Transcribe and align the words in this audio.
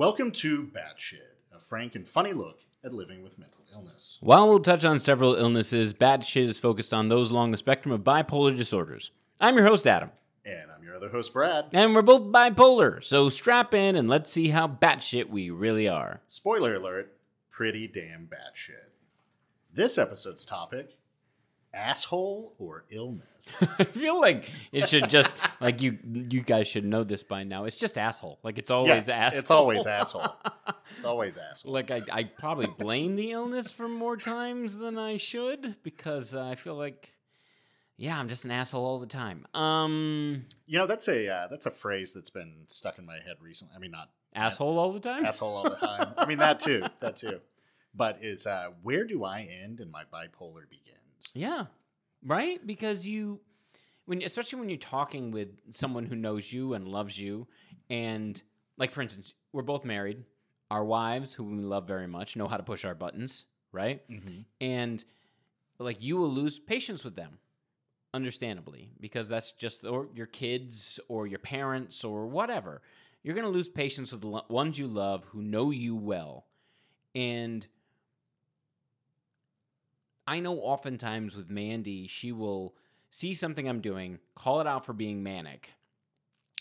Welcome 0.00 0.30
to 0.30 0.62
Batshit, 0.62 1.34
a 1.54 1.58
frank 1.58 1.94
and 1.94 2.08
funny 2.08 2.32
look 2.32 2.60
at 2.82 2.94
living 2.94 3.22
with 3.22 3.38
mental 3.38 3.66
illness. 3.70 4.16
While 4.22 4.48
we'll 4.48 4.60
touch 4.60 4.82
on 4.82 4.98
several 4.98 5.34
illnesses, 5.34 5.92
Batshit 5.92 6.48
is 6.48 6.58
focused 6.58 6.94
on 6.94 7.08
those 7.08 7.30
along 7.30 7.50
the 7.50 7.58
spectrum 7.58 7.92
of 7.92 8.00
bipolar 8.00 8.56
disorders. 8.56 9.10
I'm 9.42 9.56
your 9.56 9.66
host, 9.66 9.86
Adam, 9.86 10.10
And 10.46 10.70
I'm 10.74 10.82
your 10.82 10.96
other 10.96 11.10
host, 11.10 11.34
Brad. 11.34 11.66
and 11.74 11.94
we're 11.94 12.00
both 12.00 12.32
bipolar, 12.32 13.04
so 13.04 13.28
strap 13.28 13.74
in 13.74 13.94
and 13.94 14.08
let's 14.08 14.32
see 14.32 14.48
how 14.48 14.66
batshit 14.66 15.28
we 15.28 15.50
really 15.50 15.86
are. 15.86 16.22
Spoiler 16.30 16.76
alert, 16.76 17.12
pretty 17.50 17.86
damn 17.86 18.26
batshit. 18.26 18.92
This 19.70 19.98
episode's 19.98 20.46
topic 20.46 20.96
asshole 21.72 22.54
or 22.58 22.84
illness. 22.90 23.62
I 23.78 23.84
feel 23.84 24.20
like 24.20 24.50
it 24.72 24.88
should 24.88 25.08
just 25.08 25.36
like 25.60 25.80
you 25.82 25.98
you 26.04 26.42
guys 26.42 26.66
should 26.68 26.84
know 26.84 27.04
this 27.04 27.22
by 27.22 27.44
now. 27.44 27.64
It's 27.64 27.76
just 27.76 27.96
asshole. 27.98 28.38
Like 28.42 28.58
it's 28.58 28.70
always 28.70 29.08
Yeah, 29.08 29.14
asshole. 29.14 29.38
It's 29.40 29.50
always 29.50 29.86
asshole. 29.86 30.36
It's 30.92 31.04
always 31.04 31.38
asshole. 31.38 31.72
Like 31.72 31.92
I, 31.92 32.02
I 32.10 32.24
probably 32.24 32.66
blame 32.66 33.14
the 33.14 33.30
illness 33.30 33.70
for 33.70 33.86
more 33.86 34.16
times 34.16 34.76
than 34.76 34.98
I 34.98 35.18
should 35.18 35.76
because 35.84 36.34
uh, 36.34 36.44
I 36.44 36.56
feel 36.56 36.74
like, 36.74 37.14
yeah, 37.96 38.18
I'm 38.18 38.28
just 38.28 38.44
an 38.44 38.50
asshole 38.50 38.84
all 38.84 38.98
the 38.98 39.06
time. 39.06 39.46
Um, 39.54 40.46
You 40.66 40.80
know, 40.80 40.88
that's 40.88 41.06
a 41.06 41.28
uh, 41.32 41.46
that's 41.48 41.66
a 41.66 41.70
phrase 41.70 42.12
that's 42.12 42.30
been 42.30 42.64
stuck 42.66 42.98
in 42.98 43.06
my 43.06 43.18
head 43.24 43.36
recently. 43.40 43.72
I 43.76 43.78
mean, 43.78 43.92
not 43.92 44.10
asshole 44.34 44.78
all 44.78 44.92
the 44.92 44.98
time. 44.98 45.24
asshole 45.24 45.54
all 45.54 45.70
the 45.70 45.76
time. 45.76 46.12
I 46.16 46.26
mean, 46.26 46.38
that 46.38 46.58
too, 46.58 46.82
that 46.98 47.14
too. 47.14 47.40
But 47.94 48.18
is 48.20 48.46
uh, 48.46 48.70
where 48.82 49.04
do 49.04 49.22
I 49.24 49.42
end 49.42 49.78
and 49.78 49.92
my 49.92 50.02
bipolar 50.12 50.68
Yeah, 51.34 51.66
right. 52.24 52.64
Because 52.66 53.06
you, 53.06 53.40
when 54.06 54.22
especially 54.22 54.60
when 54.60 54.68
you're 54.68 54.78
talking 54.78 55.30
with 55.30 55.48
someone 55.70 56.04
who 56.06 56.16
knows 56.16 56.52
you 56.52 56.74
and 56.74 56.88
loves 56.88 57.18
you, 57.18 57.46
and 57.88 58.42
like 58.76 58.90
for 58.90 59.02
instance, 59.02 59.34
we're 59.52 59.62
both 59.62 59.84
married. 59.84 60.24
Our 60.70 60.84
wives, 60.84 61.34
who 61.34 61.44
we 61.44 61.56
love 61.62 61.86
very 61.88 62.06
much, 62.06 62.36
know 62.36 62.46
how 62.46 62.56
to 62.56 62.62
push 62.62 62.84
our 62.84 62.94
buttons, 62.94 63.46
right? 63.72 64.08
Mm-hmm. 64.08 64.40
and 64.60 65.04
like 65.78 66.02
you 66.02 66.16
will 66.16 66.28
lose 66.30 66.58
patience 66.58 67.02
with 67.04 67.16
them 67.16 67.38
understandably 68.12 68.90
because 69.00 69.28
that's 69.28 69.52
just 69.52 69.84
or 69.84 70.08
your 70.14 70.26
kids 70.26 71.00
or 71.08 71.26
your 71.26 71.38
parents 71.38 72.04
or 72.04 72.26
whatever 72.26 72.82
you're 73.22 73.34
going 73.34 73.46
to 73.46 73.50
lose 73.52 73.68
patience 73.68 74.12
with 74.12 74.20
the 74.20 74.42
ones 74.48 74.78
you 74.78 74.86
love 74.86 75.24
who 75.24 75.42
know 75.42 75.70
you 75.70 75.94
well 75.94 76.46
and 77.14 77.66
i 80.30 80.40
know 80.40 80.58
oftentimes 80.58 81.36
with 81.36 81.50
mandy 81.50 82.06
she 82.06 82.32
will 82.32 82.74
see 83.10 83.34
something 83.34 83.68
i'm 83.68 83.80
doing 83.80 84.18
call 84.34 84.60
it 84.60 84.66
out 84.66 84.86
for 84.86 84.92
being 84.92 85.22
manic 85.22 85.70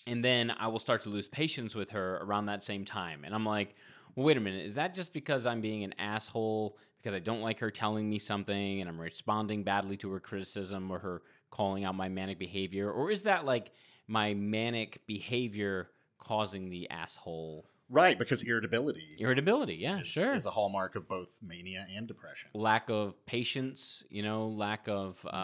and 0.07 0.23
then 0.23 0.51
i 0.59 0.67
will 0.67 0.79
start 0.79 1.01
to 1.03 1.09
lose 1.09 1.27
patience 1.27 1.75
with 1.75 1.91
her 1.91 2.17
around 2.17 2.47
that 2.47 2.63
same 2.63 2.83
time 2.83 3.23
and 3.23 3.33
i'm 3.33 3.45
like 3.45 3.75
well, 4.15 4.25
wait 4.25 4.37
a 4.37 4.41
minute, 4.41 4.65
is 4.65 4.75
that 4.75 4.93
just 4.93 5.13
because 5.13 5.45
I'm 5.45 5.61
being 5.61 5.83
an 5.83 5.95
asshole 5.97 6.77
because 6.97 7.15
I 7.15 7.19
don't 7.19 7.41
like 7.41 7.59
her 7.59 7.71
telling 7.71 8.09
me 8.09 8.19
something 8.19 8.81
and 8.81 8.89
I'm 8.89 8.99
responding 8.99 9.63
badly 9.63 9.95
to 9.97 10.11
her 10.11 10.19
criticism 10.19 10.91
or 10.91 10.99
her 10.99 11.21
calling 11.51 11.85
out 11.85 11.95
my 11.95 12.09
manic 12.09 12.39
behavior? 12.39 12.91
Or 12.91 13.11
is 13.11 13.23
that 13.23 13.45
like 13.45 13.71
my 14.07 14.33
manic 14.33 15.01
behavior 15.07 15.89
causing 16.17 16.69
the 16.69 16.89
asshole 16.89 17.68
Right, 17.89 18.17
because 18.17 18.43
irritability 18.43 19.15
irritability? 19.17 19.75
Yeah, 19.75 20.01
is, 20.01 20.07
sure. 20.07 20.33
is 20.33 20.45
a 20.45 20.51
hallmark 20.51 20.95
of 20.95 21.07
both 21.07 21.39
mania 21.41 21.85
and 21.95 22.07
depression. 22.07 22.51
lack 22.53 22.89
of 22.89 23.13
patience, 23.25 24.03
you 24.09 24.21
know, 24.21 24.47
lack 24.47 24.87
of 24.87 25.17
uh, 25.25 25.35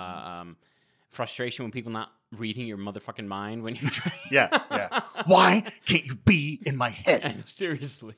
um, 0.42 0.58
frustration 1.10 1.66
when 1.66 1.72
people 1.72 1.92
not 1.92 2.12
reading 2.32 2.68
your 2.68 2.78
motherfucking 2.78 3.26
mind 3.26 3.64
when 3.64 3.76
you 3.76 3.90
try. 3.90 4.12
Yeah, 4.32 4.50
yeah. 4.72 5.02
Why 5.26 5.64
can't 5.86 6.06
you 6.06 6.16
be 6.16 6.62
in 6.66 6.76
my 6.76 6.90
head? 6.90 7.44
seriously. 7.48 8.16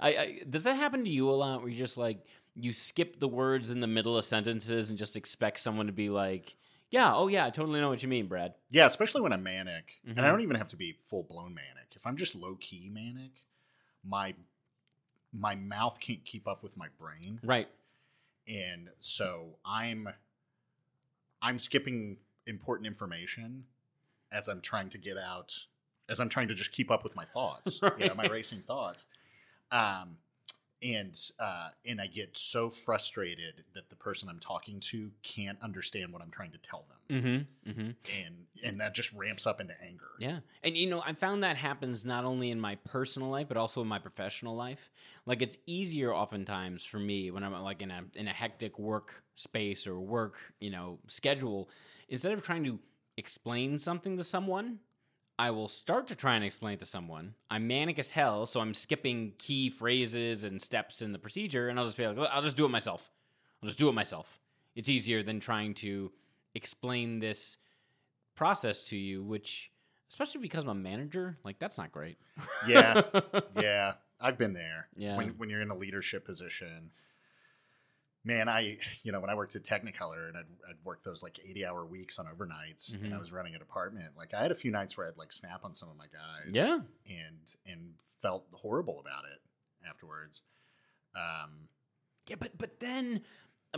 I, 0.00 0.08
I 0.08 0.40
does 0.48 0.64
that 0.64 0.74
happen 0.74 1.04
to 1.04 1.10
you 1.10 1.30
a 1.30 1.32
lot 1.32 1.60
where 1.60 1.70
you 1.70 1.78
just 1.78 1.96
like 1.96 2.26
you 2.54 2.72
skip 2.72 3.18
the 3.18 3.28
words 3.28 3.70
in 3.70 3.80
the 3.80 3.86
middle 3.86 4.16
of 4.16 4.24
sentences 4.24 4.90
and 4.90 4.98
just 4.98 5.16
expect 5.16 5.58
someone 5.60 5.86
to 5.86 5.92
be 5.92 6.08
like, 6.08 6.54
"Yeah, 6.94 7.12
oh 7.14 7.26
yeah, 7.28 7.44
I 7.46 7.50
totally 7.50 7.80
know 7.80 7.88
what 7.88 8.02
you 8.02 8.08
mean, 8.08 8.28
Brad." 8.28 8.54
Yeah, 8.70 8.86
especially 8.86 9.20
when 9.20 9.32
I'm 9.32 9.42
manic, 9.42 10.00
and 10.06 10.20
I 10.20 10.22
Mhm. 10.22 10.30
don't 10.30 10.40
even 10.42 10.56
have 10.56 10.68
to 10.68 10.76
be 10.76 10.92
full 11.02 11.24
blown 11.24 11.52
manic. 11.54 11.88
If 11.96 12.06
I'm 12.06 12.16
just 12.16 12.34
low 12.36 12.54
key 12.56 12.88
manic, 12.88 13.32
my 14.04 14.34
my 15.32 15.56
mouth 15.56 15.98
can't 15.98 16.24
keep 16.24 16.46
up 16.46 16.62
with 16.62 16.76
my 16.76 16.86
brain, 16.96 17.40
Right. 17.42 17.68
and 18.46 18.88
so 19.00 19.58
I'm 19.64 20.08
I'm 21.42 21.58
skipping 21.58 22.18
important 22.46 22.86
information 22.86 23.66
as 24.32 24.48
I'm 24.48 24.60
trying 24.60 24.88
to 24.90 24.98
get 24.98 25.18
out, 25.18 25.66
as 26.08 26.20
I'm 26.20 26.28
trying 26.28 26.48
to 26.48 26.54
just 26.54 26.72
keep 26.72 26.90
up 26.90 27.02
with 27.04 27.16
my 27.16 27.24
thoughts, 27.24 27.80
you 27.98 28.06
know, 28.06 28.14
my 28.14 28.26
racing 28.26 28.60
thoughts. 28.62 29.06
Um, 29.70 30.18
and 30.84 31.18
uh, 31.38 31.68
and 31.86 32.00
I 32.00 32.06
get 32.06 32.36
so 32.36 32.68
frustrated 32.68 33.64
that 33.72 33.88
the 33.88 33.96
person 33.96 34.28
I'm 34.28 34.38
talking 34.38 34.80
to 34.80 35.10
can't 35.22 35.58
understand 35.62 36.12
what 36.12 36.22
I'm 36.22 36.30
trying 36.30 36.52
to 36.52 36.58
tell 36.58 36.84
them, 36.88 37.22
Mm-hmm. 37.22 37.70
Mm-hmm. 37.70 37.90
and 38.24 38.34
and 38.62 38.80
that 38.80 38.94
just 38.94 39.12
ramps 39.12 39.46
up 39.46 39.60
into 39.60 39.74
anger. 39.82 40.10
Yeah. 40.18 40.38
And 40.62 40.76
you 40.76 40.88
know, 40.88 41.02
I 41.04 41.12
found 41.14 41.42
that 41.42 41.56
happens 41.56 42.04
not 42.04 42.24
only 42.24 42.50
in 42.50 42.60
my 42.60 42.76
personal 42.76 43.28
life 43.28 43.48
but 43.48 43.56
also 43.56 43.80
in 43.82 43.88
my 43.88 43.98
professional 43.98 44.54
life. 44.56 44.90
Like 45.26 45.42
it's 45.42 45.58
easier 45.66 46.14
oftentimes 46.14 46.84
for 46.84 46.98
me 46.98 47.30
when 47.30 47.42
I'm 47.42 47.52
like 47.62 47.82
in 47.82 47.90
a 47.90 48.04
in 48.14 48.28
a 48.28 48.32
hectic 48.32 48.78
work 48.78 49.22
space 49.34 49.86
or 49.86 49.98
work, 50.00 50.36
you 50.60 50.70
know, 50.70 50.98
schedule, 51.08 51.68
instead 52.08 52.32
of 52.32 52.42
trying 52.42 52.64
to 52.64 52.78
explain 53.16 53.78
something 53.78 54.16
to 54.16 54.24
someone, 54.24 54.78
I 55.38 55.50
will 55.50 55.68
start 55.68 56.06
to 56.08 56.14
try 56.14 56.36
and 56.36 56.44
explain 56.44 56.74
it 56.74 56.80
to 56.80 56.86
someone. 56.86 57.34
I'm 57.50 57.66
manic 57.66 57.98
as 57.98 58.10
hell, 58.10 58.46
so 58.46 58.60
I'm 58.60 58.74
skipping 58.74 59.32
key 59.38 59.68
phrases 59.68 60.44
and 60.44 60.62
steps 60.62 61.02
in 61.02 61.12
the 61.12 61.18
procedure 61.18 61.68
and 61.68 61.78
I'll 61.78 61.86
just 61.86 61.96
be 61.96 62.06
like, 62.06 62.18
I'll 62.32 62.42
just 62.42 62.56
do 62.56 62.64
it 62.64 62.70
myself. 62.70 63.10
I'll 63.62 63.68
just 63.68 63.78
do 63.78 63.88
it 63.88 63.92
myself. 63.92 64.38
It's 64.76 64.88
easier 64.88 65.22
than 65.22 65.40
trying 65.40 65.74
to 65.74 66.12
explain 66.54 67.18
this 67.18 67.58
process 68.34 68.84
to 68.88 68.96
you, 68.96 69.22
which, 69.22 69.70
especially 70.08 70.40
because 70.40 70.64
I'm 70.64 70.70
a 70.70 70.74
manager, 70.74 71.36
like 71.44 71.58
that's 71.58 71.78
not 71.78 71.92
great. 71.92 72.18
Yeah, 72.66 73.02
yeah, 73.60 73.94
I've 74.20 74.38
been 74.38 74.52
there. 74.52 74.88
Yeah. 74.96 75.16
When 75.16 75.30
when 75.30 75.50
you're 75.50 75.62
in 75.62 75.70
a 75.70 75.76
leadership 75.76 76.24
position, 76.24 76.90
man, 78.24 78.48
I 78.48 78.78
you 79.02 79.12
know 79.12 79.20
when 79.20 79.30
I 79.30 79.34
worked 79.34 79.54
at 79.56 79.62
Technicolor 79.62 80.28
and 80.28 80.36
I'd, 80.36 80.46
I'd 80.68 80.76
work 80.84 81.02
those 81.02 81.22
like 81.22 81.38
80 81.46 81.66
hour 81.66 81.84
weeks 81.84 82.18
on 82.18 82.26
overnights, 82.26 82.92
and 82.94 83.12
I 83.12 83.16
Mhm. 83.16 83.20
was 83.20 83.32
running 83.32 83.54
a 83.54 83.58
department. 83.58 84.16
Like 84.16 84.34
I 84.34 84.40
had 84.42 84.50
a 84.50 84.54
few 84.54 84.70
nights 84.70 84.96
where 84.96 85.06
I'd 85.08 85.18
like 85.18 85.32
snap 85.32 85.64
on 85.64 85.74
some 85.74 85.88
of 85.90 85.96
my 85.96 86.06
guys, 86.06 86.52
yeah. 86.54 86.80
and 87.06 87.56
and 87.66 87.94
felt 88.20 88.46
horrible 88.52 89.00
about 89.00 89.24
it 89.24 89.40
afterwards. 89.88 90.42
Um, 91.14 91.68
Yeah, 92.26 92.36
but 92.40 92.56
but 92.56 92.80
then, 92.80 93.22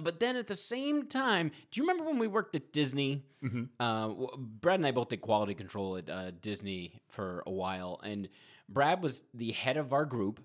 but 0.00 0.20
then 0.20 0.36
at 0.36 0.46
the 0.46 0.54
same 0.56 1.06
time, 1.08 1.48
do 1.70 1.80
you 1.80 1.82
remember 1.82 2.04
when 2.04 2.18
we 2.18 2.28
worked 2.28 2.54
at 2.54 2.72
Disney? 2.72 3.24
Mhm. 3.42 3.68
Uh, 3.80 4.36
Brad 4.38 4.78
and 4.78 4.86
I 4.86 4.92
both 4.92 5.08
did 5.08 5.20
quality 5.20 5.54
control 5.54 5.96
at 5.96 6.08
uh, 6.08 6.30
Disney 6.30 7.00
for 7.08 7.42
a 7.46 7.50
while, 7.50 8.00
and 8.04 8.28
Brad 8.68 9.02
was 9.02 9.24
the 9.34 9.50
head 9.52 9.76
of 9.76 9.92
our 9.92 10.04
group, 10.04 10.40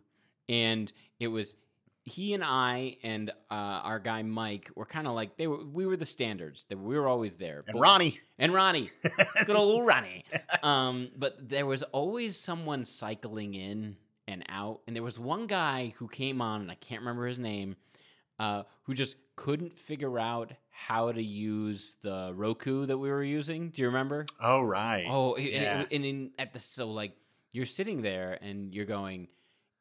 and 0.49 0.91
it 1.19 1.27
was 1.27 1.55
he 2.03 2.33
and 2.33 2.43
I 2.43 2.97
and 3.03 3.29
uh, 3.49 3.53
our 3.83 3.99
guy 3.99 4.23
Mike 4.23 4.69
were 4.75 4.85
kind 4.85 5.07
of 5.07 5.13
like 5.13 5.37
they 5.37 5.47
were. 5.47 5.63
We 5.63 5.85
were 5.85 5.97
the 5.97 6.05
standards. 6.05 6.65
That 6.69 6.77
we 6.79 6.97
were 6.97 7.07
always 7.07 7.33
there. 7.35 7.57
and 7.67 7.73
But- 7.73 7.79
Ronnie, 7.81 8.19
and 8.39 8.53
Ronnie, 8.53 8.89
good 9.45 9.55
old 9.55 9.85
Ronnie. 9.85 10.25
Um, 10.63 11.09
but 11.17 11.47
there 11.49 11.65
was 11.65 11.83
always 11.83 12.37
someone 12.37 12.85
cycling 12.85 13.53
in 13.53 13.97
and 14.27 14.43
out, 14.49 14.81
and 14.87 14.95
there 14.95 15.03
was 15.03 15.19
one 15.19 15.45
guy 15.47 15.93
who 15.97 16.07
came 16.07 16.41
on, 16.41 16.61
and 16.61 16.71
I 16.71 16.75
can't 16.75 17.01
remember 17.01 17.27
his 17.27 17.39
name, 17.39 17.75
uh, 18.39 18.63
who 18.83 18.93
just 18.93 19.15
couldn't 19.35 19.77
figure 19.77 20.17
out 20.19 20.51
how 20.69 21.11
to 21.11 21.21
use 21.21 21.97
the 22.01 22.31
Roku 22.35 22.85
that 22.87 22.97
we 22.97 23.09
were 23.11 23.23
using. 23.23 23.69
Do 23.69 23.81
you 23.83 23.87
remember? 23.89 24.25
oh 24.41 24.61
right, 24.61 25.05
Oh, 25.07 25.35
and, 25.35 25.47
Yeah. 25.47 25.85
and 25.91 26.05
in 26.05 26.31
at 26.39 26.53
the 26.53 26.59
so 26.59 26.89
like 26.89 27.13
you're 27.51 27.65
sitting 27.67 28.01
there 28.01 28.39
and 28.41 28.73
you're 28.73 28.85
going, 28.85 29.27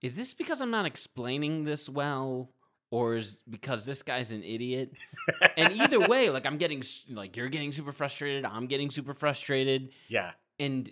is 0.02 0.14
this 0.14 0.34
because 0.34 0.60
I'm 0.60 0.70
not 0.70 0.86
explaining 0.86 1.64
this 1.64 1.88
well? 1.88 2.52
Or 2.92 3.14
is 3.14 3.42
because 3.48 3.86
this 3.86 4.02
guy's 4.02 4.32
an 4.32 4.42
idiot? 4.42 4.92
and 5.56 5.74
either 5.74 6.00
way, 6.00 6.28
like 6.28 6.44
I'm 6.44 6.58
getting 6.58 6.82
like 7.08 7.36
you're 7.36 7.48
getting 7.48 7.70
super 7.70 7.92
frustrated, 7.92 8.44
I'm 8.44 8.66
getting 8.66 8.90
super 8.90 9.14
frustrated, 9.14 9.90
yeah, 10.08 10.32
and 10.58 10.90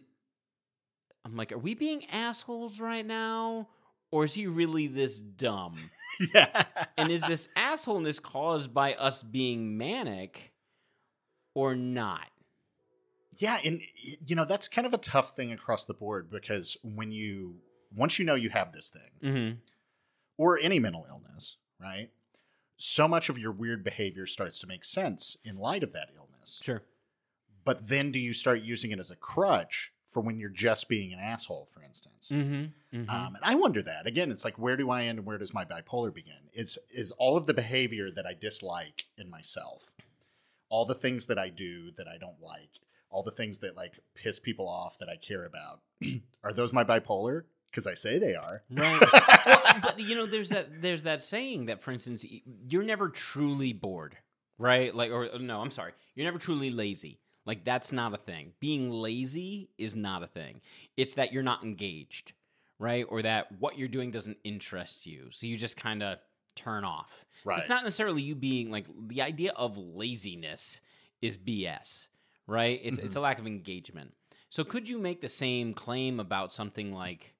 I'm 1.24 1.36
like, 1.36 1.50
are 1.50 1.58
we 1.58 1.74
being 1.74 2.04
assholes 2.12 2.80
right 2.80 3.04
now, 3.04 3.68
or 4.12 4.24
is 4.24 4.32
he 4.32 4.46
really 4.46 4.86
this 4.86 5.18
dumb? 5.18 5.74
yeah. 6.34 6.64
and 6.96 7.10
is 7.10 7.20
this 7.22 7.48
assholeness 7.56 8.22
caused 8.22 8.72
by 8.72 8.94
us 8.94 9.22
being 9.22 9.76
manic, 9.76 10.52
or 11.54 11.74
not? 11.74 12.28
Yeah, 13.38 13.58
and 13.64 13.80
you 14.24 14.36
know 14.36 14.44
that's 14.44 14.68
kind 14.68 14.86
of 14.86 14.92
a 14.92 14.98
tough 14.98 15.34
thing 15.34 15.50
across 15.50 15.84
the 15.84 15.94
board 15.94 16.30
because 16.30 16.76
when 16.82 17.10
you 17.10 17.56
once 17.94 18.18
you 18.18 18.24
know 18.24 18.34
you 18.34 18.50
have 18.50 18.72
this 18.72 18.90
thing 18.90 19.02
Mm-hmm. 19.22 19.56
or 20.36 20.58
any 20.60 20.78
mental 20.78 21.06
illness, 21.08 21.56
right? 21.80 22.10
So 22.76 23.08
much 23.08 23.28
of 23.28 23.38
your 23.38 23.52
weird 23.52 23.82
behavior 23.82 24.26
starts 24.26 24.58
to 24.60 24.66
make 24.66 24.84
sense 24.84 25.36
in 25.44 25.56
light 25.56 25.82
of 25.82 25.92
that 25.92 26.10
illness. 26.16 26.60
Sure. 26.62 26.82
But 27.64 27.88
then 27.88 28.12
do 28.12 28.18
you 28.18 28.32
start 28.32 28.62
using 28.62 28.92
it 28.92 28.98
as 29.00 29.10
a 29.10 29.16
crutch 29.16 29.92
for 30.08 30.22
when 30.22 30.38
you're 30.38 30.48
just 30.48 30.88
being 30.88 31.12
an 31.12 31.18
asshole, 31.18 31.66
for 31.66 31.82
instance. 31.82 32.30
Mm-hmm. 32.32 33.10
Um, 33.10 33.34
and 33.34 33.44
I 33.44 33.54
wonder 33.54 33.82
that 33.82 34.06
again. 34.06 34.30
It's 34.30 34.44
like 34.44 34.58
where 34.58 34.76
do 34.76 34.90
I 34.90 35.04
end 35.04 35.18
and 35.18 35.26
where 35.26 35.38
does 35.38 35.52
my 35.52 35.64
bipolar 35.64 36.12
begin? 36.12 36.48
Is 36.54 36.78
is 36.90 37.10
all 37.12 37.36
of 37.36 37.46
the 37.46 37.54
behavior 37.54 38.10
that 38.12 38.26
I 38.26 38.32
dislike 38.32 39.04
in 39.18 39.28
myself, 39.28 39.92
all 40.70 40.86
the 40.86 40.94
things 40.94 41.26
that 41.26 41.38
I 41.38 41.50
do 41.50 41.90
that 41.92 42.08
I 42.08 42.16
don't 42.16 42.40
like, 42.40 42.80
all 43.10 43.22
the 43.22 43.30
things 43.30 43.58
that 43.58 43.76
like 43.76 43.98
piss 44.14 44.38
people 44.38 44.66
off 44.66 44.98
that 44.98 45.10
I 45.10 45.16
care 45.16 45.44
about, 45.44 45.80
are 46.42 46.52
those 46.54 46.72
my 46.72 46.84
bipolar? 46.84 47.42
Because 47.70 47.86
I 47.86 47.94
say 47.94 48.18
they 48.18 48.34
are. 48.34 48.62
Right. 48.70 49.00
well, 49.46 49.62
but 49.82 50.00
you 50.00 50.14
know, 50.14 50.26
there's 50.26 50.50
that 50.50 50.80
there's 50.80 51.02
that 51.02 51.22
saying 51.22 51.66
that, 51.66 51.82
for 51.82 51.90
instance, 51.90 52.24
you're 52.68 52.82
never 52.82 53.08
truly 53.08 53.72
bored, 53.72 54.16
right? 54.58 54.94
Like, 54.94 55.10
or 55.10 55.28
no, 55.38 55.60
I'm 55.60 55.70
sorry, 55.70 55.92
you're 56.14 56.24
never 56.24 56.38
truly 56.38 56.70
lazy. 56.70 57.20
Like 57.44 57.64
that's 57.64 57.92
not 57.92 58.12
a 58.12 58.18
thing. 58.18 58.52
Being 58.60 58.90
lazy 58.90 59.70
is 59.78 59.96
not 59.96 60.22
a 60.22 60.26
thing. 60.26 60.60
It's 60.96 61.14
that 61.14 61.32
you're 61.32 61.42
not 61.42 61.64
engaged, 61.64 62.32
right? 62.78 63.06
Or 63.08 63.22
that 63.22 63.52
what 63.58 63.78
you're 63.78 63.88
doing 63.88 64.10
doesn't 64.10 64.36
interest 64.44 65.06
you, 65.06 65.28
so 65.30 65.46
you 65.46 65.56
just 65.56 65.76
kind 65.76 66.02
of 66.02 66.18
turn 66.54 66.84
off. 66.84 67.24
Right. 67.44 67.58
It's 67.58 67.68
not 67.68 67.84
necessarily 67.84 68.20
you 68.20 68.34
being 68.34 68.70
like 68.70 68.86
the 69.08 69.22
idea 69.22 69.52
of 69.56 69.78
laziness 69.78 70.80
is 71.22 71.38
BS, 71.38 72.08
right? 72.46 72.80
It's 72.82 72.98
it's 72.98 73.08
mm-hmm. 73.08 73.18
a 73.18 73.22
lack 73.22 73.38
of 73.38 73.46
engagement. 73.46 74.12
So 74.50 74.64
could 74.64 74.88
you 74.88 74.98
make 74.98 75.20
the 75.20 75.28
same 75.28 75.74
claim 75.74 76.20
about 76.20 76.52
something 76.52 76.92
like 76.92 77.34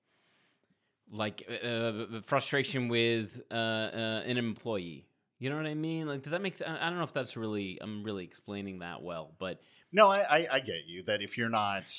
like 1.11 1.49
uh, 1.65 2.21
frustration 2.25 2.89
with 2.89 3.41
uh, 3.51 3.55
uh, 3.55 4.23
an 4.27 4.37
employee? 4.39 5.07
You 5.39 5.51
know 5.51 5.57
what 5.57 5.67
I 5.67 5.75
mean? 5.75 6.07
Like, 6.07 6.23
does 6.23 6.33
that 6.33 6.43
make? 6.43 6.57
sense? 6.57 6.77
I 6.81 6.89
don't 6.89 6.99
know 6.99 7.05
if 7.05 7.13
that's 7.13 7.37
really. 7.37 7.79
I'm 7.81 8.03
really 8.03 8.25
explaining 8.25 8.81
that 8.81 9.03
well, 9.03 9.35
but 9.39 9.61
No, 9.93 10.09
I, 10.09 10.19
I, 10.29 10.47
I 10.55 10.61
get 10.61 10.87
you 10.87 11.03
that 11.05 11.23
if 11.23 11.39
you're 11.39 11.49
not 11.49 11.93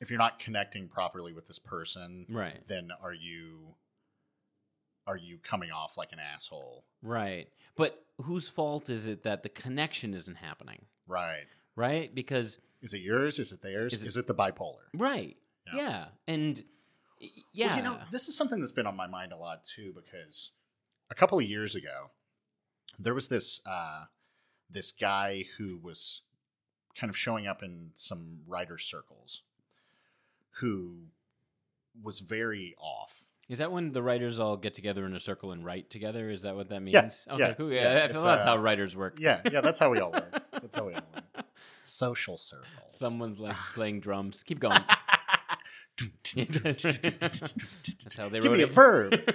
if 0.00 0.10
you're 0.10 0.18
not 0.18 0.38
connecting 0.38 0.88
properly 0.88 1.32
with 1.32 1.46
this 1.46 1.58
person, 1.58 2.26
right, 2.28 2.58
then 2.68 2.90
are 3.02 3.12
you 3.14 3.74
are 5.06 5.16
you 5.16 5.38
coming 5.38 5.70
off 5.70 5.96
like 5.96 6.12
an 6.12 6.18
asshole? 6.18 6.84
right. 7.02 7.48
But 7.76 8.04
whose 8.22 8.48
fault 8.48 8.90
is 8.90 9.08
it 9.08 9.22
that 9.22 9.42
the 9.42 9.48
connection 9.48 10.12
isn't 10.12 10.36
happening? 10.36 10.84
Right. 11.06 11.46
Right, 11.76 12.14
because 12.14 12.58
Is 12.82 12.92
it 12.94 13.00
yours? 13.00 13.38
Is 13.38 13.52
it 13.52 13.62
theirs? 13.62 13.94
Is 13.94 14.02
Is 14.02 14.16
it- 14.16 14.20
it, 14.20 14.26
the 14.26 14.34
bipolar? 14.34 14.82
right, 14.92 15.36
Yeah. 15.66 15.76
yeah, 15.76 16.04
and 16.28 16.62
yeah, 17.52 17.66
Well, 17.68 17.76
you 17.76 17.82
know, 17.82 17.98
this 18.10 18.28
is 18.28 18.36
something 18.36 18.60
that's 18.60 18.72
been 18.72 18.86
on 18.86 18.96
my 18.96 19.06
mind 19.06 19.32
a 19.32 19.36
lot 19.36 19.64
too, 19.64 19.92
because 19.94 20.50
a 21.10 21.14
couple 21.14 21.38
of 21.38 21.44
years 21.44 21.74
ago, 21.74 22.10
there 22.98 23.14
was 23.14 23.28
this 23.28 23.60
uh, 23.66 24.04
this 24.70 24.92
guy 24.92 25.44
who 25.58 25.78
was 25.82 26.22
kind 26.94 27.10
of 27.10 27.16
showing 27.16 27.46
up 27.46 27.62
in 27.62 27.90
some 27.94 28.40
writer 28.46 28.78
circles, 28.78 29.42
who 30.60 31.06
was 32.02 32.20
very 32.20 32.74
off. 32.78 33.30
Is 33.48 33.58
that 33.58 33.72
when 33.72 33.90
the 33.90 34.02
writers 34.02 34.38
all 34.38 34.56
get 34.56 34.74
together 34.74 35.04
in 35.06 35.14
a 35.14 35.20
circle 35.20 35.50
and 35.50 35.64
write 35.64 35.90
together? 35.90 36.30
Is 36.30 36.42
that 36.42 36.54
what 36.54 36.68
that 36.68 36.80
means? 36.80 36.94
Yeah, 36.94 37.34
Okay, 37.34 37.42
yeah, 37.48 37.52
cool. 37.54 37.72
yeah, 37.72 37.82
Yeah, 37.82 38.04
I 38.04 38.06
feel 38.06 38.14
it's, 38.16 38.22
that's 38.22 38.44
how 38.44 38.54
uh, 38.54 38.58
writers 38.58 38.94
work. 38.94 39.16
Yeah, 39.18 39.40
yeah, 39.50 39.60
that's 39.60 39.80
how 39.80 39.90
we 39.90 39.98
all 39.98 40.12
work. 40.12 40.42
That's 40.60 40.76
how 40.76 40.86
we 40.86 40.92
all 40.94 41.02
work. 41.14 41.46
Social 41.82 42.36
circles. 42.36 42.68
Someone's 42.90 43.40
like 43.40 43.56
playing 43.74 44.00
drums. 44.00 44.42
Keep 44.42 44.60
going. 44.60 44.78
That's 46.34 48.16
how 48.16 48.28
they 48.28 48.40
Give 48.40 48.50
wrote 48.50 48.58
me 48.58 48.62
a 48.62 48.66
verb. 48.66 49.14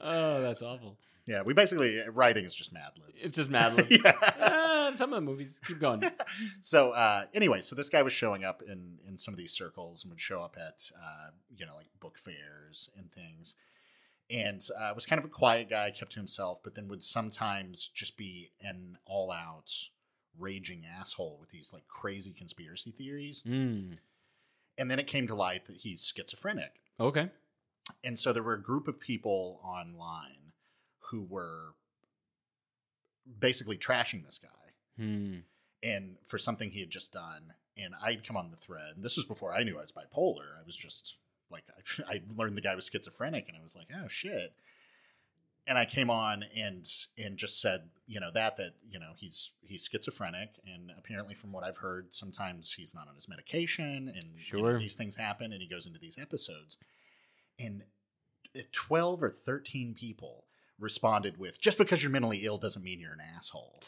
oh, 0.00 0.42
that's 0.42 0.62
awful. 0.62 0.98
yeah, 1.26 1.42
we 1.42 1.54
basically 1.54 2.00
writing 2.10 2.44
is 2.44 2.54
just 2.54 2.72
Mad 2.72 2.90
Libs. 3.00 3.24
It's 3.24 3.36
just 3.36 3.50
Mad 3.50 3.74
Lib. 3.74 3.86
yeah. 3.90 4.12
Ah, 4.40 4.92
some 4.94 5.12
of 5.12 5.16
the 5.16 5.20
movies. 5.22 5.60
Keep 5.66 5.80
going. 5.80 6.02
so 6.60 6.90
uh, 6.90 7.24
anyway, 7.34 7.60
so 7.60 7.76
this 7.76 7.88
guy 7.88 8.02
was 8.02 8.12
showing 8.12 8.44
up 8.44 8.62
in 8.62 8.98
in 9.06 9.16
some 9.16 9.32
of 9.32 9.38
these 9.38 9.52
circles 9.52 10.04
and 10.04 10.10
would 10.10 10.20
show 10.20 10.40
up 10.40 10.56
at 10.58 10.90
uh, 10.96 11.30
you 11.56 11.66
know 11.66 11.74
like 11.74 11.86
book 12.00 12.18
fairs 12.18 12.90
and 12.96 13.10
things, 13.12 13.56
and 14.30 14.60
uh, 14.78 14.92
was 14.94 15.06
kind 15.06 15.18
of 15.18 15.24
a 15.24 15.28
quiet 15.28 15.68
guy, 15.70 15.90
kept 15.90 16.12
to 16.12 16.18
himself, 16.18 16.60
but 16.62 16.74
then 16.74 16.88
would 16.88 17.02
sometimes 17.02 17.88
just 17.88 18.16
be 18.16 18.50
an 18.60 18.98
all 19.06 19.30
out 19.30 19.70
raging 20.38 20.84
asshole 20.98 21.38
with 21.40 21.50
these 21.50 21.72
like 21.72 21.86
crazy 21.88 22.32
conspiracy 22.32 22.90
theories. 22.90 23.42
Mm. 23.46 23.98
And 24.78 24.90
then 24.90 24.98
it 24.98 25.06
came 25.06 25.26
to 25.26 25.34
light 25.34 25.66
that 25.66 25.76
he's 25.76 26.04
schizophrenic. 26.16 26.80
Okay. 26.98 27.30
And 28.04 28.18
so 28.18 28.32
there 28.32 28.42
were 28.42 28.54
a 28.54 28.62
group 28.62 28.88
of 28.88 28.98
people 29.00 29.60
online 29.64 30.52
who 31.10 31.22
were 31.28 31.74
basically 33.38 33.76
trashing 33.76 34.24
this 34.24 34.38
guy 34.38 34.48
Hmm. 34.96 35.38
and 35.82 36.16
for 36.26 36.38
something 36.38 36.70
he 36.70 36.80
had 36.80 36.90
just 36.90 37.12
done. 37.12 37.54
And 37.78 37.94
I'd 38.02 38.26
come 38.26 38.36
on 38.36 38.50
the 38.50 38.56
thread. 38.56 38.92
And 38.94 39.02
this 39.02 39.16
was 39.16 39.24
before 39.24 39.54
I 39.54 39.62
knew 39.62 39.78
I 39.78 39.82
was 39.82 39.92
bipolar. 39.92 40.58
I 40.58 40.62
was 40.66 40.76
just 40.76 41.16
like, 41.50 41.64
I, 42.08 42.12
I 42.14 42.22
learned 42.36 42.56
the 42.56 42.60
guy 42.62 42.74
was 42.74 42.88
schizophrenic, 42.92 43.48
and 43.48 43.56
I 43.56 43.62
was 43.62 43.74
like, 43.74 43.88
oh 43.96 44.08
shit. 44.08 44.52
And 45.68 45.78
I 45.78 45.84
came 45.84 46.10
on 46.10 46.44
and 46.56 46.84
and 47.16 47.36
just 47.36 47.60
said, 47.60 47.88
you 48.08 48.18
know, 48.18 48.30
that 48.32 48.56
that 48.56 48.72
you 48.90 48.98
know 48.98 49.12
he's 49.16 49.52
he's 49.62 49.86
schizophrenic, 49.88 50.58
and 50.66 50.90
apparently 50.98 51.34
from 51.34 51.52
what 51.52 51.62
I've 51.64 51.76
heard, 51.76 52.12
sometimes 52.12 52.72
he's 52.72 52.94
not 52.94 53.06
on 53.08 53.14
his 53.14 53.28
medication, 53.28 54.08
and 54.08 54.24
you 54.34 54.60
know, 54.62 54.68
Sure. 54.70 54.78
these 54.78 54.96
things 54.96 55.14
happen, 55.16 55.52
and 55.52 55.62
he 55.62 55.68
goes 55.68 55.86
into 55.86 56.00
these 56.00 56.18
episodes. 56.18 56.78
And 57.60 57.84
twelve 58.72 59.22
or 59.22 59.28
thirteen 59.28 59.94
people 59.94 60.44
responded 60.80 61.38
with, 61.38 61.60
"Just 61.60 61.78
because 61.78 62.02
you're 62.02 62.10
mentally 62.12 62.38
ill 62.44 62.58
doesn't 62.58 62.82
mean 62.82 62.98
you're 63.00 63.12
an 63.12 63.22
asshole." 63.36 63.80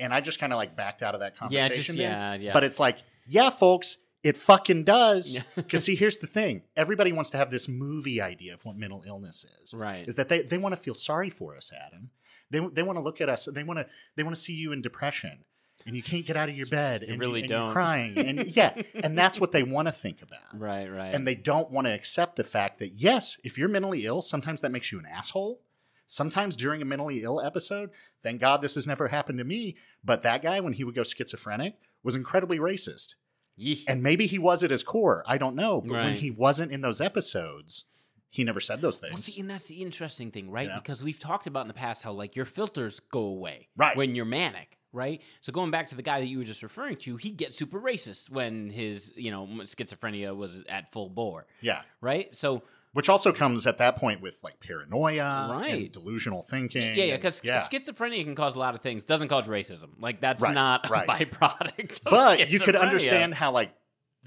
And 0.00 0.12
I 0.12 0.20
just 0.20 0.40
kind 0.40 0.52
of 0.52 0.56
like 0.56 0.74
backed 0.74 1.02
out 1.02 1.14
of 1.14 1.20
that 1.20 1.34
Yeah, 1.34 1.38
conversation. 1.68 1.74
just 1.76 1.98
then. 1.98 2.10
yeah, 2.10 2.34
yeah. 2.34 2.52
But 2.52 2.64
it's 2.64 2.80
like, 2.80 2.98
yeah, 3.26 3.50
folks, 3.50 3.98
it 4.24 4.38
fucking 4.38 4.84
does. 4.84 5.38
Because 5.54 5.84
see, 5.84 5.94
here's 5.94 6.16
the 6.16 6.26
thing: 6.26 6.62
everybody 6.76 7.12
wants 7.12 7.30
to 7.30 7.36
have 7.36 7.50
this 7.50 7.68
movie 7.68 8.20
idea 8.20 8.54
of 8.54 8.64
what 8.64 8.76
mental 8.76 9.04
illness 9.06 9.46
is. 9.62 9.74
right. 9.74 10.08
Is 10.08 10.16
that 10.16 10.28
they, 10.28 10.42
they 10.42 10.58
want 10.58 10.74
to 10.74 10.80
feel 10.80 10.94
sorry 10.94 11.30
for 11.30 11.54
us, 11.54 11.70
Adam? 11.86 12.10
They 12.50 12.60
they 12.60 12.82
want 12.82 12.96
to 12.96 13.02
look 13.02 13.20
at 13.20 13.28
us. 13.28 13.46
They 13.52 13.62
want 13.62 13.80
to 13.80 13.86
they 14.16 14.22
want 14.22 14.34
to 14.34 14.40
see 14.40 14.54
you 14.54 14.72
in 14.72 14.80
depression, 14.80 15.44
and 15.86 15.94
you 15.94 16.02
can't 16.02 16.26
get 16.26 16.36
out 16.36 16.48
of 16.48 16.56
your 16.56 16.66
bed, 16.66 17.02
and, 17.02 17.20
really 17.20 17.40
and 17.40 17.50
don't. 17.50 17.64
you're 17.66 17.72
crying, 17.72 18.16
and 18.16 18.46
yeah, 18.56 18.80
and 19.02 19.16
that's 19.16 19.38
what 19.38 19.52
they 19.52 19.62
want 19.62 19.88
to 19.88 19.92
think 19.92 20.22
about. 20.22 20.40
right. 20.58 20.90
Right. 20.90 21.14
And 21.14 21.26
they 21.28 21.34
don't 21.34 21.70
want 21.70 21.86
to 21.86 21.92
accept 21.92 22.36
the 22.36 22.44
fact 22.44 22.78
that 22.78 22.94
yes, 22.94 23.38
if 23.44 23.58
you're 23.58 23.68
mentally 23.68 24.06
ill, 24.06 24.22
sometimes 24.22 24.62
that 24.62 24.72
makes 24.72 24.90
you 24.90 24.98
an 24.98 25.06
asshole. 25.06 25.60
Sometimes 26.06 26.54
during 26.54 26.82
a 26.82 26.84
mentally 26.84 27.22
ill 27.22 27.40
episode, 27.40 27.88
thank 28.22 28.38
God 28.38 28.60
this 28.60 28.74
has 28.74 28.86
never 28.86 29.08
happened 29.08 29.38
to 29.38 29.44
me, 29.44 29.76
but 30.04 30.20
that 30.20 30.42
guy, 30.42 30.60
when 30.60 30.74
he 30.74 30.84
would 30.84 30.94
go 30.94 31.02
schizophrenic, 31.02 31.76
was 32.02 32.14
incredibly 32.14 32.58
racist. 32.58 33.14
Yeesh. 33.58 33.84
And 33.86 34.02
maybe 34.02 34.26
he 34.26 34.38
was 34.38 34.62
at 34.62 34.70
his 34.70 34.82
core. 34.82 35.22
I 35.26 35.38
don't 35.38 35.54
know. 35.56 35.80
But 35.80 35.92
when 35.92 36.14
he 36.14 36.30
wasn't 36.30 36.72
in 36.72 36.80
those 36.80 37.00
episodes, 37.00 37.84
he 38.30 38.42
never 38.44 38.60
said 38.60 38.80
those 38.80 39.00
Well, 39.00 39.12
things. 39.12 39.24
see, 39.26 39.40
and 39.40 39.48
that's 39.48 39.66
the 39.66 39.76
interesting 39.82 40.30
thing, 40.32 40.50
right? 40.50 40.68
Know? 40.68 40.76
Because 40.76 41.02
we've 41.02 41.20
talked 41.20 41.46
about 41.46 41.62
in 41.62 41.68
the 41.68 41.74
past 41.74 42.02
how 42.02 42.12
like 42.12 42.34
your 42.34 42.44
filters 42.46 43.00
go 43.00 43.20
away 43.20 43.68
Right. 43.76 43.96
when 43.96 44.14
you're 44.16 44.24
manic, 44.24 44.76
right? 44.92 45.22
So 45.40 45.52
going 45.52 45.70
back 45.70 45.86
to 45.88 45.94
the 45.94 46.02
guy 46.02 46.18
that 46.20 46.26
you 46.26 46.38
were 46.38 46.44
just 46.44 46.62
referring 46.64 46.96
to, 46.96 47.16
he 47.16 47.30
gets 47.30 47.56
super 47.56 47.80
racist 47.80 48.30
when 48.30 48.70
his 48.70 49.12
you 49.16 49.30
know 49.30 49.46
schizophrenia 49.62 50.34
was 50.36 50.62
at 50.68 50.90
full 50.90 51.08
bore, 51.10 51.46
yeah. 51.60 51.82
right? 52.00 52.34
So 52.34 52.64
Which 52.94 53.08
also 53.08 53.32
comes 53.32 53.66
at 53.66 53.78
that 53.78 53.96
point 53.96 54.22
with 54.22 54.42
like 54.42 54.60
paranoia 54.60 55.48
and 55.50 55.60
Right. 55.60 55.92
delusional 55.92 56.42
thinking. 56.42 56.94
yeah, 56.94 57.04
yeah, 57.04 57.16
because 57.16 57.42
yeah. 57.44 57.60
schizophrenia 57.60 58.22
can 58.24 58.36
cause 58.36 58.54
a 58.54 58.58
lot 58.60 58.74
of 58.76 58.80
things. 58.80 59.04
Doesn't 59.04 59.28
cause 59.28 59.48
racism. 59.48 59.90
Like 59.98 60.20
that's 60.20 60.40
Right, 60.40 60.54
not 60.54 60.88
right. 60.88 61.08
a 61.08 61.26
byproduct. 61.26 62.00
But 62.04 62.50
you 62.50 62.60
could 62.60 62.76
understand 62.76 63.34
how 63.34 63.50
like 63.50 63.74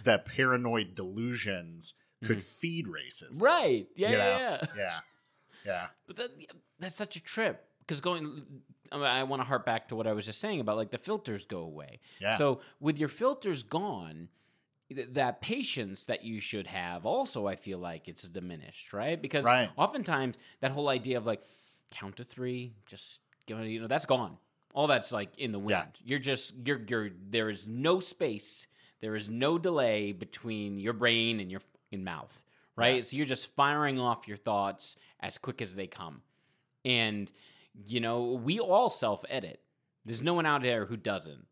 the 0.04 0.20
paranoid 0.20 0.96
delusions 0.96 1.94
could 2.26 2.38
mm-hmm. 2.38 2.60
feed 2.60 2.88
racism. 2.88 3.42
Right? 3.42 3.88
Yeah, 3.96 4.10
you 4.10 4.18
know? 4.18 4.24
yeah, 4.24 4.38
yeah. 4.40 4.68
Yeah. 4.76 5.00
Yeah. 5.66 5.88
But 6.06 6.16
that, 6.18 6.30
that's 6.80 6.96
such 6.96 7.16
a 7.16 7.22
trip 7.22 7.66
because 7.80 8.00
going. 8.00 8.44
I, 8.90 9.24
want 9.24 9.42
to 9.42 9.44
harp 9.46 9.66
back 9.66 9.90
to 9.90 9.98
what 9.98 10.08
I 10.08 10.14
was 10.14 10.26
just 10.26 10.40
saying 10.40 10.62
about 10.62 10.78
like 10.78 10.92
the 10.92 10.98
filters 10.98 11.44
go 11.44 11.60
away. 11.60 12.00
Yeah. 12.22 12.38
So 12.38 12.62
with 12.80 13.00
your 13.00 13.10
filters 13.10 13.64
gone, 13.64 14.30
that 14.90 15.42
patience 15.42 16.06
that 16.06 16.24
you 16.24 16.40
should 16.40 16.68
have 16.68 17.06
also, 17.06 17.46
I 17.48 17.56
feel 17.56 17.78
like 17.78 18.08
it's 18.08 18.24
diminished, 18.24 18.94
right? 18.94 19.22
Because 19.22 19.46
Right. 19.46 19.70
oftentimes 19.76 20.38
that 20.62 20.72
whole 20.72 20.88
idea 20.90 21.18
of 21.18 21.26
like 21.26 21.44
count 21.92 22.18
to 22.18 22.24
three, 22.24 22.74
just 22.86 23.20
you 23.48 23.56
know, 23.56 23.64
you 23.64 23.82
know, 23.82 23.88
that's 23.88 24.06
gone. 24.06 24.38
All 24.74 24.88
that's 24.88 25.12
like 25.12 25.38
in 25.38 25.52
the 25.52 25.60
wind. 25.60 25.88
Yeah. 25.96 26.02
You're 26.06 26.20
just 26.20 26.54
you're 26.66 26.82
you're 26.88 27.10
there 27.30 27.50
is 27.50 27.68
no 27.68 28.00
space, 28.00 28.68
there 29.02 29.16
is 29.16 29.30
no 29.30 29.58
delay 29.58 30.12
between 30.14 30.80
your 30.80 30.94
brain 30.94 31.40
and 31.40 31.50
your 31.52 31.60
fucking 31.62 32.04
mouth, 32.04 32.46
right? 32.76 32.98
Yeah. 32.98 33.02
So 33.02 33.18
you're 33.18 33.26
just 33.26 33.54
firing 33.56 34.00
off 34.00 34.28
your 34.28 34.38
thoughts 34.38 34.96
as 35.20 35.38
quick 35.38 35.62
as 35.62 35.76
they 35.76 35.88
come. 35.88 36.22
And 36.86 37.32
you 37.86 38.00
know, 38.00 38.34
we 38.44 38.60
all 38.60 38.90
self-edit. 38.90 39.62
There's 40.06 40.22
no 40.22 40.34
one 40.34 40.46
out 40.46 40.62
there 40.62 40.86
who 40.86 40.96
doesn't. 40.98 41.46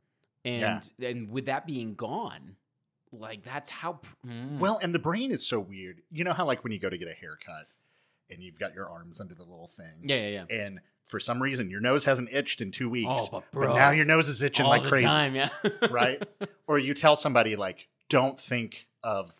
And 0.45 0.89
and 1.01 1.29
with 1.29 1.45
that 1.47 1.65
being 1.65 1.95
gone, 1.95 2.55
like 3.11 3.43
that's 3.43 3.69
how 3.69 3.99
mm. 4.25 4.59
Well, 4.59 4.79
and 4.81 4.93
the 4.93 4.99
brain 4.99 5.31
is 5.31 5.45
so 5.45 5.59
weird. 5.59 6.01
You 6.11 6.23
know 6.23 6.33
how 6.33 6.45
like 6.45 6.63
when 6.63 6.73
you 6.73 6.79
go 6.79 6.89
to 6.89 6.97
get 6.97 7.07
a 7.07 7.13
haircut 7.13 7.67
and 8.29 8.41
you've 8.41 8.59
got 8.59 8.73
your 8.73 8.89
arms 8.89 9.21
under 9.21 9.35
the 9.35 9.43
little 9.43 9.67
thing. 9.67 10.03
Yeah, 10.03 10.27
yeah, 10.27 10.45
yeah. 10.49 10.63
And 10.63 10.79
for 11.03 11.19
some 11.19 11.41
reason, 11.41 11.69
your 11.69 11.81
nose 11.81 12.03
hasn't 12.05 12.29
itched 12.31 12.61
in 12.61 12.71
two 12.71 12.89
weeks. 12.89 13.29
Oh, 13.31 13.43
but 13.51 13.51
bro, 13.51 13.75
now 13.75 13.91
your 13.91 14.05
nose 14.05 14.27
is 14.27 14.41
itching 14.41 14.65
like 14.65 14.83
crazy. 14.83 15.05
time, 15.05 15.35
yeah. 15.35 15.49
right? 15.91 16.21
Or 16.67 16.79
you 16.79 16.93
tell 16.93 17.15
somebody 17.15 17.55
like, 17.55 17.87
"Don't 18.09 18.39
think 18.39 18.87
of 19.03 19.31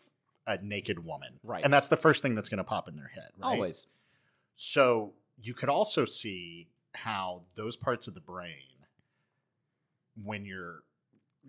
a 0.46 0.58
naked 0.62 1.04
woman," 1.04 1.40
Right. 1.42 1.64
And 1.64 1.72
that's 1.72 1.88
the 1.88 1.96
first 1.96 2.22
thing 2.22 2.34
that's 2.34 2.48
going 2.48 2.58
to 2.58 2.64
pop 2.64 2.88
in 2.88 2.96
their 2.96 3.10
head. 3.12 3.30
Right? 3.38 3.48
Always. 3.48 3.86
So 4.54 5.12
you 5.42 5.54
could 5.54 5.68
also 5.68 6.04
see 6.04 6.68
how 6.94 7.42
those 7.54 7.76
parts 7.76 8.08
of 8.08 8.14
the 8.14 8.20
brain, 8.20 8.54
when 10.22 10.46
you're, 10.46 10.82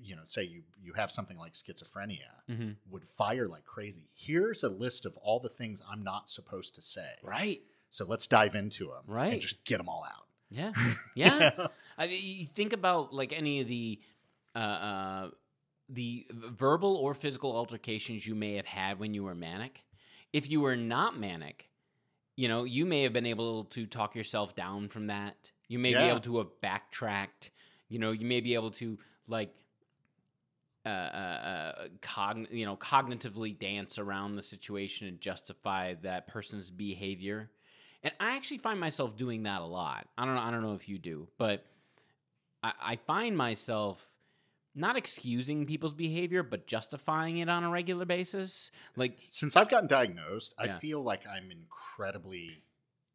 you 0.03 0.15
know, 0.15 0.21
say 0.23 0.43
you 0.43 0.63
you 0.81 0.93
have 0.93 1.11
something 1.11 1.37
like 1.37 1.53
schizophrenia, 1.53 2.19
hmm 2.47 2.71
would 2.89 3.03
fire 3.03 3.47
like 3.47 3.65
crazy. 3.65 4.09
Here's 4.15 4.63
a 4.63 4.69
list 4.69 5.05
of 5.05 5.17
all 5.17 5.39
the 5.39 5.49
things 5.49 5.81
I'm 5.89 6.03
not 6.03 6.29
supposed 6.29 6.75
to 6.75 6.81
say. 6.81 7.09
Right. 7.23 7.61
So 7.89 8.05
let's 8.05 8.27
dive 8.27 8.55
into 8.55 8.85
them. 8.87 9.03
Right. 9.07 9.33
And 9.33 9.41
just 9.41 9.63
get 9.65 9.77
them 9.77 9.89
all 9.89 10.05
out. 10.05 10.25
Yeah. 10.49 10.71
Yeah. 11.15 11.67
I 11.97 12.07
mean, 12.07 12.19
you 12.21 12.45
think 12.45 12.73
about 12.73 13.13
like 13.13 13.33
any 13.33 13.61
of 13.61 13.67
the 13.67 13.99
uh, 14.55 14.59
uh, 14.59 15.29
the 15.89 16.25
verbal 16.31 16.95
or 16.95 17.13
physical 17.13 17.55
altercations 17.55 18.25
you 18.25 18.35
may 18.35 18.53
have 18.55 18.65
had 18.67 18.99
when 18.99 19.13
you 19.13 19.23
were 19.23 19.35
manic. 19.35 19.83
If 20.33 20.49
you 20.49 20.61
were 20.61 20.75
not 20.75 21.17
manic, 21.17 21.69
you 22.35 22.47
know, 22.47 22.65
you 22.65 22.85
may 22.85 23.03
have 23.03 23.13
been 23.13 23.25
able 23.25 23.63
to 23.65 23.85
talk 23.85 24.15
yourself 24.15 24.55
down 24.55 24.89
from 24.89 25.07
that. 25.07 25.35
You 25.67 25.79
may 25.79 25.93
be 25.93 25.99
able 25.99 26.19
to 26.21 26.37
have 26.37 26.61
backtracked. 26.61 27.51
You 27.89 27.99
know, 27.99 28.11
you 28.11 28.25
may 28.25 28.41
be 28.41 28.53
able 28.53 28.71
to 28.71 28.99
like 29.27 29.53
uh, 30.87 30.89
uh, 30.89 31.73
uh, 31.81 31.87
cogn- 32.01 32.51
you 32.51 32.65
know, 32.65 32.75
cognitively 32.77 33.57
dance 33.57 33.99
around 33.99 34.35
the 34.35 34.41
situation 34.41 35.07
and 35.07 35.19
justify 35.19 35.95
that 36.03 36.27
person's 36.27 36.71
behavior. 36.71 37.49
And 38.03 38.13
I 38.19 38.35
actually 38.35 38.59
find 38.59 38.79
myself 38.79 39.17
doing 39.17 39.43
that 39.43 39.61
a 39.61 39.65
lot. 39.65 40.07
I 40.17 40.25
don't 40.25 40.35
know. 40.35 40.41
I 40.41 40.51
don't 40.51 40.61
know 40.61 40.75
if 40.75 40.87
you 40.87 40.97
do, 40.97 41.27
but 41.37 41.65
I, 42.63 42.73
I 42.81 42.95
find 42.95 43.35
myself 43.35 44.09
not 44.75 44.95
excusing 44.95 45.65
people's 45.65 45.93
behavior, 45.93 46.43
but 46.43 46.67
justifying 46.67 47.39
it 47.39 47.49
on 47.49 47.63
a 47.63 47.69
regular 47.69 48.05
basis. 48.05 48.71
Like, 48.95 49.17
Since 49.27 49.55
I've 49.55 49.69
gotten 49.69 49.87
diagnosed, 49.87 50.53
I 50.59 50.67
feel 50.67 51.01
like 51.01 51.25
I'm 51.27 51.49
incredibly 51.51 52.61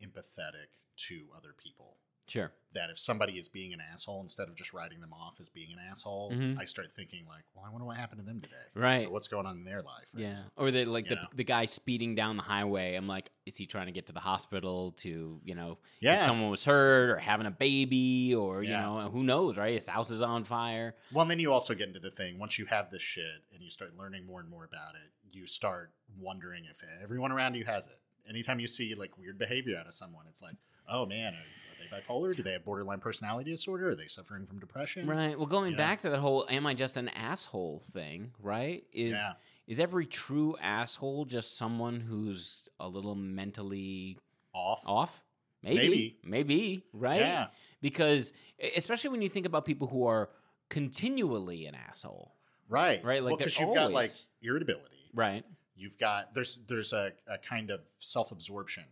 empathetic 0.03 0.75
to 1.09 1.23
other 1.37 1.55
people. 1.57 1.97
Sure, 2.27 2.53
That 2.75 2.89
if 2.89 2.99
somebody 2.99 3.35
is 3.39 3.51
being 3.51 3.75
an 3.75 3.81
asshole, 3.93 4.23
instead 4.23 4.49
of 4.49 4.55
just 4.55 4.73
writing 4.73 5.01
them 5.01 5.13
off 5.13 5.39
as 5.41 5.51
being 5.51 5.73
an 5.73 5.79
asshole, 5.79 6.33
Mhm. 6.33 6.59
I 6.59 6.65
start 6.65 6.91
thinking 6.91 7.27
like, 7.27 7.45
well, 7.55 7.67
I 7.67 7.69
wonder 7.71 7.85
what 7.85 7.99
happened 7.99 8.21
to 8.21 8.25
them 8.27 8.41
today. 8.41 8.57
right? 8.75 9.07
Or 9.09 9.11
what's 9.11 9.29
going 9.29 9.45
on 9.45 9.59
in 9.59 9.65
their 9.65 9.83
life. 9.83 10.09
right 10.15 10.23
Yeah, 10.23 10.33
now. 10.35 10.51
or 10.57 10.71
the 10.71 10.87
like 10.87 11.05
You 11.05 11.11
the 11.11 11.15
know? 11.17 11.29
the 11.35 11.45
guy 11.45 11.67
speeding 11.67 12.15
down 12.15 12.39
the 12.39 12.43
highway. 12.43 12.95
I'm 12.95 13.07
like, 13.07 13.31
is 13.45 13.57
he 13.59 13.67
trying 13.67 13.87
to 13.87 13.93
get 13.93 14.07
to 14.07 14.13
the 14.15 14.21
hospital 14.21 14.93
to 14.99 15.41
you 15.45 15.55
know, 15.55 15.73
if 15.97 16.03
Yeah. 16.03 16.25
someone 16.25 16.51
was 16.51 16.65
hurt 16.65 17.11
or 17.11 17.19
having 17.19 17.47
a 17.47 17.51
baby 17.51 18.35
or 18.35 18.63
you 18.63 18.71
know, 18.71 19.11
who 19.11 19.23
knows, 19.23 19.59
right? 19.59 19.75
His 19.75 19.87
house 19.87 20.11
is 20.11 20.23
on 20.23 20.45
fire. 20.45 20.97
Well, 21.13 21.23
and 21.23 21.31
then 21.31 21.41
you 21.41 21.53
also 21.53 21.75
get 21.75 21.89
into 21.89 22.01
the 22.01 22.11
thing 22.11 22.39
once 22.39 22.59
you 22.59 22.65
have 22.67 22.91
this 22.91 23.03
shit 23.03 23.45
and 23.53 23.63
you 23.63 23.69
start 23.69 23.97
learning 23.99 24.25
more 24.25 24.41
and 24.41 24.49
more 24.49 24.65
about 24.65 24.95
it, 24.95 25.13
you 25.31 25.47
start 25.47 25.93
wondering 26.19 26.65
if 26.65 26.83
everyone 27.03 27.33
around 27.33 27.55
you 27.55 27.65
has 27.67 27.87
it. 27.87 27.99
Anytime 28.27 28.61
you 28.61 28.67
see 28.67 28.95
like 28.95 29.19
weird 29.19 29.37
behavior 29.37 29.77
out 29.77 29.87
of 29.87 29.93
someone, 29.95 30.27
it's 30.27 30.41
like, 30.41 30.57
oh 30.89 31.05
man, 31.07 31.35
are, 31.35 31.37
are 31.39 31.43
they 31.43 31.62
bipolar? 31.93 32.35
Do 32.35 32.43
they 32.43 32.53
have 32.53 32.65
borderline 32.65 32.99
personality 33.01 33.51
disorder? 33.51 33.91
Are 33.91 33.95
they 33.95 34.07
suffering 34.09 34.47
from 34.47 34.59
depression? 34.59 35.07
Right. 35.07 35.37
Well, 35.37 35.47
going 35.47 35.73
You 35.73 35.77
know? 35.77 35.83
back 35.83 36.01
to 36.01 36.11
that 36.11 36.19
whole 36.19 36.47
"am 36.49 36.67
I 36.67 36.75
just 36.75 36.97
an 36.97 37.09
asshole" 37.11 37.83
thing, 37.93 38.33
right? 38.41 38.85
Is 38.93 39.13
Yeah. 39.13 39.33
is 39.67 39.79
every 39.79 40.07
true 40.07 40.57
asshole 40.61 41.25
just 41.27 41.57
someone 41.57 42.01
who's 42.01 42.69
a 42.81 42.89
little 42.89 43.15
mentally 43.15 44.19
Off. 44.53 44.83
off? 44.89 45.23
Maybe. 45.63 45.79
Maybe. 45.79 46.19
Maybe, 46.25 46.85
right? 46.93 47.21
Yeah. 47.21 47.47
Because 47.81 48.33
especially 48.77 49.11
when 49.11 49.23
you 49.23 49.29
think 49.29 49.47
about 49.47 49.65
people 49.65 49.87
who 49.87 50.07
are 50.07 50.31
continually 50.69 51.67
an 51.67 51.75
asshole, 51.75 52.35
Right. 52.69 53.05
Right, 53.05 53.23
like, 53.23 53.37
because 53.39 53.55
they're 53.57 53.67
you've 53.67 53.75
got 53.75 53.93
like 53.93 54.11
irritability. 54.41 55.11
right? 55.15 55.45
You've 55.77 55.99
got 55.99 56.33
there's 56.33 56.57
there's 56.67 56.93
a, 56.93 57.13
a 57.27 57.37
kind 57.39 57.71
of 57.71 57.81
self 57.99 58.33
absorption 58.33 58.85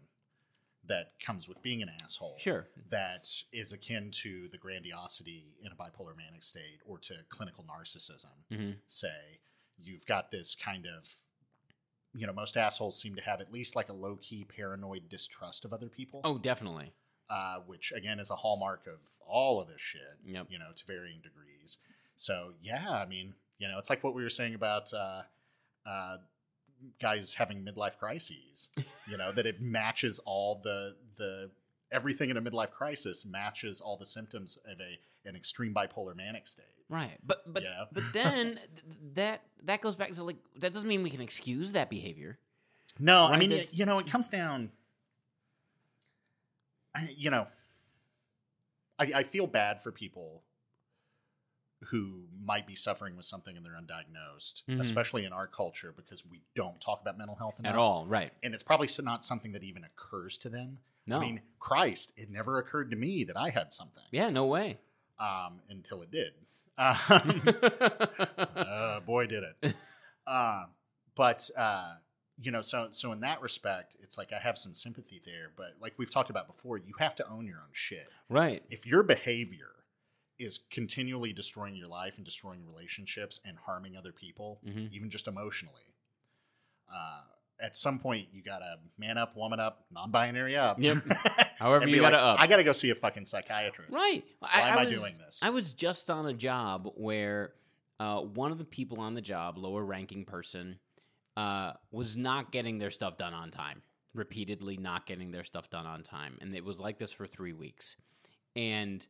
that 0.90 1.12
comes 1.24 1.48
with 1.48 1.62
being 1.62 1.80
an 1.82 1.90
asshole. 2.02 2.36
Sure. 2.38 2.68
That 2.90 3.26
is 3.52 3.72
akin 3.72 4.10
to 4.22 4.48
the 4.52 4.58
grandiosity 4.58 5.54
in 5.64 5.72
a 5.72 5.74
bipolar 5.74 6.16
manic 6.16 6.42
state 6.42 6.80
or 6.84 6.98
to 6.98 7.14
clinical 7.30 7.64
narcissism. 7.64 8.34
hmm 8.54 8.72
say 8.86 9.40
you've 9.82 10.04
got 10.04 10.30
this 10.30 10.54
kind 10.54 10.86
of 10.86 11.08
you 12.12 12.26
know 12.26 12.32
most 12.32 12.56
assholes 12.56 13.00
seem 13.00 13.14
to 13.14 13.22
have 13.22 13.40
at 13.40 13.52
least 13.52 13.76
like 13.76 13.88
a 13.88 13.92
low-key 13.94 14.44
paranoid 14.44 15.08
distrust 15.08 15.64
of 15.64 15.72
other 15.72 15.88
people 15.88 16.20
Oh, 16.24 16.36
definitely. 16.38 16.92
uh, 17.30 17.58
which 17.66 17.92
again 17.96 18.18
is 18.20 18.30
a 18.30 18.36
hallmark 18.36 18.86
of 18.86 18.98
all 19.26 19.60
of 19.60 19.68
this 19.68 19.80
shit 19.80 20.18
Yep. 20.26 20.46
you 20.50 20.58
know 20.58 20.72
to 20.74 20.84
varying 20.86 21.20
degrees 21.22 21.78
so 22.16 22.52
yeah 22.60 22.90
i 22.90 23.06
mean 23.06 23.32
you 23.58 23.68
know 23.68 23.78
it's 23.78 23.88
like 23.88 24.02
what 24.04 24.14
we 24.14 24.22
were 24.24 24.28
saying 24.40 24.54
about 24.54 24.92
uh, 24.92 25.22
uh, 25.86 26.16
guys 27.00 27.34
having 27.34 27.64
midlife 27.64 27.96
crises 27.98 28.68
you 29.08 29.16
know 29.16 29.32
that 29.32 29.46
it 29.46 29.60
matches 29.60 30.18
all 30.24 30.60
the 30.62 30.96
the 31.16 31.50
everything 31.92 32.30
in 32.30 32.36
a 32.36 32.42
midlife 32.42 32.70
crisis 32.70 33.24
matches 33.26 33.80
all 33.80 33.96
the 33.96 34.06
symptoms 34.06 34.58
of 34.70 34.80
a 34.80 34.98
an 35.28 35.36
extreme 35.36 35.74
bipolar 35.74 36.16
manic 36.16 36.46
state 36.46 36.66
Right. 36.88 37.18
But 37.24 37.42
but 37.46 37.62
You 37.62 37.68
know? 37.68 37.84
but 37.92 38.02
then 38.12 38.56
th- 38.56 38.66
that 39.14 39.42
that 39.62 39.80
goes 39.80 39.94
back 39.94 40.12
to 40.14 40.24
like 40.24 40.38
that 40.56 40.72
doesn't 40.72 40.88
mean 40.88 41.04
we 41.04 41.10
can 41.10 41.20
excuse 41.20 41.70
that 41.72 41.88
behavior. 41.88 42.36
No, 42.98 43.26
I 43.26 43.36
mean, 43.36 43.50
that's- 43.50 43.72
you 43.72 43.86
know, 43.86 44.00
it 44.00 44.08
comes 44.08 44.28
down. 44.28 44.70
I, 46.94 47.14
you 47.16 47.30
know, 47.30 47.46
I, 48.98 49.12
I 49.16 49.22
feel 49.22 49.46
bad 49.46 49.80
for 49.80 49.92
people 49.92 50.42
who 51.88 52.24
might 52.44 52.66
be 52.66 52.74
suffering 52.74 53.16
with 53.16 53.24
something 53.24 53.56
and 53.56 53.64
they're 53.64 53.72
undiagnosed, 53.80 54.64
Mhm. 54.66 54.80
especially 54.80 55.24
in 55.24 55.32
our 55.32 55.46
culture 55.46 55.92
because 55.96 56.26
we 56.26 56.42
don't 56.54 56.78
talk 56.80 57.00
about 57.00 57.16
mental 57.16 57.36
health 57.36 57.58
enough 57.58 57.72
At 57.72 57.78
all, 57.78 58.06
right? 58.06 58.32
and 58.42 58.52
it's 58.54 58.62
probably 58.62 58.88
not 59.02 59.24
something 59.24 59.52
that 59.52 59.62
even 59.64 59.84
occurs 59.84 60.36
to 60.38 60.50
them. 60.50 60.78
No. 61.06 61.16
I 61.16 61.20
mean, 61.20 61.40
Christ, 61.58 62.12
it 62.16 62.28
never 62.30 62.58
occurred 62.58 62.90
to 62.90 62.96
me 62.96 63.24
that 63.24 63.36
I 63.36 63.48
had 63.50 63.72
something 63.72 64.04
yeah, 64.10 64.28
no 64.30 64.44
way. 64.46 64.78
um, 65.18 65.60
until 65.70 66.02
it 66.02 66.10
did. 66.10 66.34
Um, 66.78 67.42
uh, 68.56 69.00
boy, 69.00 69.26
did 69.26 69.44
it. 69.44 69.74
Uh, 70.26 70.64
but 71.14 71.50
uh, 71.56 71.94
you 72.42 72.50
know, 72.50 72.62
so 72.62 72.88
so 72.90 73.12
in 73.12 73.20
that 73.20 73.42
respect, 73.42 73.96
it's 74.02 74.16
like 74.16 74.32
I 74.32 74.38
have 74.38 74.56
some 74.56 74.72
sympathy 74.72 75.20
there. 75.24 75.50
But 75.56 75.74
like 75.80 75.94
we've 75.98 76.10
talked 76.10 76.30
about 76.30 76.46
before, 76.46 76.78
you 76.78 76.94
have 76.98 77.14
to 77.16 77.28
own 77.28 77.46
your 77.46 77.58
own 77.58 77.68
shit. 77.72 78.08
right. 78.28 78.62
If 78.70 78.86
your 78.86 79.02
behavior 79.02 79.70
is 80.40 80.60
continually 80.70 81.32
destroying 81.32 81.76
your 81.76 81.88
life 81.88 82.16
and 82.16 82.24
destroying 82.24 82.64
relationships 82.66 83.40
and 83.44 83.56
harming 83.58 83.96
other 83.96 84.12
people, 84.12 84.60
Mhm. 84.66 84.90
even 84.92 85.10
just 85.10 85.28
emotionally, 85.28 85.94
uh, 86.92 87.22
at 87.60 87.76
some 87.76 87.98
point 87.98 88.28
you 88.32 88.42
gotta 88.42 88.78
man 88.96 89.18
up, 89.18 89.36
woman 89.36 89.60
up, 89.60 89.84
non-binary 89.90 90.56
up. 90.56 90.78
Yep. 90.80 90.98
However 91.58 91.86
you 91.86 92.00
gotta 92.00 92.16
like, 92.16 92.24
up. 92.24 92.40
I 92.40 92.46
gotta 92.46 92.64
go 92.64 92.72
see 92.72 92.90
a 92.90 92.94
fucking 92.94 93.26
psychiatrist. 93.26 93.94
Right. 93.94 94.24
Why 94.38 94.48
am 94.54 94.78
I 94.78 94.84
was- 94.86 94.98
doing 94.98 95.18
this? 95.18 95.40
I 95.42 95.50
was 95.50 95.72
just 95.72 96.08
on 96.10 96.26
a 96.26 96.32
job 96.34 96.90
where 96.96 97.54
uh, 97.98 98.22
one 98.22 98.50
of 98.50 98.56
the 98.56 98.64
people 98.64 98.98
on 99.00 99.12
the 99.12 99.20
job, 99.20 99.58
lower 99.58 99.84
ranking 99.84 100.24
person, 100.24 100.78
uh, 101.36 101.74
was 101.90 102.16
not 102.16 102.50
getting 102.50 102.78
their 102.78 102.90
stuff 102.90 103.18
done 103.18 103.34
on 103.34 103.50
time. 103.50 103.82
Repeatedly 104.14 104.78
not 104.78 105.04
getting 105.06 105.30
their 105.30 105.44
stuff 105.44 105.68
done 105.68 105.84
on 105.86 106.02
time. 106.02 106.38
And 106.40 106.54
it 106.54 106.64
was 106.64 106.80
like 106.80 106.96
this 106.98 107.12
for 107.12 107.26
three 107.26 107.52
weeks. 107.52 107.96
And 108.56 109.06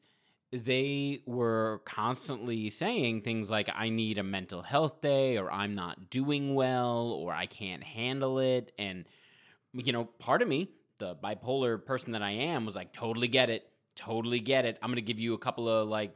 they 0.53 1.21
were 1.27 1.81
constantly 1.85 2.71
saying 2.71 3.23
things 3.23 3.51
like, 3.51 3.71
I 3.75 3.89
need 3.89 4.19
a 4.19 4.25
mental 4.25 4.63
health 4.63 5.01
day, 5.01 5.39
or 5.39 5.51
I'm 5.51 5.75
not 5.75 6.11
doing 6.11 6.55
well, 6.55 7.13
or 7.13 7.33
I 7.33 7.47
can't 7.47 7.85
handle 7.85 8.41
it. 8.41 8.73
And, 8.79 9.07
you 9.73 9.93
know, 9.93 10.05
part 10.05 10.43
of 10.43 10.49
me, 10.49 10.71
the 10.99 11.15
bipolar 11.15 11.85
person 11.85 12.13
that 12.13 12.23
I 12.23 12.33
am, 12.33 12.67
was 12.67 12.75
like, 12.75 12.93
totally 12.93 13.29
get 13.29 13.49
it. 13.49 13.69
Totally 13.95 14.41
get 14.41 14.65
it. 14.65 14.79
I'm 14.83 14.89
going 14.89 14.97
to 14.97 15.03
give 15.03 15.21
you 15.21 15.35
a 15.35 15.39
couple 15.39 15.69
of 15.69 15.89
like 15.89 16.15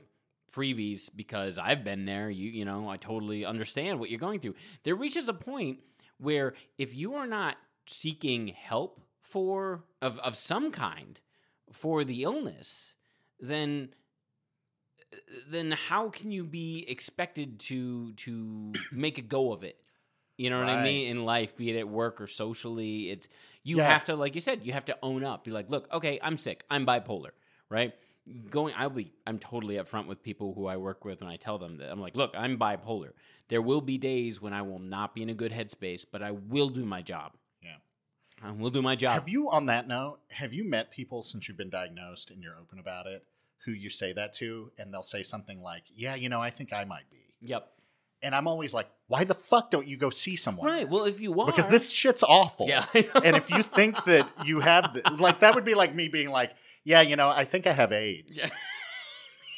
freebies 0.53 1.11
because 1.14 1.59
I've 1.59 1.85
been 1.85 2.05
there. 2.05 2.31
You, 2.31 2.50
you 2.50 2.64
know, 2.64 2.88
I 2.88 2.97
totally 2.97 3.45
understand 3.45 4.00
what 4.00 4.11
you're 4.11 4.19
going 4.19 4.41
through. 4.41 4.55
There 4.83 4.95
reaches 4.95 5.29
a 5.29 5.35
point 5.35 5.79
where 6.19 6.55
if 6.79 6.95
you 6.95 7.14
are 7.14 7.26
not 7.26 7.57
seeking 7.87 8.49
help 8.49 9.00
for, 9.23 9.85
of, 10.00 10.19
of 10.21 10.37
some 10.37 10.71
kind 10.71 11.21
for 11.73 12.05
the 12.05 12.23
illness, 12.23 12.95
then 13.38 13.91
then 15.49 15.71
how 15.73 16.09
can 16.09 16.31
you 16.31 16.45
be 16.45 16.85
expected 16.89 17.61
to 17.61 18.13
to 18.13 18.73
make 18.93 19.19
a 19.19 19.23
go 19.23 19.53
of 19.53 19.63
it? 19.63 19.81
You 20.37 20.51
know 20.51 20.59
what 20.59 20.69
I 20.69 20.83
mean 20.83 21.09
in 21.09 21.25
life, 21.25 21.57
be 21.57 21.71
it 21.71 21.79
at 21.79 21.89
work 21.89 22.21
or 22.21 22.27
socially. 22.27 23.11
It's 23.11 23.29
you 23.63 23.77
Yeah. 23.79 23.89
have 23.89 24.05
to, 24.07 24.17
like 24.17 24.35
you 24.35 24.41
said, 24.41 24.67
you 24.67 24.73
have 24.73 24.85
to 24.87 24.99
own 25.01 25.23
up. 25.23 25.45
Be 25.45 25.53
like, 25.53 25.71
look, 25.71 25.87
okay, 25.93 26.19
I'm 26.21 26.39
sick. 26.39 26.65
I'm 26.69 26.85
bipolar, 26.85 27.31
right? 27.69 27.95
Going, 28.51 28.75
I'll 28.77 28.91
be, 28.91 29.13
I'm 29.29 29.39
totally 29.39 29.77
upfront 29.77 30.07
with 30.07 30.23
people 30.25 30.53
who 30.55 30.67
I 30.67 30.77
work 30.77 31.05
with, 31.05 31.21
and 31.21 31.31
I 31.31 31.37
tell 31.37 31.59
them 31.59 31.77
that 31.77 31.89
I'm 31.91 32.01
like, 32.01 32.17
look, 32.17 32.33
I'm 32.37 32.59
bipolar. 32.59 33.11
There 33.49 33.63
will 33.63 33.81
be 33.81 33.97
days 33.97 34.41
when 34.41 34.53
I 34.53 34.63
will 34.63 34.81
not 34.81 35.15
be 35.15 35.23
in 35.23 35.29
a 35.29 35.35
good 35.35 35.53
headspace, 35.53 36.05
but 36.11 36.21
I 36.23 36.33
will 36.33 36.71
do 36.71 36.85
my 36.85 37.01
job. 37.01 37.33
Yeah. 37.63 37.77
Um, 38.43 38.59
we'll 38.59 38.71
do 38.71 38.83
my 38.83 38.97
job. 38.97 39.15
Have 39.15 39.29
you, 39.29 39.51
on 39.51 39.67
that 39.67 39.87
note, 39.87 40.19
have 40.33 40.53
you 40.53 40.65
met 40.69 40.91
people 40.91 41.23
since 41.23 41.47
you've 41.47 41.59
been 41.59 41.71
diagnosed 41.71 42.31
and 42.33 42.43
you're 42.43 42.57
open 42.57 42.79
about 42.81 43.07
it 43.07 43.25
who 43.64 43.73
you 43.73 43.90
say 43.90 44.12
that 44.12 44.33
to 44.35 44.71
and 44.78 44.92
they'll 44.92 45.02
say 45.02 45.23
something 45.23 45.61
like, 45.62 45.85
yeah, 45.94 46.14
you 46.14 46.28
know, 46.28 46.40
I 46.42 46.50
think 46.50 46.73
I 46.73 46.85
might 46.85 47.09
be. 47.11 47.18
Yep. 47.42 47.68
And 48.23 48.35
I'm 48.35 48.47
always 48.47 48.73
like, 48.73 48.88
why 49.09 49.25
the 49.25 49.35
fuck 49.35 49.71
don't 49.71 49.87
you 49.87 49.97
go 49.99 50.09
see 50.09 50.35
someone? 50.37 50.66
Right. 50.66 50.88
Well, 50.88 51.04
if 51.04 51.21
you 51.21 51.38
are, 51.40 51.47
Because 51.47 51.66
this 51.68 51.90
shit's 51.90 52.23
awful. 52.23 52.68
Yeah. 52.68 52.87
And 52.94 53.37
if 53.37 53.50
you 53.50 53.62
think 53.62 54.02
that 54.04 54.26
you 54.47 54.61
have, 54.61 54.94
the, 54.94 55.02
like, 55.18 55.40
that 55.40 55.54
would 55.54 55.64
be 55.64 55.75
like 55.75 55.94
me 55.94 56.09
being 56.09 56.30
like, 56.30 56.52
yeah, 56.85 57.02
you 57.02 57.16
know, 57.16 57.28
I 57.28 57.44
think 57.44 57.66
I 57.66 57.73
have 57.73 57.92
AIDS. 57.92 58.38
Yeah. 58.42 58.50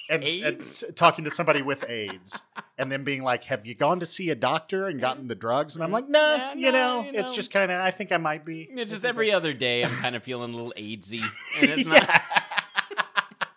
And, 0.09 0.23
and 0.23 0.45
AIDS? 0.45 0.85
s- 0.85 0.93
talking 0.95 1.25
to 1.25 1.33
somebody 1.33 1.63
with 1.63 1.91
AIDS 1.91 2.41
and 2.79 2.93
then 2.93 3.03
being 3.03 3.25
like, 3.25 3.43
have 3.43 3.67
you 3.67 3.75
gone 3.75 3.99
to 3.99 4.07
see 4.07 4.31
a 4.31 4.37
doctor 4.37 4.87
and 4.87 5.01
gotten 5.01 5.27
the 5.27 5.35
drugs? 5.35 5.75
And 5.75 5.83
I'm 5.83 5.91
like, 5.91 6.09
nah, 6.09 6.37
Yeah, 6.37 6.55
you, 6.55 6.71
no, 6.71 7.03
know, 7.03 7.11
you 7.11 7.19
it's 7.19 7.33
just 7.33 7.51
kind 7.53 7.73
of, 7.73 7.81
I 7.81 7.91
think 7.91 8.13
I 8.13 8.17
might 8.19 8.45
be. 8.45 8.69
It's 8.71 8.93
just 8.93 9.05
every 9.05 9.33
other 9.33 9.53
day 9.53 9.83
I'm 9.83 9.91
kind 9.91 10.15
of 10.15 10.23
feeling 10.23 10.53
a 10.55 10.57
little 10.57 10.73
AIDSy. 10.77 11.23
And 11.61 11.71
it's 11.71 11.85
not 11.89 12.09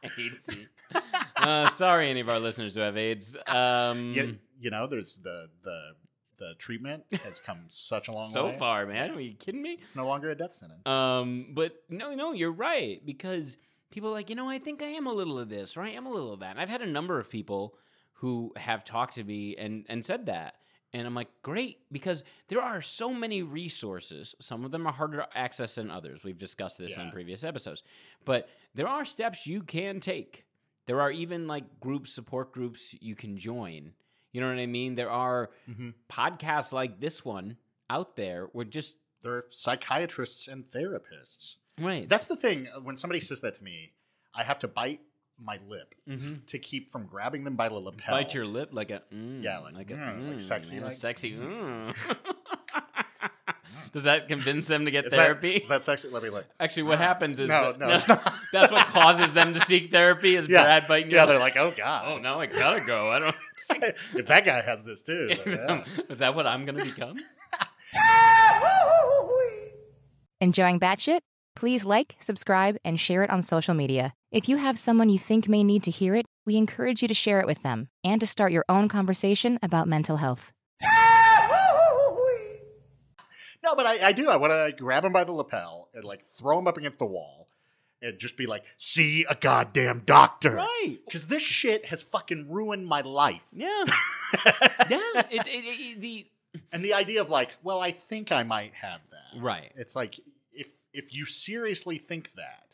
AIDSy. 0.04 0.68
Uh, 1.36 1.70
sorry, 1.70 2.10
any 2.10 2.20
of 2.20 2.28
our 2.28 2.40
listeners 2.40 2.76
who 2.76 2.82
have 2.82 2.98
AIDS. 2.98 3.38
Um, 3.48 4.12
you, 4.12 4.38
you 4.60 4.70
know, 4.70 4.88
there's 4.88 5.20
the, 5.24 5.48
the, 5.64 5.94
the 6.38 6.54
treatment 6.58 7.06
has 7.24 7.40
come 7.40 7.60
such 7.68 8.10
a 8.10 8.12
long 8.12 8.30
so 8.32 8.48
way. 8.48 8.54
So 8.54 8.60
far, 8.60 8.86
man. 8.86 9.12
Are 9.12 9.22
you 9.22 9.36
kidding 9.36 9.62
me? 9.64 9.78
It's 9.82 9.96
no 9.96 10.06
longer 10.06 10.32
a 10.32 10.36
death 10.36 10.52
sentence. 10.52 10.86
Um, 10.86 11.48
but 11.54 11.82
no, 11.90 12.14
no, 12.14 12.34
you're 12.34 12.52
right 12.52 13.02
because 13.06 13.58
people 13.90 14.10
are 14.10 14.14
like, 14.14 14.30
you 14.30 14.36
know, 14.36 14.50
I 14.50 14.58
think 14.60 14.82
I 14.84 14.88
am 14.88 15.08
a 15.08 15.14
little 15.14 15.40
of 15.40 15.48
this, 15.48 15.78
or 15.78 15.82
I 15.82 15.90
am 15.92 16.06
a 16.06 16.12
little 16.12 16.34
of 16.34 16.42
that. 16.42 16.52
And 16.52 16.60
I've 16.60 16.70
had 16.70 16.82
a 16.82 16.88
number 16.88 17.20
of 17.20 17.30
people 17.30 17.76
who 18.14 18.52
have 18.58 18.84
talked 18.84 19.16
to 19.16 19.24
me 19.24 19.56
and 19.56 19.86
and 19.88 20.04
said 20.04 20.26
that, 20.26 20.56
and 20.94 21.06
I'm 21.06 21.14
like, 21.16 21.30
great, 21.44 21.80
because 21.92 22.24
there 22.48 22.62
are 22.62 22.82
so 22.82 23.14
many 23.14 23.44
resources. 23.44 24.36
Some 24.40 24.66
of 24.66 24.72
them 24.72 24.88
are 24.88 24.94
harder 24.94 25.18
to 25.18 25.38
access 25.38 25.76
than 25.76 25.92
others. 25.92 26.24
We've 26.24 26.38
discussed 26.38 26.78
this 26.78 26.98
Yeah. 26.98 27.10
previous 27.12 27.44
episodes, 27.44 27.84
but 28.26 28.50
there 28.74 28.88
are 28.88 29.06
steps 29.06 29.46
you 29.46 29.62
can 29.64 30.00
take. 30.00 30.46
There 30.88 31.00
are 31.02 31.12
even 31.12 31.48
like 31.48 31.80
group 31.80 32.08
support 32.08 32.52
groups 32.52 32.96
you 33.00 33.16
can 33.16 33.38
join. 33.38 33.94
You 34.32 34.42
know 34.42 34.48
what 34.48 34.58
I 34.60 34.66
mean? 34.66 34.96
There 34.96 35.10
are 35.12 35.52
Mhm. 35.70 35.94
podcasts 36.10 36.72
like 36.72 37.00
this 37.00 37.24
one 37.24 37.58
out 37.90 38.16
there 38.16 38.46
where 38.54 38.66
just 38.66 38.96
There 39.22 39.34
are 39.34 39.46
psychiatrists 39.50 40.48
and 40.48 40.64
therapists. 40.66 41.56
right. 41.78 42.08
That's 42.08 42.28
the 42.28 42.38
thing. 42.38 42.68
When 42.84 42.96
somebody 42.96 43.20
says 43.20 43.42
that 43.42 43.56
to 43.56 43.64
me, 43.64 43.94
I 44.34 44.44
have 44.44 44.60
to 44.60 44.68
bite 44.70 45.02
my 45.42 45.58
lip 45.68 45.96
s- 46.10 46.28
Mhm. 46.28 46.46
to 46.48 46.60
keep 46.60 46.92
from 46.92 47.06
grabbing 47.08 47.44
them 47.44 47.56
by 47.56 47.70
the 47.70 47.76
lapel. 47.76 48.16
bite 48.16 48.34
your 48.34 48.46
lip 48.46 48.70
like 48.74 48.92
a 48.92 49.02
mm, 49.14 49.44
Yeah, 49.44 49.60
like, 49.60 49.90
a 49.92 49.94
mm, 49.94 50.30
like 50.32 50.40
sexy, 50.42 50.76
yeah, 50.76 50.84
like, 50.86 50.98
sexy. 50.98 51.34
mm. 51.34 51.94
mm. 51.94 52.18
Does 53.92 54.04
that 54.04 54.28
convince 54.28 54.68
them 54.68 54.86
to 54.86 54.92
get 54.92 55.06
Is 55.06 55.14
therapy? 55.14 55.54
That, 55.54 55.62
is 55.64 55.68
that 55.70 55.84
sexy? 55.84 56.10
Let 56.10 56.22
me 56.22 56.30
look. 56.30 56.46
Actually, 56.60 56.84
what 56.84 57.00
happens 57.00 57.40
is 57.40 57.48
No, 57.50 57.72
that, 57.72 57.80
no, 57.80 57.88
it's 57.96 58.08
not. 58.08 58.34
that's 58.54 58.72
what 58.72 58.86
causes 58.88 59.32
them 59.34 59.54
to 59.56 59.62
seek 59.62 59.90
therapy. 59.92 60.36
Is 60.36 60.48
Yeah. 60.50 60.64
Brad 60.64 60.88
biting 60.88 61.10
your 61.10 61.18
Yeah, 61.22 61.24
lip? 61.26 61.30
they're 61.34 61.40
like, 61.40 61.58
oh 61.58 61.74
god. 61.76 62.06
oh 62.08 62.18
no, 62.20 62.40
I 62.40 62.46
gotta 62.46 62.82
go. 62.82 63.10
I 63.10 63.20
don't. 63.20 63.36
if 64.16 64.28
that 64.28 64.46
guy 64.46 64.62
has 64.62 64.84
this 64.84 65.02
too, 65.02 65.30
yeah. 65.46 65.84
is 66.10 66.20
that 66.20 66.36
what 66.36 66.46
I'm 66.46 66.66
gonna 66.66 66.84
become? 66.84 67.18
Enjoying 70.42 70.80
Batshit? 70.80 71.20
Please 71.56 71.84
like, 71.84 72.16
subscribe, 72.20 72.78
and 72.86 73.00
share 73.00 73.24
it 73.24 73.30
on 73.30 73.44
social 73.44 73.74
media. 73.74 74.14
If 74.32 74.48
you 74.48 74.58
have 74.58 74.78
someone 74.78 75.10
you 75.10 75.18
think 75.18 75.50
may 75.50 75.64
need 75.64 75.82
to 75.84 75.92
hear 75.92 76.14
it, 76.14 76.28
we 76.46 76.56
encourage 76.56 77.02
you 77.02 77.08
to 77.08 77.16
share 77.16 77.40
it 77.40 77.48
with 77.48 77.64
them 77.64 77.90
and 78.04 78.22
to 78.22 78.28
start 78.28 78.52
your 78.52 78.64
own 78.70 78.88
conversation 78.88 79.58
about 79.64 79.88
mental 79.88 80.18
health. 80.18 80.54
no, 83.64 83.76
but 83.76 83.88
I, 83.88 84.08
I 84.08 84.12
do. 84.12 84.30
I 84.30 84.36
want 84.38 84.54
to 84.54 84.72
grab 84.78 85.04
him 85.04 85.14
by 85.14 85.24
the 85.24 85.32
lapel 85.32 85.90
and 85.96 86.04
like 86.04 86.22
throw 86.24 86.60
him 86.60 86.68
up 86.68 86.78
against 86.78 87.00
the 87.00 87.06
wall 87.08 87.48
and 88.04 88.20
just 88.20 88.38
be 88.38 88.46
like, 88.46 88.66
"See 88.78 89.26
a 89.30 89.34
goddamn 89.36 90.04
doctor." 90.06 90.56
Right. 90.56 90.98
Because 91.06 91.26
this 91.28 91.42
shit 91.42 91.86
has 91.86 92.02
fucking 92.04 92.48
ruined 92.50 92.86
my 92.88 93.02
life. 93.02 93.48
Yeah. 93.52 93.84
Yeah. 94.32 95.00
It, 95.32 95.48
it, 95.48 95.66
it, 95.66 96.02
the 96.02 96.28
and 96.72 96.86
the 96.86 96.94
idea 96.94 97.20
of 97.20 97.32
like, 97.32 97.58
well, 97.64 97.80
I 97.82 97.90
think 97.90 98.32
I 98.32 98.44
might 98.44 98.76
have 98.76 99.02
that. 99.10 99.42
right. 99.42 99.72
It's 99.76 99.96
like 99.96 100.20
if 100.54 100.72
if 100.94 101.16
you 101.16 101.26
seriously 101.26 101.98
think 101.98 102.34
that, 102.34 102.69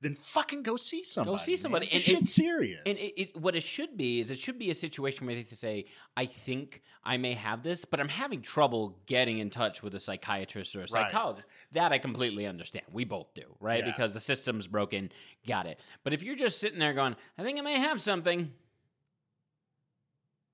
then 0.00 0.14
fucking 0.14 0.62
go 0.62 0.76
see 0.76 1.02
somebody. 1.02 1.36
Go 1.36 1.42
see 1.42 1.56
somebody. 1.56 1.86
Man. 1.86 1.94
And 1.94 2.02
This 2.02 2.04
shit's 2.08 2.32
serious. 2.32 2.80
And 2.86 2.96
it, 2.98 3.20
it, 3.20 3.36
what 3.36 3.56
it 3.56 3.64
should 3.64 3.96
be 3.96 4.20
is 4.20 4.30
it 4.30 4.38
should 4.38 4.58
be 4.58 4.70
a 4.70 4.74
situation 4.74 5.26
where 5.26 5.34
they 5.34 5.42
say, 5.42 5.86
I 6.16 6.26
think 6.26 6.82
I 7.02 7.16
may 7.16 7.34
have 7.34 7.64
this, 7.64 7.84
but 7.84 7.98
I'm 7.98 8.08
having 8.08 8.40
trouble 8.40 8.96
getting 9.06 9.38
in 9.38 9.50
touch 9.50 9.82
with 9.82 9.94
a 9.94 10.00
psychiatrist 10.00 10.76
or 10.76 10.80
a 10.80 10.82
Right. 10.82 10.90
psychologist. 10.90 11.48
That 11.72 11.92
I 11.92 11.98
completely 11.98 12.46
understand. 12.46 12.84
We 12.92 13.04
both 13.04 13.34
do, 13.34 13.42
right? 13.60 13.80
Yeah. 13.80 13.86
Because 13.90 14.14
the 14.14 14.20
system's 14.20 14.66
broken. 14.68 15.10
Got 15.46 15.66
it. 15.66 15.80
But 16.04 16.12
if 16.12 16.22
you're 16.22 16.36
just 16.36 16.58
sitting 16.60 16.78
there 16.78 16.92
going, 16.94 17.16
I 17.36 17.42
think 17.42 17.58
I 17.58 17.62
may 17.62 17.78
have 17.80 18.00
something, 18.00 18.52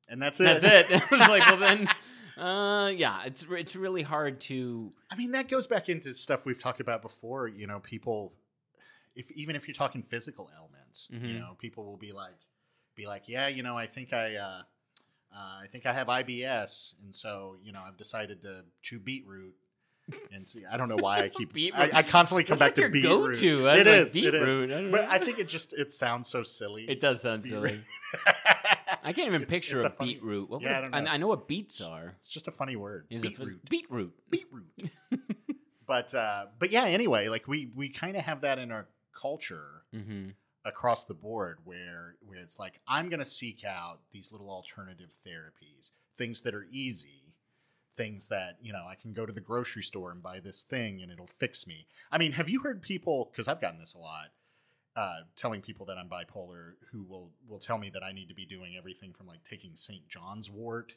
and 0.09 0.21
that's 0.21 0.41
it. 0.41 0.61
that's 0.61 0.65
it. 0.91 1.03
I 1.13 1.17
was 1.17 1.29
like, 1.29 1.47
well, 1.47 1.57
then, 1.59 1.89
uh, 2.39 2.89
yeah, 2.95 3.23
it's, 3.25 3.45
it's 3.51 3.77
really 3.77 4.03
hard 4.03 4.41
to. 4.43 4.93
I 5.11 5.17
mean, 5.17 5.33
that 5.33 5.49
goes 5.49 5.67
back 5.67 5.89
into 5.89 6.13
stuff 6.15 6.47
we've 6.47 6.59
talked 6.61 6.81
about 6.81 7.03
before. 7.03 7.49
You 7.49 7.67
know, 7.67 7.81
people, 7.81 8.33
if 9.17 9.31
even 9.33 9.57
if 9.57 9.67
you're 9.69 9.75
talking 9.75 10.03
physical 10.03 10.51
ailments, 10.59 11.09
you 11.11 11.19
Mhm. 11.21 11.39
know, 11.41 11.55
people 11.59 11.85
will 11.85 11.97
be 11.97 12.13
like, 12.13 12.35
be 12.97 13.07
like, 13.07 13.29
yeah, 13.29 13.49
you 13.49 13.63
know, 13.63 13.77
I 13.77 13.87
think 13.87 14.13
I, 14.13 14.37
uh, 14.37 14.63
uh, 15.35 15.59
I 15.63 15.67
think 15.71 15.87
I 15.87 15.93
have 15.93 16.07
IBS, 16.09 16.95
and 17.03 17.15
so 17.15 17.57
you 17.63 17.73
know, 17.73 17.81
I've 17.87 17.97
decided 17.97 18.43
to 18.43 18.65
chew 18.83 18.99
beetroot. 19.01 19.55
And 20.31 20.47
see, 20.47 20.67
I 20.67 20.77
don't 20.77 20.91
know 20.91 20.99
why 21.01 21.21
I 21.23 21.29
keep. 21.31 21.49
I, 21.53 21.53
Beetroot. 21.55 21.95
I 21.95 22.03
constantly 22.03 22.45
come 22.45 22.59
That's 22.59 22.73
back 22.79 22.85
like 22.85 22.93
to 22.93 22.93
beetroot. 22.93 23.35
go-to. 23.41 23.69
I 23.69 23.75
It 23.77 23.79
like, 23.79 23.87
is. 23.87 24.15
It 24.17 24.35
is. 24.35 24.41
beetroot, 24.41 24.71
I 24.71 24.91
But. 24.91 25.01
I 25.09 25.19
think 25.19 25.39
it 25.39 25.49
just 25.49 25.73
it 25.73 25.95
sounds 25.95 26.29
so 26.29 26.43
silly. 26.43 26.85
It 26.89 27.01
does 27.01 27.23
sound 27.23 27.43
Beetroot. 27.43 27.63
silly. 27.65 27.81
I 29.03 29.13
can't 29.15 29.29
even 29.29 29.41
It's- 29.43 29.51
picture 29.51 29.77
it's 29.77 29.85
a, 29.85 29.89
funny- 29.91 30.15
beetroot. 30.15 30.51
What 30.51 30.61
Yeah, 30.61 30.77
I 30.77 30.81
don't 30.83 30.91
know. 30.91 30.99
I, 30.99 31.15
I 31.15 31.17
know 31.17 31.29
what 31.29 31.49
beets 31.49 31.81
are. 31.81 32.13
It's 32.19 32.29
just 32.29 32.49
a 32.49 32.51
funny 32.51 32.77
word. 32.77 33.07
Is 33.09 33.25
it 33.25 33.37
beetroot. 33.39 33.71
beetroot? 33.71 34.13
beetroot. 34.31 34.91
but 35.87 36.15
uh, 36.15 36.47
but 36.59 36.71
yeah. 36.71 36.85
Anyway, 36.85 37.29
like 37.29 37.49
we 37.49 37.71
we 37.75 37.89
kind 37.89 38.17
of 38.17 38.25
have 38.25 38.43
that 38.43 38.59
in 38.59 38.71
our 38.73 38.87
culture 39.15 39.85
Mm-hmm. 39.95 40.31
across 40.65 41.05
the 41.05 41.15
board, 41.15 41.59
where 41.65 42.17
where 42.21 42.39
it's 42.39 42.59
like 42.59 42.81
I'm 42.89 43.09
going 43.09 43.21
to 43.21 43.25
seek 43.25 43.65
out 43.65 44.01
these 44.11 44.33
little 44.33 44.51
alternative 44.51 45.11
therapies, 45.11 45.91
things 46.17 46.43
that 46.43 46.55
are 46.55 46.67
easy, 46.71 47.35
things 47.97 48.29
that 48.29 48.57
you 48.61 48.73
know 48.73 48.85
I 48.89 48.95
can 48.95 49.13
go 49.13 49.27
to 49.27 49.33
the 49.33 49.41
grocery 49.41 49.83
store 49.83 50.11
and 50.11 50.23
buy 50.23 50.41
this 50.41 50.63
thing 50.63 51.03
and 51.03 51.13
it'll 51.13 51.27
fix 51.27 51.67
me. 51.67 51.87
I 52.11 52.19
mean, 52.19 52.33
have 52.33 52.49
you 52.49 52.61
heard 52.61 52.83
people? 52.83 53.29
Because 53.31 53.47
I've 53.49 53.61
gotten 53.61 53.79
this 53.81 53.95
a 53.95 53.99
lot. 53.99 54.29
Uh, 54.97 55.23
telling 55.35 55.61
people 55.61 55.85
that 55.87 55.99
I'm 55.99 56.09
bipolar, 56.09 56.75
who 56.93 57.03
will 57.03 57.33
will 57.49 57.59
tell 57.59 57.79
me 57.79 57.91
that 57.91 58.05
I 58.05 58.13
need 58.13 58.29
to 58.29 58.35
be 58.35 58.47
doing 58.47 58.77
everything 58.79 59.13
from 59.13 59.27
like 59.27 59.43
taking 59.43 59.75
St. 59.75 60.07
John's 60.09 60.49
Wort 60.51 60.97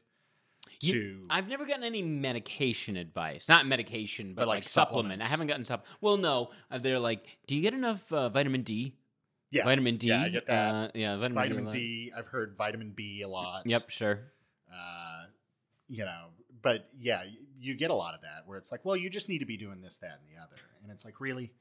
to 0.79 0.87
You- 0.87 1.27
I've 1.29 1.47
never 1.47 1.65
gotten 1.65 1.83
any 1.83 2.01
medication 2.01 2.97
advice. 2.97 3.47
Not 3.49 3.65
medication, 3.65 4.33
but, 4.33 4.41
But, 4.43 4.47
like, 4.47 4.55
like, 4.57 4.63
supplement. 4.63 5.23
I 5.23 5.27
haven't 5.27 5.47
gotten 5.47 5.63
supp. 5.63 5.81
Well, 6.01 6.17
no. 6.17 6.49
Uh, 6.71 6.77
They're 6.77 6.99
like, 6.99 7.37
do 7.47 7.55
you 7.55 7.61
get 7.61 7.73
enough 7.73 8.11
uh, 8.11 8.29
vitamin 8.29 8.61
D? 8.63 8.95
yeah, 9.49 9.63
Vitamin 9.63 9.95
D. 9.97 10.07
Yeah, 10.07 10.23
I 10.23 10.29
get 10.29 10.45
that. 10.47 10.73
Uh, 10.73 10.89
yeah, 10.93 11.15
vitamin, 11.17 11.33
vitamin 11.35 11.63
D. 11.63 11.63
a 11.63 11.65
lot. 11.65 11.73
D. 11.73 12.11
I've 12.17 12.27
heard 12.27 12.55
vitamin 12.57 12.91
B 12.91 13.21
a 13.21 13.27
lot. 13.27 13.63
Yep, 13.65 13.89
sure. 13.89 14.19
Uh, 14.73 15.23
you 15.87 16.03
know, 16.03 16.25
but 16.61 16.89
yeah, 16.99 17.23
you 17.59 17.73
get 17.73 17.89
a 17.89 17.93
lot 17.93 18.13
of 18.13 18.21
that 18.21 18.43
where 18.45 18.57
it's 18.57 18.71
like, 18.71 18.83
well, 18.83 18.95
you 18.97 19.09
just 19.09 19.29
need 19.29 19.39
to 19.39 19.45
be 19.45 19.55
doing 19.57 19.81
this, 19.81 19.97
that, 19.99 20.19
and 20.21 20.29
the 20.37 20.41
other, 20.41 20.57
and 20.83 20.91
it's 20.91 21.05
like, 21.05 21.21
really, 21.21 21.53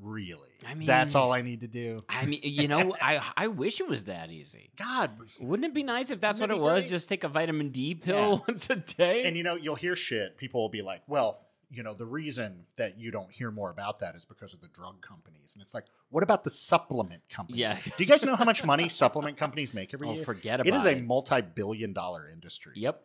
really, 0.00 0.48
I 0.66 0.74
mean, 0.74 0.86
that's 0.86 1.14
all 1.14 1.32
I 1.32 1.42
need 1.42 1.60
to 1.60 1.68
do. 1.68 1.98
I 2.08 2.26
mean, 2.26 2.40
you 2.42 2.68
know, 2.68 2.94
I 3.00 3.20
I 3.36 3.46
wish 3.48 3.80
it 3.80 3.88
was 3.88 4.04
that 4.04 4.30
easy. 4.30 4.70
God, 4.76 5.10
Wouldn't 5.40 5.66
it 5.66 5.74
be 5.74 5.82
nice 5.82 6.10
if 6.10 6.20
that's 6.20 6.40
what 6.40 6.50
it 6.50 6.58
was? 6.58 6.82
great? 6.84 6.90
Just 6.90 7.08
take 7.08 7.24
a 7.24 7.28
vitamin 7.28 7.70
D 7.70 7.94
pill 7.94 8.14
Yeah. 8.16 8.38
once 8.48 8.70
a 8.70 8.76
day. 8.76 9.24
and 9.24 9.36
you 9.36 9.42
know, 9.42 9.56
you'll 9.56 9.74
hear 9.76 9.94
shit. 9.96 10.36
People 10.38 10.60
will 10.62 10.68
be 10.68 10.82
like, 10.82 11.02
well. 11.06 11.40
You 11.74 11.82
know, 11.82 11.94
the 11.94 12.04
reason 12.04 12.66
that 12.76 12.98
you 12.98 13.10
don't 13.10 13.32
hear 13.32 13.50
more 13.50 13.70
about 13.70 14.00
that 14.00 14.14
is 14.14 14.26
because 14.26 14.52
of 14.52 14.60
the 14.60 14.68
drug 14.68 15.00
companies. 15.00 15.54
And 15.54 15.62
it's 15.62 15.72
like, 15.72 15.86
what 16.10 16.22
about 16.22 16.44
the 16.44 16.50
supplement 16.50 17.22
companies? 17.30 17.60
Yeah. 17.60 17.74
Do 17.74 17.92
you 17.96 18.04
guys 18.04 18.22
know 18.26 18.36
how 18.36 18.44
much 18.44 18.62
money 18.62 18.90
supplement 18.90 19.38
companies 19.38 19.72
make 19.72 19.94
every 19.94 20.06
oh, 20.10 20.12
year? 20.16 20.24
forget 20.26 20.60
about 20.60 20.66
it. 20.66 20.74
It 20.74 20.76
is 20.76 20.84
a 20.84 21.00
multi 21.00 21.40
billion 21.40 21.94
dollar 21.94 22.28
industry. 22.30 22.74
Yep. 22.76 23.02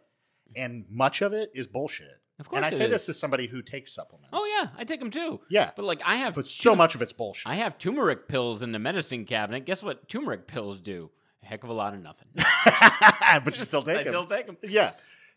And 0.57 0.83
much 0.89 1.21
of 1.21 1.31
it 1.31 1.49
is 1.55 1.65
bullshit. 1.65 2.19
Of 2.39 2.47
course 2.49 2.57
And 2.57 2.65
I 2.65 2.69
say 2.69 2.85
is. 2.85 2.91
this 2.91 3.09
as 3.09 3.17
somebody 3.19 3.47
who 3.47 3.61
takes 3.63 3.91
supplements. 3.93 4.29
Oh 4.33 4.45
yeah, 4.61 4.69
I 4.77 4.83
take 4.83 4.99
them 4.99 5.09
too. 5.09 5.39
Yeah. 5.49 5.71
But 5.75 5.85
like, 5.85 6.01
I 6.05 6.17
have 6.17 6.35
But 6.35 6.47
so 6.47 6.75
much 6.75 6.93
of 6.95 7.01
it's 7.01 7.13
bullshit. 7.13 7.47
I 7.47 7.55
have 7.55 7.77
turmeric 7.77 8.27
pills 8.27 8.61
in 8.61 8.71
the 8.71 8.79
medicine 8.79 9.25
cabinet. 9.25 9.65
Guess 9.65 9.81
what? 9.81 10.07
Turmeric 10.07 10.45
pills 10.47 10.79
do 10.79 11.09
a 11.41 11.45
heck 11.47 11.63
of 11.63 11.69
a 11.69 11.73
lot 11.73 11.93
of 11.95 12.01
nothing. 12.01 12.27
but 12.35 13.57
you 13.57 13.65
still 13.65 13.81
take 13.83 13.97
I 13.97 14.03
them. 14.03 14.11
still 14.13 14.25
take 14.25 14.45
them. 14.45 14.57
yeah, 14.63 14.91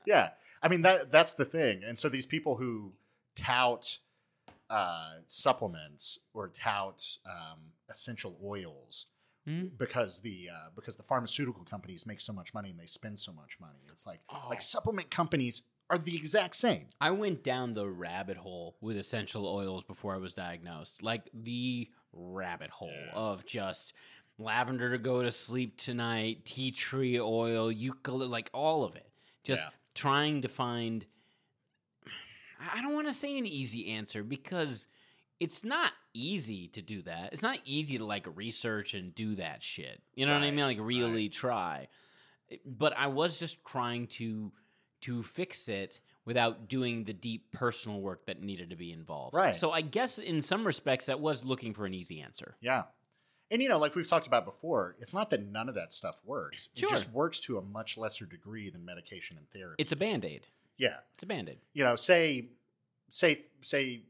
yeah. 0.07 0.31
I 0.63 0.69
mean 0.69 0.83
that 0.83 1.11
that's 1.11 1.35
the 1.35 1.45
thing. 1.47 1.83
And 1.87 1.99
so 1.99 2.09
these 2.11 2.27
people 2.27 2.57
who 2.57 2.93
tout 3.35 3.99
uh, 4.69 5.15
supplements 5.27 6.19
or 6.35 6.49
tout 6.49 7.03
um, 7.27 7.59
essential 7.89 8.39
oils 8.45 9.07
Mhm. 9.49 9.71
because 9.79 10.21
the 10.21 10.51
uh, 10.53 10.69
because 10.77 10.97
the 10.97 11.03
pharmaceutical 11.03 11.65
companies 11.65 12.05
make 12.07 12.21
so 12.21 12.31
much 12.31 12.53
money 12.53 12.69
and 12.69 12.79
they 12.79 12.85
spend 12.85 13.19
so 13.19 13.33
much 13.33 13.59
money. 13.59 13.79
It's 13.91 14.07
like 14.07 14.21
Oh. 14.29 14.47
like 14.51 14.61
supplement 14.61 15.11
companies 15.11 15.63
are 15.91 15.99
the 15.99 16.17
exact 16.17 16.55
same. 16.57 16.87
I 17.01 17.11
went 17.11 17.43
down 17.43 17.75
the 17.75 17.89
rabbit 17.89 18.37
hole 18.37 18.77
with 18.81 18.97
essential 18.97 19.47
oils 19.47 19.83
before 19.85 20.15
I 20.15 20.19
was 20.19 20.35
diagnosed. 20.35 21.03
Like 21.03 21.29
the 21.35 21.89
rabbit 22.13 22.71
hole 22.71 22.91
Yeah. 22.93 23.13
of 23.13 23.45
just 23.45 23.93
lavender 24.39 24.91
to 24.91 24.99
go 24.99 25.23
to 25.23 25.33
sleep 25.33 25.77
tonight, 25.77 26.45
tea 26.45 26.71
tree 26.71 27.19
oil, 27.21 27.73
eucalypt, 27.73 28.31
like 28.31 28.51
all 28.55 28.85
of 28.85 28.95
it. 28.97 29.11
Just 29.43 29.65
Yeah. 29.65 29.71
trying 29.95 30.43
to 30.43 30.49
find. 30.49 31.05
I 32.59 32.79
I 32.79 32.83
don't 32.83 32.95
want 32.95 33.09
to 33.09 33.15
say 33.15 33.37
an 33.39 33.47
easy 33.47 33.89
answer 33.93 34.23
because 34.23 34.87
it's 35.41 35.65
not 35.65 35.93
easy 36.13 36.69
to 36.69 36.83
do 36.83 37.03
that. 37.03 37.33
It's 37.33 37.43
not 37.43 37.59
easy 37.65 37.99
to 37.99 38.05
like 38.05 38.27
research 38.37 38.95
and 38.95 39.15
do 39.15 39.35
that 39.37 39.63
shit. 39.63 40.03
You 40.15 40.27
know 40.27 40.35
what 40.35 40.43
I 40.43 40.51
mean? 40.51 40.65
Like 40.65 40.79
really 40.81 41.29
try. 41.29 41.89
But 42.67 42.97
I 42.97 43.07
was 43.07 43.39
just 43.39 43.65
trying 43.65 44.09
to 44.09 44.53
to 45.03 45.23
fix 45.23 45.69
it 45.69 46.01
without 46.25 46.69
doing 46.69 47.05
the 47.05 47.13
deep 47.13 47.51
personal 47.53 48.01
work 48.01 48.27
that 48.27 48.43
needed 48.43 48.71
to 48.71 48.77
be 48.77 48.93
involved. 48.93 49.35
Right. 49.35 49.57
So 49.57 49.71
I 49.73 49.81
guess 49.81 50.19
in 50.19 50.43
some 50.43 50.67
respects 50.67 51.07
that 51.07 51.21
was 51.21 51.45
looking 51.45 51.75
for 51.75 51.87
an 51.87 51.95
easy 51.95 52.21
answer. 52.21 52.57
Yeah. 52.61 52.85
And 53.51 53.61
you 53.61 53.69
know, 53.69 53.79
like 53.79 53.97
we've 53.97 54.07
talked 54.07 54.27
about 54.27 54.45
before, 54.45 54.97
it's 55.01 55.15
not 55.15 55.31
that 55.31 55.45
none 55.45 55.69
of 55.69 55.75
that 55.75 55.91
stuff 55.91 56.21
works. 56.25 56.69
Sure. 56.75 56.89
It 56.89 56.91
just 56.91 57.11
works 57.11 57.41
to 57.41 57.59
a 57.59 57.63
much 57.63 57.99
lesser 57.99 58.27
degree 58.27 58.71
than 58.71 58.85
medication 58.85 59.37
and 59.39 59.51
therapy. 59.51 59.77
It's 59.79 59.93
a 59.93 59.97
band-aid. 59.97 60.47
yeah. 60.77 60.99
It's 61.15 61.23
a 61.23 61.27
band-aid. 61.27 61.59
You 61.73 61.85
know, 61.85 61.97
say 61.97 62.51
say 63.09 63.41
say 63.61 64.03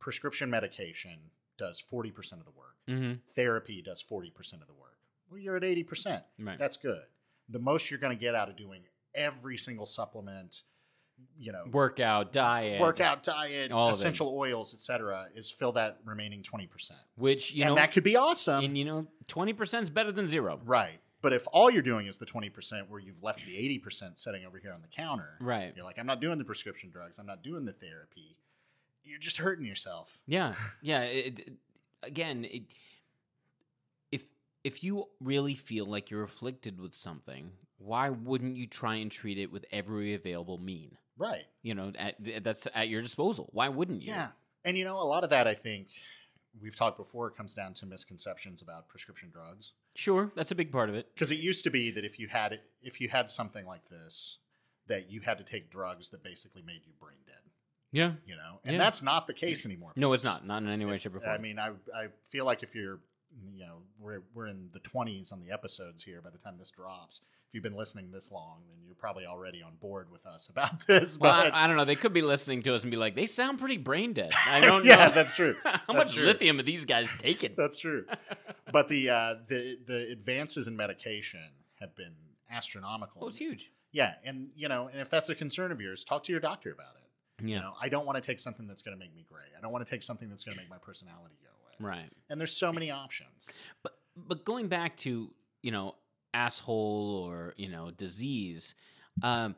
prescription 0.00 0.50
medication 0.50 1.16
does 1.56 1.80
40% 1.80 2.32
of 2.32 2.44
the 2.44 2.50
work. 2.50 2.76
Mm-hmm. 2.88 3.12
Therapy 3.34 3.80
does 3.80 4.02
40% 4.02 4.28
of 4.60 4.66
the 4.66 4.74
work. 4.74 4.98
Well, 5.30 5.40
you're 5.40 5.56
at 5.56 5.62
80%. 5.62 6.22
Right. 6.38 6.58
That's 6.58 6.76
good. 6.76 7.02
The 7.48 7.60
most 7.60 7.90
you're 7.90 8.00
going 8.00 8.14
to 8.16 8.20
get 8.20 8.34
out 8.34 8.48
of 8.48 8.56
doing 8.56 8.82
every 9.14 9.56
single 9.56 9.86
supplement, 9.86 10.62
you 11.38 11.52
know, 11.52 11.64
Workout, 11.70 12.32
diet, 12.32 12.80
workout, 12.80 13.22
diet, 13.22 13.72
All 13.72 13.88
of 13.88 13.92
it. 13.92 13.96
essential 13.96 14.34
oils, 14.36 14.74
etc., 14.74 15.26
is 15.34 15.50
fill 15.50 15.72
that 15.72 15.98
remaining 16.04 16.42
20%. 16.42 16.90
which 17.16 17.52
you 17.52 17.62
and 17.64 17.70
know, 17.70 17.74
that 17.76 17.92
could 17.92 18.04
be 18.04 18.16
awesome. 18.16 18.64
and 18.64 18.76
you 18.76 18.84
know, 18.84 19.06
twenty 19.28 19.52
percent 19.52 19.82
is 19.84 19.90
better 19.90 20.12
than 20.12 20.26
zero. 20.26 20.60
Right. 20.64 21.00
But 21.22 21.32
if 21.32 21.46
all 21.52 21.70
you're 21.70 21.80
doing 21.80 22.06
is 22.06 22.18
the 22.18 22.26
20% 22.26 22.90
where 22.90 23.00
you've 23.00 23.22
left 23.22 23.46
the 23.46 23.52
80% 23.82 24.18
sitting 24.18 24.44
over 24.44 24.58
here 24.58 24.74
on 24.74 24.82
the 24.82 24.88
counter, 24.88 25.38
Right. 25.40 25.72
you're 25.74 25.82
like, 25.86 25.98
I'm 25.98 26.04
not 26.04 26.20
doing 26.20 26.36
the 26.36 26.44
prescription 26.44 26.90
drugs, 26.90 27.18
I'm 27.18 27.24
not 27.24 27.42
doing 27.42 27.64
the 27.64 27.72
therapy, 27.72 28.36
you're 29.04 29.18
just 29.18 29.38
hurting 29.38 29.64
yourself. 29.64 30.20
Yeah, 30.26 30.52
yeah. 30.82 31.04
It, 31.04 31.38
it- 31.40 31.52
again, 32.02 32.44
it, 32.44 32.64
if 34.12 34.24
if 34.64 34.84
you 34.84 35.06
really 35.20 35.54
feel 35.54 35.86
like 35.86 36.10
you're 36.10 36.24
afflicted 36.24 36.78
with 36.80 36.94
something, 36.94 37.52
why 37.84 38.08
wouldn't 38.10 38.56
you 38.56 38.66
try 38.66 38.96
and 38.96 39.10
treat 39.10 39.38
it 39.38 39.52
with 39.52 39.64
every 39.70 40.14
available 40.14 40.58
mean? 40.58 40.96
Right. 41.16 41.44
You 41.62 41.74
know, 41.74 41.92
at, 41.98 42.16
that's 42.42 42.66
at 42.74 42.88
your 42.88 43.02
disposal. 43.02 43.50
Why 43.52 43.68
wouldn't 43.68 44.02
you? 44.02 44.08
Yeah. 44.12 44.28
And 44.64 44.76
you 44.78 44.84
know, 44.84 44.96
a 44.98 45.04
lot 45.04 45.24
of 45.24 45.30
that, 45.30 45.46
I 45.46 45.54
think, 45.54 45.88
we've 46.60 46.74
talked 46.74 46.96
before, 46.96 47.30
comes 47.30 47.54
down 47.54 47.74
to 47.74 47.86
misconceptions 47.86 48.62
about 48.62 48.88
prescription 48.88 49.30
drugs. 49.30 49.72
Sure, 49.94 50.32
that's 50.34 50.50
a 50.50 50.54
big 50.54 50.72
part 50.72 50.88
of 50.88 50.94
it. 50.94 51.08
Because 51.14 51.30
it 51.30 51.38
used 51.38 51.64
to 51.64 51.70
be 51.70 51.90
that 51.90 52.04
if 52.04 52.18
you 52.18 52.26
had 52.28 52.58
if 52.82 53.00
you 53.00 53.08
had 53.08 53.28
something 53.30 53.66
like 53.66 53.84
this, 53.88 54.38
that 54.88 55.10
you 55.10 55.20
had 55.20 55.38
to 55.38 55.44
take 55.44 55.70
drugs 55.70 56.10
that 56.10 56.22
basically 56.24 56.62
made 56.62 56.80
you 56.86 56.92
brain 57.00 57.18
dead. 57.26 57.36
Yeah. 57.92 58.12
You 58.26 58.34
know, 58.36 58.58
and 58.64 58.72
Yeah. 58.72 58.78
that's 58.78 59.02
not 59.02 59.26
the 59.28 59.34
case 59.34 59.64
anymore. 59.64 59.92
No, 59.94 60.12
it's 60.14 60.24
not. 60.24 60.44
Not 60.44 60.62
in 60.62 60.68
any 60.68 60.84
way, 60.84 60.94
If- 60.94 61.02
shape, 61.02 61.14
or 61.14 61.20
form. 61.20 61.32
I 61.32 61.38
mean, 61.38 61.58
I 61.60 61.68
I 61.94 62.08
feel 62.28 62.44
like 62.44 62.62
if 62.64 62.74
you're, 62.74 62.98
you 63.54 63.64
know, 63.64 63.78
we're 63.98 64.22
we're 64.34 64.46
in 64.46 64.68
the 64.72 64.80
twenties 64.80 65.32
on 65.32 65.40
the 65.40 65.50
episodes 65.50 66.02
here. 66.02 66.20
By 66.22 66.30
the 66.30 66.38
time 66.38 66.56
this 66.58 66.70
drops, 66.70 67.20
if 67.48 67.54
you've 67.54 67.62
been 67.62 67.76
listening 67.76 68.10
this 68.10 68.30
long, 68.32 68.60
then 68.68 68.78
you're 68.84 68.94
probably 68.94 69.26
already 69.26 69.62
on 69.62 69.74
board 69.80 70.10
with 70.10 70.26
us 70.26 70.48
about 70.48 70.78
this. 70.86 71.18
well, 71.18 71.44
But 71.44 71.54
I, 71.54 71.64
I 71.64 71.66
don't 71.66 71.76
know. 71.76 71.84
They 71.84 71.94
could 71.96 72.12
be 72.12 72.22
listening 72.22 72.62
to 72.62 72.74
us 72.74 72.82
and 72.82 72.90
be 72.90 72.96
like, 72.96 73.14
"They 73.14 73.26
sound 73.26 73.58
pretty 73.58 73.76
brain 73.76 74.12
dead." 74.12 74.32
I 74.48 74.60
don't 74.60 74.84
yeah, 74.84 75.06
know. 75.06 75.10
that's 75.12 75.32
true. 75.34 75.56
How 75.64 75.72
That's 75.92 76.08
much 76.10 76.14
true. 76.14 76.24
lithium 76.24 76.58
are 76.58 76.62
these 76.62 76.84
guys 76.84 77.08
taking? 77.18 77.52
That's 77.56 77.76
true. 77.76 78.06
But 78.72 78.88
the 78.88 79.10
uh, 79.10 79.34
the 79.46 79.78
the 79.86 80.08
advances 80.10 80.66
in 80.66 80.76
medication 80.76 81.40
have 81.80 81.94
been 81.94 82.14
astronomical. 82.50 83.22
Oh, 83.24 83.28
it's 83.28 83.38
huge. 83.38 83.70
Yeah, 83.92 84.14
and 84.24 84.48
you 84.56 84.68
know, 84.68 84.88
and 84.90 85.00
if 85.00 85.08
that's 85.10 85.28
a 85.28 85.34
concern 85.34 85.70
of 85.72 85.80
yours, 85.80 86.02
talk 86.04 86.24
to 86.24 86.32
your 86.32 86.40
doctor 86.40 86.72
about 86.72 86.94
it. 86.96 87.44
Yeah. 87.46 87.56
You 87.56 87.60
know, 87.62 87.74
I 87.80 87.88
don't 87.88 88.06
want 88.06 88.16
to 88.16 88.20
take 88.26 88.38
something 88.40 88.66
that's 88.66 88.82
going 88.82 88.96
to 88.96 88.98
make 88.98 89.14
me 89.14 89.24
gray. 89.28 89.42
I 89.56 89.60
don't 89.60 89.72
want 89.72 89.84
to 89.84 89.90
take 89.90 90.02
something 90.04 90.28
that's 90.28 90.44
going 90.44 90.56
to 90.56 90.60
make 90.62 90.70
my 90.70 90.78
personality 90.78 91.34
go. 91.42 91.48
Right. 91.80 92.10
And 92.30 92.40
there's 92.40 92.56
so 92.56 92.72
many 92.72 92.90
options. 92.90 93.48
But 93.82 93.92
but 94.16 94.44
going 94.44 94.68
back 94.68 94.96
to 94.98 95.30
you 95.62 95.70
know 95.70 95.94
asshole 96.32 97.24
or 97.28 97.54
you 97.56 97.68
know 97.68 97.90
disease, 97.90 98.74
um, 99.22 99.54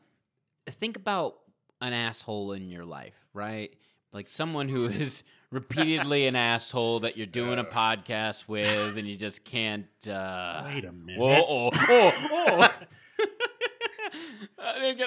think 0.68 0.96
about 0.96 1.36
an 1.80 1.92
asshole 1.92 2.52
in 2.52 2.68
your 2.68 2.84
life, 2.84 3.14
right? 3.34 3.72
Like 4.12 4.28
someone 4.28 4.68
who 4.68 4.86
is 4.86 5.24
repeatedly 5.50 6.26
an 6.26 6.34
asshole 6.36 7.00
that 7.00 7.16
you're 7.16 7.26
doing 7.26 7.58
a 7.58 7.62
Uh. 7.62 7.64
podcast 7.64 8.48
with, 8.48 8.96
and 8.96 9.06
you 9.06 9.16
just 9.16 9.44
can't. 9.44 9.86
Uh, 10.08 10.62
Wait 10.66 10.84
a 10.84 10.92
minute. 10.92 11.20
Whoa! 11.20 11.44
Oh! 11.46 11.70
Oh! 11.88 12.68
oh. 12.68 12.74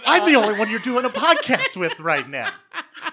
I'm 0.06 0.26
the 0.26 0.36
only 0.36 0.58
one 0.58 0.70
you're 0.70 0.80
doing 0.80 1.06
a 1.06 1.10
podcast 1.10 1.78
with 1.78 2.00
right 2.00 2.28
now. 2.28 2.52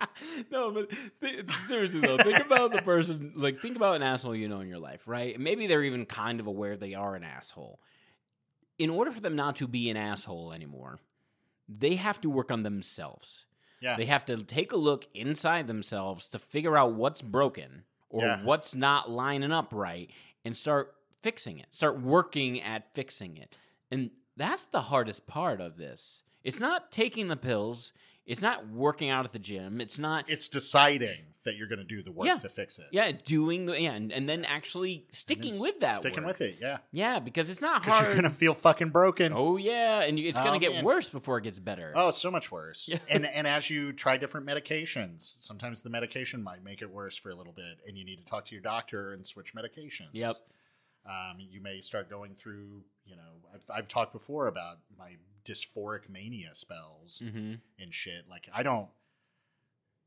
no, 0.50 0.70
but 0.70 0.90
th- 1.20 1.50
seriously 1.66 2.00
though, 2.00 2.18
think 2.18 2.44
about 2.44 2.72
the 2.72 2.82
person. 2.82 3.32
Like, 3.36 3.58
think 3.58 3.76
about 3.76 3.96
an 3.96 4.02
asshole 4.02 4.34
you 4.34 4.48
know 4.48 4.60
in 4.60 4.68
your 4.68 4.78
life, 4.78 5.02
right? 5.06 5.38
Maybe 5.38 5.66
they're 5.66 5.82
even 5.84 6.06
kind 6.06 6.40
of 6.40 6.46
aware 6.46 6.76
they 6.76 6.94
are 6.94 7.14
an 7.14 7.24
asshole. 7.24 7.80
In 8.78 8.90
order 8.90 9.10
for 9.10 9.20
them 9.20 9.34
not 9.36 9.56
to 9.56 9.66
be 9.66 9.90
an 9.90 9.96
asshole 9.96 10.52
anymore, 10.52 10.98
they 11.68 11.96
have 11.96 12.20
to 12.20 12.30
work 12.30 12.50
on 12.50 12.62
themselves. 12.62 13.44
Yeah. 13.80 13.96
They 13.96 14.06
have 14.06 14.24
to 14.26 14.36
take 14.44 14.72
a 14.72 14.76
look 14.76 15.06
inside 15.14 15.66
themselves 15.66 16.28
to 16.30 16.38
figure 16.38 16.76
out 16.76 16.94
what's 16.94 17.22
broken 17.22 17.84
or 18.08 18.24
Yeah. 18.24 18.42
what's 18.42 18.74
not 18.74 19.10
lining 19.10 19.52
up 19.52 19.72
right 19.72 20.10
and 20.44 20.56
start 20.56 20.94
fixing 21.22 21.58
it. 21.58 21.66
Start 21.70 22.00
working 22.00 22.60
at 22.60 22.94
fixing 22.94 23.36
it. 23.36 23.54
And 23.90 24.10
that's 24.36 24.66
the 24.66 24.80
hardest 24.82 25.26
part 25.26 25.60
of 25.60 25.76
this. 25.76 26.22
It's 26.44 26.60
not 26.60 26.90
taking 26.92 27.28
the 27.28 27.36
pills. 27.36 27.92
It's 28.28 28.42
not 28.42 28.68
working 28.68 29.08
out 29.10 29.24
at 29.24 29.32
the 29.32 29.38
gym. 29.38 29.80
It's 29.80 29.98
not 29.98 30.28
It's 30.30 30.48
deciding 30.48 31.18
that 31.44 31.56
you're 31.56 31.68
going 31.68 31.78
to 31.78 31.84
do 31.84 32.02
the 32.02 32.12
work 32.12 32.26
Yeah. 32.26 32.36
to 32.36 32.48
fix 32.48 32.78
it. 32.78 32.86
yeah, 32.92 33.10
doing 33.24 33.64
the 33.66 33.80
yeah, 33.80 33.92
and, 33.92 34.12
and 34.12 34.28
then 34.28 34.44
actually 34.44 34.92
And 34.94 35.02
then 35.04 35.12
sticking 35.14 35.60
with 35.60 35.80
that. 35.80 35.96
Sticking 35.96 36.24
work. 36.24 36.38
with 36.38 36.40
it, 36.42 36.58
yeah. 36.60 36.78
Yeah, 36.92 37.20
because 37.20 37.48
it's 37.48 37.60
not 37.62 37.80
Because 37.82 37.98
hard. 38.00 38.06
you're 38.12 38.20
going 38.20 38.30
to 38.30 38.36
feel 38.38 38.52
fucking 38.54 38.90
broken. 38.90 39.32
oh 39.34 39.56
yeah, 39.56 40.00
and 40.02 40.18
you, 40.18 40.28
it's 40.28 40.38
gonna 40.38 40.56
Oh, 40.56 40.58
get 40.58 40.72
man. 40.72 40.84
worse 40.84 41.08
before 41.08 41.38
it 41.38 41.44
gets 41.44 41.58
better. 41.58 41.92
Oh, 41.96 42.10
so 42.10 42.30
much 42.30 42.52
worse. 42.52 42.86
Yeah. 42.88 42.98
and 43.08 43.24
and 43.24 43.46
as 43.46 43.70
you 43.70 43.92
try 43.92 44.18
different 44.18 44.46
medications, 44.46 45.20
sometimes 45.20 45.80
the 45.82 45.90
medication 45.90 46.42
might 46.42 46.62
make 46.62 46.82
it 46.82 46.90
worse 46.90 47.16
for 47.16 47.30
a 47.30 47.34
little 47.34 47.54
bit, 47.54 47.80
and 47.86 47.96
you 47.96 48.04
need 48.04 48.18
to 48.18 48.24
talk 48.24 48.44
to 48.46 48.54
your 48.54 48.62
doctor 48.62 49.12
and 49.14 49.26
switch 49.26 49.54
medications. 49.54 50.08
Yep. 50.12 50.32
Um, 51.06 51.36
you 51.38 51.62
may 51.62 51.80
start 51.80 52.10
going 52.10 52.34
through. 52.34 52.82
You 53.06 53.16
know, 53.16 53.22
I've, 53.54 53.64
I've 53.74 53.88
talked 53.88 54.12
before 54.12 54.48
about 54.48 54.78
my 54.98 55.12
dysphoric 55.48 56.08
mania 56.08 56.50
spells 56.54 57.22
hmm 57.24 57.54
and 57.78 57.92
shit. 57.94 58.24
Like 58.28 58.48
I 58.52 58.62
don't. 58.62 58.88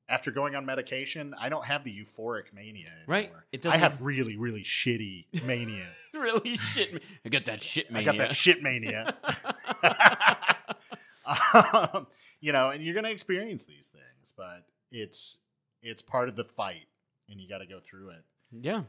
After 0.10 0.30
going 0.32 0.56
on 0.58 0.66
medication, 0.66 1.34
I 1.40 1.48
don't 1.48 1.64
have 1.64 1.86
the 1.86 1.92
euphoric 1.98 2.54
mania 2.54 2.88
anymore. 2.88 3.06
Right. 3.08 3.32
It 3.54 3.66
I 3.66 3.70
doesn't- 3.70 3.80
have 3.80 4.02
really, 4.02 4.36
really 4.36 4.64
shitty 4.64 5.28
mania. 5.46 5.88
really 6.14 6.56
shit. 6.58 6.94
ma- 6.94 7.00
I 7.26 7.30
got 7.30 7.46
that 7.46 7.62
shit 7.62 7.90
mania. 7.92 8.10
I 8.12 8.14
got 8.14 8.18
that 8.18 8.36
shit 8.36 8.62
mania. 8.62 9.16
um, 11.74 12.08
you 12.40 12.52
know, 12.52 12.70
and 12.70 12.84
you're 12.84 12.94
going 12.94 13.06
to 13.06 13.12
experience 13.12 13.66
these 13.66 13.90
things, 13.90 14.34
but 14.36 14.66
it's 14.92 15.38
it's 15.82 16.02
part 16.02 16.30
of 16.30 16.36
the 16.36 16.44
fight, 16.44 16.86
and 17.30 17.40
you 17.40 17.48
got 17.48 17.60
to 17.60 17.66
go 17.68 17.80
through 17.80 18.10
it. 18.10 18.24
yeah. 18.52 18.84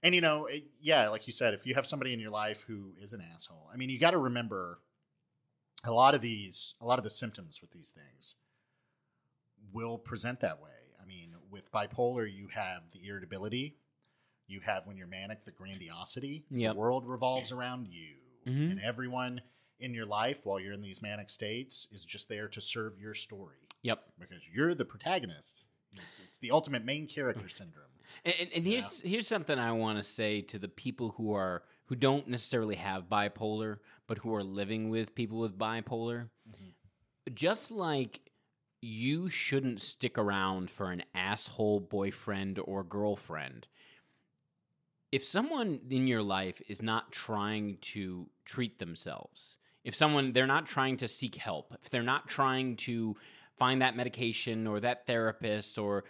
And 0.00 0.14
you 0.14 0.20
know, 0.20 0.46
it, 0.46 0.64
yeah, 0.80 1.08
like 1.08 1.26
you 1.26 1.32
said, 1.32 1.54
if 1.54 1.66
you 1.66 1.74
have 1.74 1.84
somebody 1.84 2.12
in 2.12 2.20
your 2.20 2.30
life 2.30 2.62
who 2.68 2.92
is 3.02 3.14
an 3.14 3.20
asshole, 3.34 3.68
I 3.72 3.76
mean, 3.76 3.90
you 3.90 3.98
got 3.98 4.12
to 4.12 4.18
remember 4.18 4.78
a 5.84 5.92
lot 5.92 6.14
of 6.14 6.20
these, 6.20 6.74
a 6.80 6.86
lot 6.86 6.98
of 6.98 7.04
the 7.04 7.10
symptoms 7.10 7.60
with 7.60 7.70
these 7.70 7.90
things 7.92 8.36
will 9.72 9.98
present 9.98 10.40
that 10.40 10.60
way. 10.60 10.70
I 11.00 11.06
mean, 11.06 11.34
with 11.50 11.70
bipolar, 11.72 12.30
you 12.32 12.48
have 12.48 12.82
the 12.92 13.06
irritability. 13.06 13.76
You 14.46 14.60
have 14.60 14.86
when 14.86 14.96
you're 14.96 15.06
manic, 15.06 15.40
the 15.44 15.52
grandiosity. 15.52 16.44
Yep. 16.50 16.74
The 16.74 16.78
world 16.78 17.06
revolves 17.06 17.52
around 17.52 17.88
you, 17.90 18.16
Mhm. 18.46 18.70
and 18.72 18.80
everyone 18.80 19.42
in 19.78 19.94
your 19.94 20.06
life 20.06 20.44
while 20.46 20.58
you're 20.58 20.72
in 20.72 20.80
these 20.80 21.02
manic 21.02 21.30
states 21.30 21.86
is 21.92 22.04
just 22.04 22.28
there 22.28 22.48
to 22.48 22.60
serve 22.60 22.98
your 22.98 23.14
story 23.14 23.58
Yep. 23.82 24.12
because 24.18 24.48
you're 24.48 24.74
the 24.74 24.84
protagonist. 24.84 25.68
It's, 25.94 26.18
it's 26.20 26.38
the 26.38 26.50
ultimate 26.50 26.84
main 26.84 27.06
character 27.06 27.48
syndrome. 27.48 27.84
And, 28.24 28.34
and, 28.40 28.50
and 28.56 28.66
here's 28.66 29.00
here's 29.00 29.28
something 29.28 29.58
I 29.58 29.72
want 29.72 29.98
to 29.98 30.02
say 30.04 30.40
to 30.42 30.58
the 30.58 30.68
people 30.68 31.10
who 31.10 31.32
are 31.34 31.62
who 31.88 31.96
don't 31.96 32.28
necessarily 32.28 32.76
have 32.76 33.08
bipolar, 33.08 33.78
but 34.06 34.18
who 34.18 34.34
are 34.34 34.44
living 34.44 34.90
with 34.90 35.14
people 35.14 35.38
with 35.38 35.58
bipolar. 35.58 36.28
Mm-hmm. 36.50 37.34
Just 37.34 37.70
like 37.70 38.20
you 38.80 39.28
shouldn't 39.28 39.80
stick 39.80 40.18
around 40.18 40.70
for 40.70 40.92
an 40.92 41.02
asshole 41.14 41.80
boyfriend 41.80 42.58
or 42.62 42.84
girlfriend. 42.84 43.66
If 45.10 45.24
someone 45.24 45.80
in 45.88 46.06
your 46.06 46.22
life 46.22 46.60
is 46.68 46.82
not 46.82 47.10
trying 47.10 47.78
to 47.80 48.28
treat 48.44 48.78
themselves, 48.78 49.56
if 49.82 49.96
someone 49.96 50.32
they're 50.32 50.46
not 50.46 50.66
trying 50.66 50.98
to 50.98 51.08
seek 51.08 51.36
help, 51.36 51.74
if 51.82 51.88
they're 51.88 52.02
not 52.02 52.28
trying 52.28 52.76
to 52.76 53.16
find 53.58 53.80
that 53.80 53.96
medication 53.96 54.66
or 54.66 54.80
that 54.80 55.06
therapist 55.06 55.78
or 55.78 56.04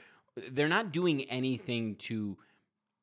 they're 0.51 0.69
not 0.69 0.93
doing 0.93 1.23
anything 1.31 1.95
to 1.97 2.37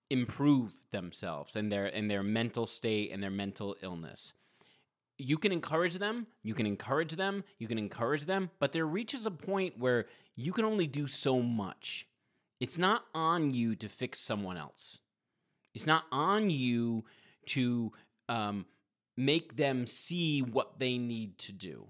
improve 0.10 0.72
themselves 0.91 1.56
and 1.56 1.72
their 1.72 1.86
and 1.86 2.10
their 2.10 2.24
mental 2.24 2.68
state 2.68 3.12
and 3.12 3.22
their 3.22 3.32
mental 3.32 3.76
illness. 3.82 4.34
You 5.18 5.38
can 5.38 5.52
encourage 5.52 5.96
them, 5.96 6.28
you 6.44 6.54
can 6.54 6.65
encourage 6.65 7.13
them, 7.13 7.44
you 7.58 7.68
can 7.68 7.78
encourage 7.78 8.26
them, 8.26 8.52
but 8.60 8.74
there 8.74 8.86
reaches 8.86 9.26
a 9.26 9.32
point 9.32 9.80
where 9.80 10.08
you 10.36 10.52
can 10.52 10.65
only 10.65 10.88
do 10.88 11.08
so 11.08 11.41
much. 11.41 12.06
It's 12.60 12.78
not 12.78 13.06
on 13.13 13.54
you 13.54 13.76
to 13.78 13.88
fix 13.88 14.20
someone 14.20 14.58
else. 14.58 15.00
It's 15.74 15.88
not 15.88 16.04
on 16.12 16.50
you 16.50 17.06
to 17.48 17.94
um, 18.28 18.65
make 19.18 19.56
them 19.56 19.88
see 19.88 20.41
what 20.41 20.80
they 20.80 20.98
need 20.98 21.38
to 21.39 21.54
do, 21.54 21.88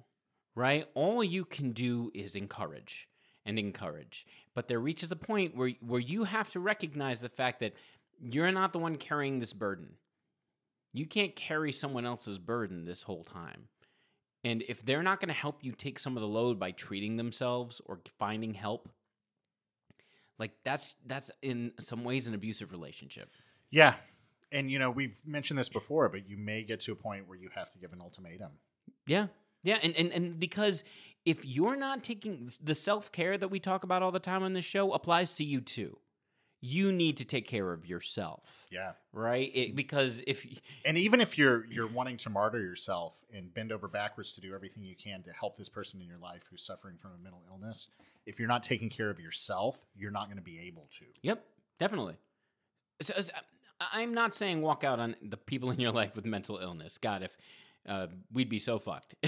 right? 0.55 0.85
All 0.93 1.23
you 1.23 1.45
can 1.45 1.71
do 1.71 2.11
is 2.13 2.35
encourage 2.35 3.07
and 3.45 3.59
encourage. 3.59 4.25
But 4.53 4.67
there 4.67 4.79
reaches 4.79 5.11
a 5.11 5.15
point 5.15 5.55
where, 5.55 5.69
where 5.81 6.01
you 6.01 6.23
have 6.23 6.49
to 6.51 6.59
recognize 6.59 7.21
the 7.21 7.29
fact 7.29 7.59
that 7.59 7.73
you're 8.21 8.51
not 8.51 8.73
the 8.73 8.79
one 8.79 8.95
carrying 8.95 9.39
this 9.39 9.53
burden. 9.53 9.95
You 10.93 11.05
can't 11.05 11.35
carry 11.35 11.71
someone 11.71 12.05
else's 12.05 12.37
burden 12.37 12.85
this 12.85 13.03
whole 13.03 13.23
time. 13.23 13.67
And 14.43 14.63
if 14.69 14.83
they're 14.85 15.03
not 15.03 15.19
going 15.19 15.29
to 15.29 15.33
help 15.33 15.63
you 15.63 15.71
take 15.71 15.99
some 15.99 16.15
of 16.15 16.21
the 16.21 16.27
load 16.27 16.59
by 16.59 16.71
treating 16.71 17.17
themselves 17.17 17.81
or 17.85 17.99
finding 18.19 18.53
help, 18.53 18.89
like 20.37 20.51
that's 20.63 20.95
that's 21.05 21.31
in 21.41 21.73
some 21.79 22.03
ways 22.03 22.27
an 22.27 22.35
abusive 22.35 22.71
relationship. 22.71 23.29
Yeah. 23.71 23.95
And 24.51 24.69
you 24.69 24.79
know, 24.79 24.91
we've 24.91 25.19
mentioned 25.25 25.57
this 25.57 25.69
before, 25.69 26.09
but 26.09 26.29
you 26.29 26.37
may 26.37 26.63
get 26.63 26.79
to 26.81 26.91
a 26.91 26.95
point 26.95 27.27
where 27.27 27.37
you 27.37 27.49
have 27.55 27.69
to 27.71 27.79
give 27.79 27.91
an 27.91 28.01
ultimatum. 28.01 28.51
Yeah. 29.07 29.27
Yeah, 29.63 29.79
and, 29.81 29.95
and 29.97 30.11
and 30.13 30.39
because 30.39 30.83
if 31.25 31.43
you're 31.43 31.75
not 31.75 32.03
taking 32.03 32.51
the 32.63 32.75
self-care 32.75 33.35
that 33.35 33.47
we 33.47 33.59
talk 33.59 33.83
about 33.83 34.03
all 34.03 34.11
the 34.11 34.19
time 34.19 34.43
on 34.43 34.53
this 34.53 34.63
show 34.63 34.93
applies 34.93 35.33
to 35.33 35.43
you 35.43 35.59
too. 35.59 35.97
You 36.67 36.91
need 36.91 37.17
to 37.17 37.25
take 37.25 37.47
care 37.47 37.71
of 37.71 37.85
yourself. 37.85 38.65
Yeah. 38.71 38.93
Right? 39.13 39.51
It, 39.53 39.75
because 39.75 40.19
if 40.25 40.45
And 40.83 40.97
even 40.97 41.21
if 41.21 41.37
you're 41.37 41.65
you're 41.67 41.87
wanting 41.87 42.17
to 42.17 42.31
martyr 42.31 42.59
yourself 42.59 43.23
and 43.31 43.53
bend 43.53 43.71
over 43.71 43.87
backwards 43.87 44.33
to 44.33 44.41
do 44.41 44.55
everything 44.55 44.83
you 44.83 44.95
can 44.95 45.21
to 45.23 45.31
help 45.31 45.55
this 45.55 45.69
person 45.69 46.01
in 46.01 46.07
your 46.07 46.17
life 46.17 46.47
who's 46.49 46.63
suffering 46.63 46.97
from 46.97 47.11
a 47.11 47.23
mental 47.23 47.43
illness, 47.51 47.89
if 48.25 48.39
you're 48.39 48.47
not 48.47 48.63
taking 48.63 48.89
care 48.89 49.11
of 49.11 49.19
yourself, 49.19 49.85
you're 49.95 50.09
not 50.09 50.25
going 50.25 50.37
to 50.37 50.43
be 50.43 50.59
able 50.65 50.87
to. 50.97 51.05
Yep, 51.21 51.45
definitely. 51.79 52.15
So, 53.01 53.13
so, 53.21 53.31
I'm 53.93 54.15
not 54.15 54.33
saying 54.33 54.63
walk 54.63 54.83
out 54.83 54.99
on 54.99 55.15
the 55.21 55.37
people 55.37 55.69
in 55.69 55.79
your 55.79 55.91
life 55.91 56.15
with 56.15 56.25
mental 56.25 56.57
illness. 56.57 56.97
God, 56.97 57.21
if 57.21 57.37
uh, 57.87 58.07
we'd 58.33 58.49
be 58.49 58.59
so 58.59 58.79
fucked. 58.79 59.13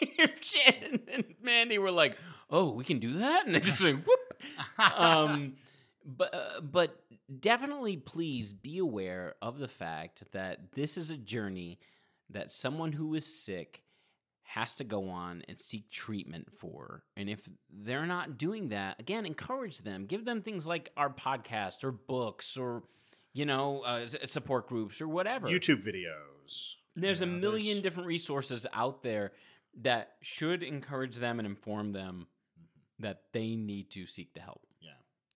if 0.00 0.42
Shannon 0.42 1.00
and 1.10 1.24
Mandy 1.42 1.78
were 1.78 1.90
like, 1.90 2.18
"Oh, 2.50 2.72
we 2.72 2.84
can 2.84 2.98
do 2.98 3.14
that," 3.14 3.46
and 3.46 3.54
they 3.54 3.60
just 3.60 3.80
like, 3.80 3.96
"Whoop." 3.96 4.42
um, 4.98 5.54
but 6.04 6.34
uh, 6.34 6.60
but 6.60 7.00
definitely, 7.40 7.96
please 7.96 8.52
be 8.52 8.78
aware 8.78 9.34
of 9.42 9.58
the 9.58 9.68
fact 9.68 10.22
that 10.32 10.72
this 10.72 10.96
is 10.96 11.10
a 11.10 11.16
journey 11.16 11.78
that 12.30 12.50
someone 12.50 12.92
who 12.92 13.14
is 13.14 13.24
sick 13.26 13.82
has 14.42 14.76
to 14.76 14.84
go 14.84 15.08
on 15.10 15.42
and 15.48 15.58
seek 15.58 15.90
treatment 15.90 16.48
for. 16.56 17.02
And 17.16 17.28
if 17.28 17.46
they're 17.70 18.06
not 18.06 18.38
doing 18.38 18.70
that, 18.70 18.98
again, 18.98 19.26
encourage 19.26 19.78
them. 19.78 20.06
Give 20.06 20.24
them 20.24 20.40
things 20.40 20.66
like 20.66 20.90
our 20.96 21.10
podcast 21.10 21.84
or 21.84 21.92
books 21.92 22.56
or 22.56 22.84
you 23.34 23.44
know 23.44 23.80
uh, 23.80 24.06
support 24.06 24.66
groups 24.68 25.00
or 25.00 25.08
whatever. 25.08 25.48
YouTube 25.48 25.82
videos. 25.84 26.74
There's 26.96 27.20
you 27.20 27.26
a 27.26 27.30
million 27.30 27.66
there's- 27.76 27.82
different 27.82 28.06
resources 28.08 28.66
out 28.72 29.02
there 29.02 29.32
that 29.82 30.12
should 30.22 30.62
encourage 30.62 31.16
them 31.16 31.38
and 31.38 31.46
inform 31.46 31.92
them 31.92 32.26
that 32.98 33.22
they 33.32 33.54
need 33.54 33.90
to 33.92 34.06
seek 34.06 34.32
the 34.34 34.40
help. 34.40 34.62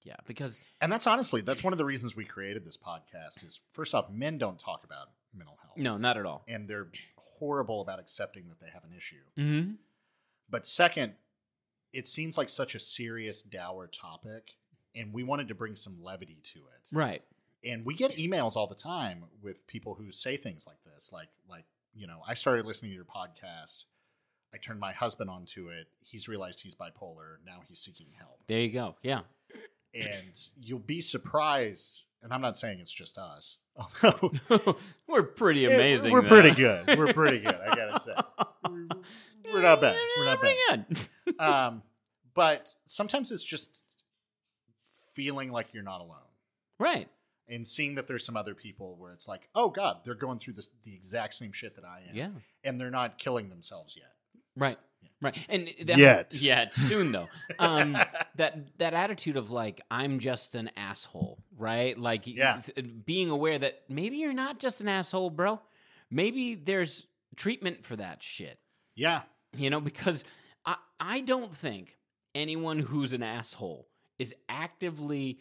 Yeah. 0.04 0.16
Because 0.26 0.60
And 0.80 0.90
that's 0.92 1.06
honestly, 1.06 1.40
that's 1.42 1.62
one 1.62 1.72
of 1.72 1.78
the 1.78 1.84
reasons 1.84 2.16
we 2.16 2.24
created 2.24 2.64
this 2.64 2.76
podcast 2.76 3.44
is 3.44 3.60
first 3.72 3.94
off, 3.94 4.10
men 4.10 4.38
don't 4.38 4.58
talk 4.58 4.84
about 4.84 5.08
mental 5.34 5.56
health. 5.62 5.76
no, 5.76 5.96
not 5.96 6.16
at 6.16 6.26
all. 6.26 6.42
And 6.48 6.68
they're 6.68 6.88
horrible 7.16 7.80
about 7.80 7.98
accepting 8.00 8.48
that 8.48 8.60
they 8.60 8.70
have 8.72 8.84
an 8.84 8.90
issue. 8.96 9.16
Mm-hmm. 9.38 9.72
But 10.50 10.66
second, 10.66 11.14
it 11.92 12.06
seems 12.08 12.36
like 12.36 12.48
such 12.48 12.74
a 12.74 12.78
serious, 12.78 13.42
dour 13.42 13.86
topic. 13.86 14.52
And 14.94 15.12
we 15.12 15.22
wanted 15.22 15.48
to 15.48 15.54
bring 15.54 15.74
some 15.76 16.02
levity 16.02 16.38
to 16.52 16.58
it. 16.58 16.90
Right. 16.92 17.22
and 17.64 17.84
we 17.86 17.94
get 17.94 18.16
emails 18.16 18.56
all 18.56 18.66
the 18.66 18.74
time 18.74 19.24
with 19.40 19.66
people 19.66 19.94
who 19.94 20.10
say 20.10 20.36
things 20.36 20.66
like 20.66 20.82
this 20.84 21.12
like 21.12 21.28
like 21.48 21.64
you 21.94 22.06
know 22.08 22.20
i 22.26 22.34
started 22.34 22.66
listening 22.66 22.90
to 22.90 22.94
your 22.96 23.04
podcast 23.04 23.84
i 24.52 24.56
turned 24.56 24.80
my 24.80 24.90
husband 24.92 25.30
onto 25.30 25.68
it 25.68 25.86
he's 26.00 26.26
realized 26.28 26.60
he's 26.60 26.74
bipolar 26.74 27.36
now 27.46 27.60
he's 27.68 27.78
seeking 27.78 28.08
help 28.18 28.40
There 28.48 28.58
you 28.60 28.70
go. 28.70 28.96
Yeah. 29.02 29.20
And 29.94 30.48
you'll 30.60 30.78
be 30.78 31.00
surprised 31.00 32.04
and 32.22 32.32
i'm 32.32 32.40
not 32.40 32.56
saying 32.56 32.78
it's 32.80 32.92
just 32.92 33.18
us 33.18 33.58
although 33.76 34.76
we're 35.08 35.22
pretty 35.22 35.60
Yeah, 35.60 35.70
amazing. 35.70 36.12
we're 36.12 36.22
though. 36.22 36.28
pretty 36.28 36.50
good 36.52 36.86
we're 36.98 37.12
pretty 37.12 37.38
good 37.40 37.54
i 37.56 37.74
gotta 37.74 38.00
say 38.00 38.12
we're, 38.70 38.86
we're 39.52 39.62
not 39.62 39.80
bad 39.80 39.96
we're 40.18 40.24
not 40.26 40.40
bad 40.42 40.86
bad. 40.88 41.38
um 41.38 41.82
but 42.34 42.74
sometimes 42.86 43.30
it's 43.32 43.44
just 43.44 43.84
feeling 45.14 45.50
like 45.50 45.74
you're 45.74 45.82
not 45.82 46.00
alone 46.00 46.18
right. 46.78 47.08
and 47.48 47.66
seeing 47.66 47.94
that 47.96 48.06
there's 48.06 48.24
some 48.24 48.36
other 48.36 48.54
people 48.54 48.96
where 48.98 49.12
it's 49.12 49.28
like, 49.28 49.48
oh 49.54 49.68
god, 49.68 49.98
they're 50.04 50.14
going 50.14 50.38
through 50.38 50.54
this 50.54 50.70
the 50.84 50.94
exact 50.94 51.34
same 51.34 51.52
shit 51.52 51.74
that 51.74 51.84
I 51.84 52.00
am, 52.08 52.14
Yeah. 52.16 52.28
and 52.64 52.80
they're 52.80 52.90
not 52.90 53.18
killing 53.18 53.50
themselves 53.50 53.94
yet. 53.96 54.12
Right. 54.56 54.78
Right. 55.20 55.46
And 55.48 55.68
that, 55.86 55.98
Yet. 55.98 56.34
Yeah, 56.40 56.68
soon 56.72 57.12
though. 57.12 57.28
Um 57.58 57.96
that 58.36 58.78
that 58.78 58.94
attitude 58.94 59.36
of 59.36 59.50
like 59.50 59.80
I'm 59.90 60.18
just 60.18 60.54
an 60.54 60.70
asshole, 60.76 61.38
right? 61.56 61.96
Like 61.98 62.26
Yeah. 62.26 62.60
being 63.04 63.30
aware 63.30 63.58
that 63.58 63.82
maybe 63.88 64.16
you're 64.16 64.32
not 64.32 64.58
just 64.58 64.80
an 64.80 64.88
asshole, 64.88 65.30
bro. 65.30 65.60
Maybe 66.10 66.54
there's 66.54 67.06
treatment 67.36 67.84
for 67.84 67.96
that 67.96 68.22
shit. 68.22 68.58
Yeah, 68.96 69.22
You 69.56 69.70
know, 69.70 69.80
because 69.80 70.24
I 70.66 70.76
I 70.98 71.20
don't 71.20 71.54
think 71.54 71.96
anyone 72.34 72.78
who's 72.78 73.12
an 73.12 73.22
asshole 73.22 73.88
is 74.18 74.34
actively 74.48 75.38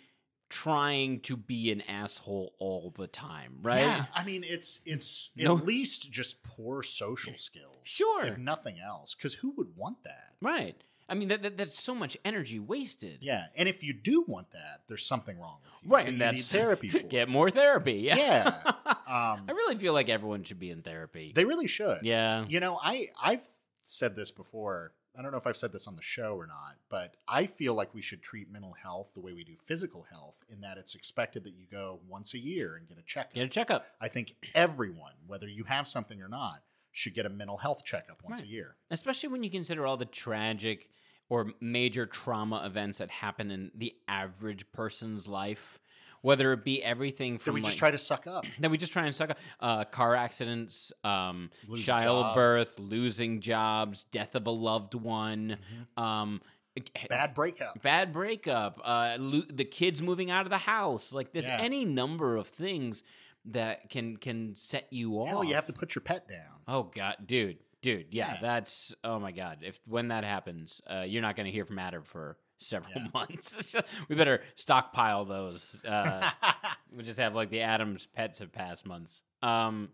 trying 0.51 1.21
to 1.21 1.35
be 1.37 1.71
an 1.71 1.81
asshole 1.81 2.53
all 2.59 2.93
the 2.95 3.07
time, 3.07 3.57
right? 3.63 3.79
Yeah, 3.79 4.05
I 4.13 4.23
mean, 4.25 4.43
it's 4.45 4.81
it's 4.85 5.31
No. 5.35 5.57
at 5.57 5.65
least 5.65 6.11
just 6.11 6.43
poor 6.43 6.83
social 6.83 7.37
skills, 7.37 7.79
Sure. 7.85 8.25
if 8.25 8.37
nothing 8.37 8.79
else. 8.79 9.15
Because 9.15 9.33
who 9.33 9.51
would 9.57 9.75
want 9.75 10.03
that? 10.03 10.35
Right. 10.41 10.75
I 11.09 11.13
mean 11.13 11.27
that, 11.29 11.41
that 11.43 11.57
that's 11.57 11.77
so 11.77 11.93
much 11.95 12.15
energy 12.23 12.59
wasted. 12.59 13.17
Yeah, 13.21 13.47
and 13.55 13.67
if 13.67 13.83
you 13.83 13.91
do 13.93 14.23
want 14.27 14.51
that, 14.51 14.83
there's 14.87 15.05
something 15.05 15.37
wrong 15.39 15.57
with 15.63 15.73
you. 15.83 15.89
Right, 15.89 16.05
and 16.05 16.13
you 16.13 16.19
that's 16.19 16.37
need 16.53 16.59
therapy 16.59 16.87
for. 16.89 16.99
Get 16.99 17.27
more 17.29 17.49
therapy. 17.49 17.93
Yeah. 17.95 18.15
Yeah. 18.17 18.71
Um, 19.11 19.43
I 19.49 19.51
really 19.51 19.75
feel 19.75 19.91
like 19.91 20.07
everyone 20.07 20.43
should 20.45 20.57
be 20.59 20.71
in 20.71 20.83
therapy. 20.83 21.33
they 21.35 21.43
really 21.43 21.67
should. 21.67 21.97
yeah. 22.03 22.45
You 22.47 22.61
know, 22.61 22.79
I 22.81 23.09
I've 23.21 23.45
said 23.81 24.15
this 24.15 24.31
before. 24.31 24.93
I 25.17 25.21
don't 25.21 25.31
know 25.31 25.37
if 25.37 25.45
I've 25.45 25.57
said 25.57 25.71
this 25.73 25.87
on 25.87 25.95
the 25.95 26.01
show 26.01 26.35
or 26.35 26.47
not, 26.47 26.75
but 26.89 27.15
I 27.27 27.45
feel 27.45 27.73
like 27.73 27.93
we 27.93 28.01
should 28.01 28.21
treat 28.21 28.49
mental 28.49 28.73
health 28.73 29.13
the 29.13 29.21
way 29.21 29.33
we 29.33 29.43
do 29.43 29.55
physical 29.55 30.03
health, 30.09 30.43
in 30.49 30.61
that 30.61 30.77
it's 30.77 30.95
expected 30.95 31.43
that 31.43 31.53
you 31.53 31.65
go 31.69 31.99
once 32.07 32.33
a 32.33 32.39
year 32.39 32.75
and 32.77 32.87
get 32.87 32.97
a 32.97 33.03
checkup. 33.03 33.33
Get 33.33 33.45
a 33.45 33.49
checkup. 33.49 33.85
I 33.99 34.07
think 34.07 34.35
everyone, 34.55 35.13
whether 35.27 35.47
you 35.47 35.65
have 35.65 35.87
something 35.87 36.21
or 36.21 36.29
not, 36.29 36.63
should 36.93 37.13
get 37.13 37.25
a 37.25 37.29
mental 37.29 37.57
health 37.57 37.83
checkup 37.85 38.21
once 38.23 38.39
Right. 38.39 38.47
a 38.49 38.51
year. 38.51 38.75
Especially 38.89 39.29
when 39.29 39.43
you 39.43 39.49
consider 39.49 39.85
all 39.85 39.97
the 39.97 40.05
tragic 40.05 40.89
or 41.29 41.51
major 41.61 42.05
trauma 42.05 42.63
events 42.65 42.97
that 42.97 43.09
happen 43.09 43.51
in 43.51 43.71
the 43.75 43.93
average 44.07 44.69
person's 44.71 45.27
life. 45.27 45.79
Whether 46.21 46.53
it 46.53 46.63
be 46.63 46.83
everything 46.83 47.33
That 47.33 47.41
from 47.41 47.53
we 47.55 47.61
just 47.61 47.77
try 47.77 47.91
to 47.91 47.97
suck 47.97 48.27
up. 48.27 48.45
that 48.59 48.69
we 48.69 48.77
just 48.77 48.93
try 48.93 49.05
and 49.05 49.15
suck 49.15 49.31
up 49.31 49.39
uh, 49.59 49.85
car 49.85 50.15
accidents, 50.15 50.91
um, 51.03 51.49
Lose 51.67 51.83
childbirth, 51.83 52.79
losing 52.79 53.41
jobs, 53.41 54.03
death 54.05 54.35
of 54.35 54.45
a 54.47 54.51
loved 54.51 54.93
one, 54.95 55.57
um, 55.97 56.41
Mm-hmm. 56.79 57.07
Bad 57.09 57.33
breakup. 57.33 57.81
bad 57.81 58.13
breakup, 58.13 58.79
uh, 58.81 59.17
lo- 59.19 59.41
the 59.51 59.65
kids 59.65 60.01
moving 60.01 60.31
out 60.31 60.45
of 60.45 60.49
the 60.51 60.57
house. 60.57 61.11
Like 61.11 61.33
there's 61.33 61.45
Yeah. 61.47 61.57
any 61.59 61.83
number 61.83 62.37
of 62.37 62.47
things 62.47 63.03
that 63.43 63.89
can 63.89 64.15
can 64.15 64.55
set 64.55 64.87
you 64.89 65.15
off. 65.15 65.27
Hell, 65.27 65.43
you 65.43 65.53
have 65.55 65.65
to 65.65 65.73
put 65.73 65.95
your 65.95 66.01
pet 66.01 66.29
down. 66.29 66.61
Oh 66.69 66.83
god, 66.83 67.17
dude, 67.25 67.57
dude, 67.81 68.05
yeah, 68.11 68.35
Yeah. 68.35 68.37
that's 68.41 68.95
oh 69.03 69.19
my 69.19 69.33
god. 69.33 69.57
If 69.63 69.81
when 69.85 70.07
that 70.07 70.23
happens, 70.23 70.79
uh, 70.89 71.03
you're 71.05 71.21
not 71.21 71.35
going 71.35 71.45
to 71.47 71.51
hear 71.51 71.65
from 71.65 71.77
Adam 71.77 72.03
for 72.03 72.37
several 72.61 72.91
Yeah. 72.95 73.07
months. 73.13 73.75
we 74.09 74.15
better 74.15 74.41
stockpile 74.55 75.25
those. 75.25 75.75
Uh, 75.85 76.29
we 76.95 77.03
just 77.03 77.19
have 77.19 77.35
like 77.35 77.49
the 77.49 77.61
Adams 77.61 78.07
pets 78.15 78.41
of 78.41 78.51
past 78.51 78.85
months. 78.85 79.21
Um, 79.41 79.89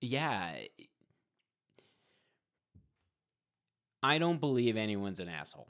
yeah. 0.00 0.52
I 4.02 4.18
don't 4.18 4.38
believe 4.40 4.76
anyone's 4.76 5.20
an 5.20 5.28
asshole. 5.28 5.68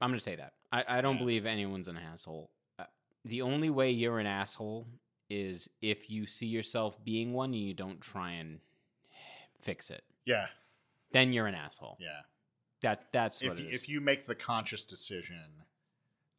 I'm 0.00 0.10
going 0.10 0.18
to 0.18 0.22
say 0.24 0.36
that. 0.36 0.54
I, 0.72 0.84
I 0.98 1.00
don't 1.00 1.14
Yeah. 1.14 1.18
believe 1.20 1.46
anyone's 1.46 1.88
an 1.88 1.96
asshole. 1.96 2.50
Uh, 2.78 2.84
the 3.24 3.42
only 3.42 3.70
way 3.70 3.90
you're 3.90 4.18
an 4.18 4.26
asshole 4.26 4.86
is 5.30 5.68
if 5.82 6.10
you 6.10 6.26
see 6.26 6.46
yourself 6.46 7.02
being 7.04 7.32
one 7.32 7.50
and 7.52 7.60
you 7.60 7.74
don't 7.74 8.00
try 8.00 8.32
and 8.32 8.60
fix 9.60 9.90
it. 9.90 10.02
yeah, 10.24 10.46
Then 11.12 11.32
you're 11.32 11.46
an 11.46 11.54
asshole. 11.54 11.96
yeah. 12.00 12.20
That 12.82 13.06
that's 13.12 13.42
what 13.42 13.52
if 13.52 13.60
it 13.60 13.66
is. 13.66 13.72
if 13.72 13.88
you 13.88 14.00
make 14.00 14.24
the 14.26 14.34
conscious 14.34 14.84
decision 14.84 15.44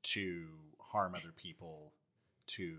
to 0.03 0.47
harm 0.79 1.13
other 1.15 1.31
people 1.35 1.93
to 2.47 2.77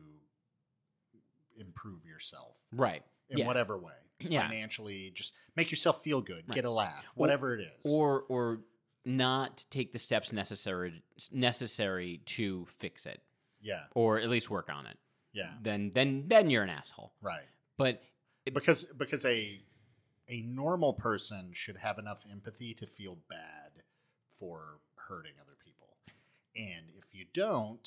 improve 1.58 2.04
yourself 2.06 2.64
right. 2.72 3.02
in 3.28 3.38
Yeah. 3.38 3.46
whatever 3.46 3.76
way 3.78 3.92
Yeah. 4.20 4.48
financially 4.48 5.10
just 5.14 5.34
make 5.56 5.70
yourself 5.70 6.02
feel 6.02 6.20
good 6.20 6.44
Right. 6.48 6.54
get 6.54 6.64
a 6.64 6.70
laugh 6.70 7.06
Or- 7.16 7.20
whatever 7.20 7.54
it 7.54 7.60
is 7.60 7.84
or 7.84 8.22
or 8.28 8.60
not 9.04 9.64
take 9.70 9.92
the 9.92 9.98
steps 9.98 10.32
necessary 10.32 11.02
necessary 11.32 12.20
to 12.26 12.64
fix 12.66 13.06
it 13.06 13.22
yeah 13.60 13.84
or 13.94 14.18
at 14.18 14.28
least 14.30 14.48
work 14.50 14.70
on 14.70 14.86
it 14.86 14.96
yeah 15.32 15.50
then 15.62 15.90
then 15.94 16.24
then 16.28 16.48
you're 16.50 16.62
an 16.62 16.70
asshole 16.70 17.12
right 17.22 17.46
but 17.76 18.02
because 18.52 18.84
because 18.84 19.24
a 19.26 19.60
a 20.30 20.42
normal 20.42 20.94
person 20.94 21.50
should 21.52 21.76
have 21.76 21.98
enough 21.98 22.24
empathy 22.30 22.72
to 22.74 22.86
feel 22.86 23.18
bad 23.28 23.82
for 24.30 24.78
hurting 24.96 25.32
other 25.40 25.56
people. 25.62 25.88
And 26.56 26.86
if 26.96 27.14
you 27.14 27.26
don't 27.34 27.86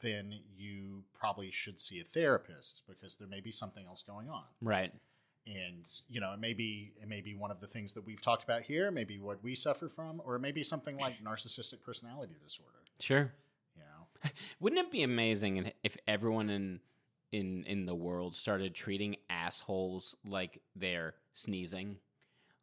then 0.00 0.34
you 0.56 1.04
probably 1.12 1.50
should 1.50 1.78
see 1.78 2.00
a 2.00 2.04
therapist 2.04 2.82
because 2.88 3.16
there 3.16 3.28
may 3.28 3.40
be 3.40 3.52
something 3.52 3.86
else 3.86 4.02
going 4.02 4.28
on. 4.28 4.44
Right. 4.60 4.92
And 5.46 5.88
you 6.08 6.20
know 6.20 6.32
it 6.32 6.40
may 6.40 6.52
be 6.52 6.92
it 7.00 7.08
may 7.08 7.20
be 7.20 7.34
one 7.34 7.50
of 7.50 7.60
the 7.60 7.66
things 7.66 7.94
that 7.94 8.06
we've 8.06 8.22
talked 8.22 8.44
about 8.44 8.62
here 8.62 8.92
maybe 8.92 9.18
what 9.18 9.42
we 9.42 9.56
suffer 9.56 9.88
from 9.88 10.22
or 10.24 10.36
it 10.36 10.38
may 10.38 10.52
be 10.52 10.62
something 10.62 10.96
like 10.96 11.22
narcissistic 11.24 11.82
personality 11.82 12.34
disorder. 12.42 12.78
Sure. 13.00 13.32
You 13.74 13.82
know? 13.82 14.30
Wouldn't 14.60 14.86
it 14.86 14.92
be 14.92 15.02
amazing 15.02 15.72
if 15.82 15.96
everyone 16.06 16.48
in 16.48 16.80
in 17.32 17.64
in 17.64 17.86
the 17.86 17.94
world 17.94 18.36
started 18.36 18.74
treating 18.74 19.16
assholes 19.30 20.14
like 20.26 20.60
they're 20.76 21.14
sneezing. 21.32 21.96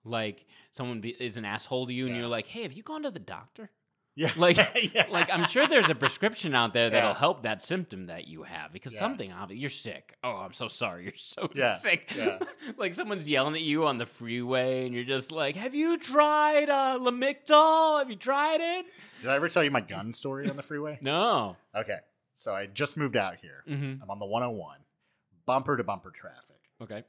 Like 0.06 0.46
someone 0.72 1.02
be, 1.02 1.10
is 1.10 1.36
an 1.38 1.44
asshole 1.46 1.88
to 1.88 1.94
you 1.94 2.06
and 2.06 2.16
Yeah. 2.16 2.22
you're 2.22 2.30
like 2.30 2.48
hey 2.48 2.64
have 2.64 2.74
you 2.74 2.84
gone 2.84 3.04
to 3.04 3.12
the 3.12 3.20
doctor? 3.20 3.70
Yeah. 4.16 4.32
Like- 4.38 4.58
Yeah. 4.94 5.08
like 5.10 5.30
i'm 5.32 5.46
sure 5.48 5.66
there's 5.68 5.90
a 5.90 5.96
prescription 5.96 6.54
out 6.56 6.74
there 6.74 6.90
that'll 6.90 7.10
Yeah. 7.12 7.16
help 7.18 7.44
that 7.44 7.62
symptom 7.62 8.08
that 8.08 8.28
you 8.28 8.44
have 8.44 8.72
because 8.74 8.94
Yeah. 8.94 9.00
something 9.00 9.32
obvious 9.32 9.60
you're 9.62 9.70
sick. 9.70 10.16
Oh 10.24 10.38
i'm 10.38 10.54
so 10.54 10.68
sorry. 10.68 11.04
You're 11.06 11.14
so 11.16 11.50
sick. 11.82 12.14
Yeah. 12.16 12.40
like 12.78 12.94
someone's 12.94 13.28
yelling 13.30 13.56
at 13.56 13.62
you 13.62 13.86
on 13.88 13.98
the 13.98 14.06
freeway 14.06 14.86
and 14.86 14.94
you're 14.96 15.04
just 15.04 15.32
like 15.32 15.56
have 15.56 15.74
you 15.76 15.98
tried 15.98 16.70
uh 16.70 17.00
lamictal? 17.02 18.00
Have 18.00 18.10
you 18.10 18.16
tried 18.16 18.62
it? 18.62 18.86
Did 19.22 19.30
i 19.32 19.36
ever 19.36 19.50
tell 19.50 19.64
you 19.64 19.72
my 19.72 19.82
gun 19.82 20.14
story 20.14 20.50
on 20.50 20.56
the 20.56 20.64
freeway? 20.64 20.98
No. 21.02 21.58
Okay 21.76 21.98
so 22.40 22.54
i 22.56 22.66
just 22.66 22.96
moved 22.98 23.16
out 23.18 23.36
here. 23.42 23.64
Mm-hmm. 23.68 24.02
i'm 24.02 24.10
on 24.10 24.20
the 24.20 24.26
101 24.26 24.78
bumper 25.46 25.76
to 25.78 25.84
bumper 25.84 26.12
traffic. 26.12 26.58
Okay. 26.82 27.04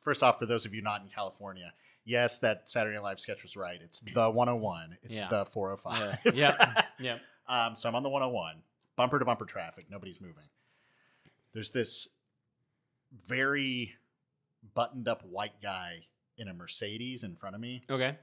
First 0.00 0.22
off 0.22 0.38
for 0.38 0.46
those 0.46 0.66
of 0.66 0.74
you 0.74 0.82
not 0.82 1.02
in 1.02 1.08
california 1.08 1.72
yes 2.04 2.38
that 2.38 2.68
saturday 2.68 2.96
Night 2.96 3.02
live 3.04 3.20
sketch 3.20 3.42
was 3.42 3.56
right. 3.56 3.78
It's 3.82 4.00
the 4.00 4.30
101 4.30 4.98
it's 5.02 5.20
Yeah. 5.20 5.28
the 5.28 5.44
405 5.46 6.18
yeah. 6.34 6.54
Yeah. 6.58 6.82
Yeah. 6.98 7.18
Um, 7.46 7.74
so 7.76 7.88
I'm 7.88 7.94
on 7.94 8.02
the 8.02 8.08
101, 8.08 8.56
bumper 8.96 9.18
to 9.18 9.24
bumper 9.26 9.44
traffic. 9.44 9.86
Nobody's 9.90 10.18
moving. 10.20 10.44
There's 11.52 11.70
this 11.72 12.08
very 13.26 13.94
buttoned 14.74 15.08
up 15.08 15.22
white 15.24 15.60
guy 15.62 16.06
in 16.38 16.48
a 16.48 16.54
Mercedes 16.54 17.22
in 17.22 17.34
front 17.36 17.54
of 17.54 17.60
me, 17.60 17.82
okay 17.90 18.16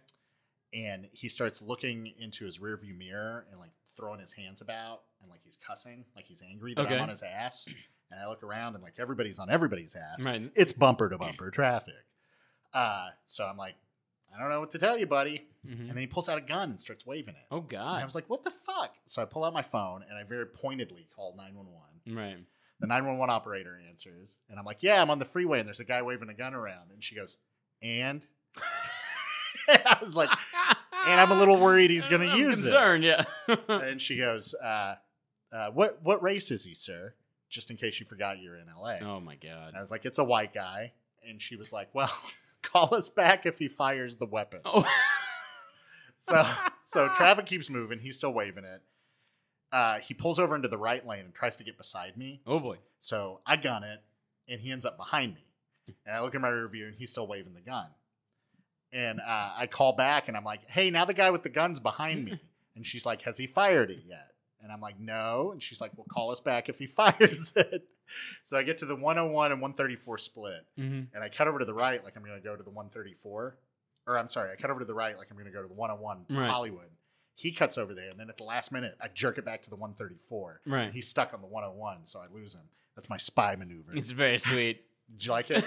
and 0.73 1.07
he 1.11 1.29
starts 1.29 1.61
looking 1.61 2.13
into 2.19 2.45
his 2.45 2.59
rearview 2.59 2.97
mirror 2.97 3.45
and 3.51 3.59
like 3.59 3.71
throwing 3.95 4.19
his 4.19 4.31
hands 4.33 4.61
about 4.61 5.01
and 5.21 5.29
like 5.29 5.41
he's 5.43 5.55
cussing, 5.57 6.05
like 6.15 6.25
he's 6.25 6.41
angry 6.41 6.73
that 6.73 6.85
Okay. 6.85 6.95
I'm 6.95 7.03
on 7.03 7.09
his 7.09 7.23
ass. 7.23 7.67
And 8.11 8.19
I 8.19 8.27
look 8.27 8.43
around 8.43 8.75
and 8.75 8.83
like 8.83 8.95
everybody's 8.99 9.39
on 9.39 9.49
everybody's 9.49 9.95
ass. 9.95 10.23
Right. 10.25 10.51
It's 10.55 10.73
bumper 10.73 11.09
to 11.09 11.17
bumper 11.17 11.49
traffic. 11.51 11.93
Uh, 12.73 13.09
so 13.25 13.45
I'm 13.45 13.57
like, 13.57 13.75
I 14.33 14.39
don't 14.39 14.49
know 14.49 14.61
what 14.61 14.71
to 14.71 14.77
tell 14.77 14.97
you, 14.97 15.05
buddy. 15.07 15.47
Mhm. 15.65 15.79
And 15.81 15.89
then 15.89 15.97
he 15.97 16.07
pulls 16.07 16.29
out 16.29 16.37
a 16.37 16.41
gun 16.41 16.69
and 16.69 16.79
starts 16.79 17.05
waving 17.05 17.35
it. 17.35 17.45
Oh 17.51 17.65
And 17.69 17.77
I 17.77 18.03
was 18.05 18.15
like, 18.15 18.29
what 18.29 18.43
the 18.43 18.51
fuck? 18.51 18.95
So 19.05 19.21
I 19.21 19.25
pull 19.25 19.43
out 19.43 19.53
my 19.53 19.61
phone 19.61 20.03
and 20.07 20.17
I 20.17 20.23
very 20.23 20.45
pointedly 20.45 21.07
call 21.15 21.35
911. 21.37 22.17
Right. 22.17 22.37
The 22.79 22.87
911 22.87 23.29
operator 23.33 23.79
answers. 23.89 24.39
And 24.49 24.57
I'm 24.57 24.65
like, 24.65 24.81
yeah, 24.83 25.01
I'm 25.01 25.09
on 25.09 25.19
the 25.19 25.25
freeway 25.25 25.59
and 25.59 25.67
there's 25.67 25.79
a 25.81 25.85
guy 25.85 26.01
waving 26.01 26.29
a 26.29 26.33
gun 26.33 26.53
around. 26.53 26.91
And 26.91 27.03
she 27.03 27.15
goes, 27.15 27.37
and? 27.81 28.25
I 29.67 29.97
was 30.01 30.15
like, 30.15 30.29
and 31.07 31.19
I'm 31.19 31.31
a 31.31 31.35
little 31.35 31.59
worried 31.59 31.89
he's 31.91 32.07
going 32.07 32.27
to 32.29 32.37
use 32.37 32.61
concerned, 32.61 33.03
yeah. 33.03 33.23
And 33.67 34.01
she 34.01 34.17
goes, 34.17 34.53
uh, 34.53 34.95
uh, 35.51 35.69
what, 35.71 35.99
what 36.03 36.21
race 36.23 36.51
is 36.51 36.63
he, 36.63 36.73
sir? 36.73 37.13
Just 37.49 37.69
in 37.71 37.77
case 37.77 37.99
you 37.99 38.05
forgot 38.05 38.39
you're 38.39 38.55
in 38.55 38.65
LA. 38.67 38.97
oh 39.01 39.19
my 39.19 39.35
God! 39.35 39.69
And 39.69 39.77
I 39.77 39.81
was 39.81 39.91
like, 39.91 40.05
it's 40.05 40.19
a 40.19 40.23
white 40.23 40.53
guy. 40.53 40.93
And 41.27 41.41
she 41.41 41.55
was 41.57 41.73
like, 41.73 41.89
well, 41.93 42.11
call 42.61 42.95
us 42.95 43.09
back 43.09 43.45
if 43.45 43.57
he 43.59 43.67
fires 43.67 44.15
the 44.15 44.25
weapon. 44.25 44.61
Oh. 44.65 44.85
So 46.17 46.45
so 46.79 47.07
traffic 47.09 47.45
keeps 47.47 47.69
moving. 47.69 47.99
He's 47.99 48.15
still 48.15 48.31
waving 48.31 48.63
it. 48.63 48.81
Uh, 49.71 49.99
he 49.99 50.13
pulls 50.13 50.37
over 50.39 50.55
into 50.55 50.67
the 50.67 50.77
right 50.77 51.05
lane 51.05 51.25
and 51.25 51.33
tries 51.33 51.55
to 51.57 51.63
get 51.63 51.77
beside 51.77 52.15
me. 52.15 52.41
oh 52.45 52.59
boy! 52.59 52.77
So 52.99 53.39
I 53.45 53.55
gun 53.55 53.83
it, 53.83 54.01
and 54.47 54.61
he 54.61 54.71
ends 54.71 54.85
up 54.85 54.97
behind 54.97 55.33
me. 55.33 55.45
And 56.05 56.15
I 56.15 56.21
look 56.21 56.35
in 56.35 56.41
my 56.41 56.49
rear 56.49 56.67
view, 56.67 56.85
and 56.87 56.95
he's 56.95 57.09
still 57.09 57.25
waving 57.27 57.53
the 57.53 57.61
gun. 57.61 57.87
And 58.93 59.19
uh, 59.21 59.51
I 59.57 59.67
call 59.67 59.93
back, 59.93 60.27
and 60.27 60.35
I'm 60.35 60.43
like, 60.43 60.69
"Hey, 60.69 60.89
now 60.89 61.05
the 61.05 61.13
guy 61.13 61.29
with 61.29 61.43
the 61.43 61.49
gun's 61.49 61.79
behind 61.79 62.25
me." 62.25 62.39
And 62.75 62.87
she's 62.87 63.05
like, 63.05 63.21
"Has 63.23 63.37
he 63.37 63.47
fired 63.47 63.91
it 63.91 64.03
yet?" 64.07 64.31
And 64.63 64.71
I'm 64.71 64.79
like, 64.79 64.97
"No." 64.99 65.51
And 65.51 65.61
she's 65.61 65.81
like, 65.81 65.91
"Well, 65.97 66.05
call 66.09 66.31
us 66.31 66.39
back 66.39 66.69
if 66.69 66.79
he 66.79 66.85
fires 66.99 67.51
it." 67.57 67.85
So 68.43 68.57
I 68.57 68.63
get 68.63 68.77
to 68.79 68.85
the 68.85 68.95
101 68.95 69.51
and 69.51 69.61
134 69.61 70.17
split, 70.17 70.65
Mm-hmm. 70.79 71.13
and 71.13 71.23
I 71.23 71.27
cut 71.29 71.47
over 71.49 71.59
to 71.59 71.65
the 71.65 71.73
right 71.73 72.01
like 72.03 72.15
I'm 72.15 72.23
going 72.23 72.35
to 72.37 72.41
go 72.43 72.55
to 72.55 72.63
the 72.63 72.69
134. 72.69 73.57
Or 74.07 74.17
I'm 74.17 74.29
sorry, 74.29 74.51
I 74.51 74.55
cut 74.55 74.71
over 74.71 74.79
to 74.79 74.85
the 74.85 74.93
right 74.93 75.17
like 75.17 75.27
I'm 75.29 75.35
going 75.37 75.47
to 75.47 75.51
go 75.53 75.61
to 75.61 75.67
the 75.67 75.73
101 75.73 76.25
to 76.29 76.37
Right. 76.37 76.49
Hollywood. 76.49 76.87
He 77.35 77.51
cuts 77.51 77.77
over 77.77 77.93
there, 77.93 78.09
and 78.09 78.19
then 78.19 78.29
at 78.29 78.37
the 78.37 78.43
last 78.45 78.71
minute, 78.71 78.95
I 79.01 79.07
jerk 79.09 79.37
it 79.37 79.43
back 79.45 79.61
to 79.63 79.69
the 79.69 79.75
134. 79.75 80.61
Right. 80.65 80.83
And 80.83 80.93
he's 80.93 81.07
stuck 81.07 81.33
on 81.33 81.41
the 81.41 81.47
101, 81.47 82.05
so 82.05 82.19
I 82.19 82.27
lose 82.33 82.53
him. 82.55 82.61
That's 82.95 83.09
my 83.09 83.17
spy 83.17 83.55
maneuver. 83.57 83.91
It's 83.93 84.11
very 84.11 84.39
sweet. 84.39 84.83
Did 85.09 85.25
you 85.25 85.31
like 85.31 85.51
it? 85.51 85.65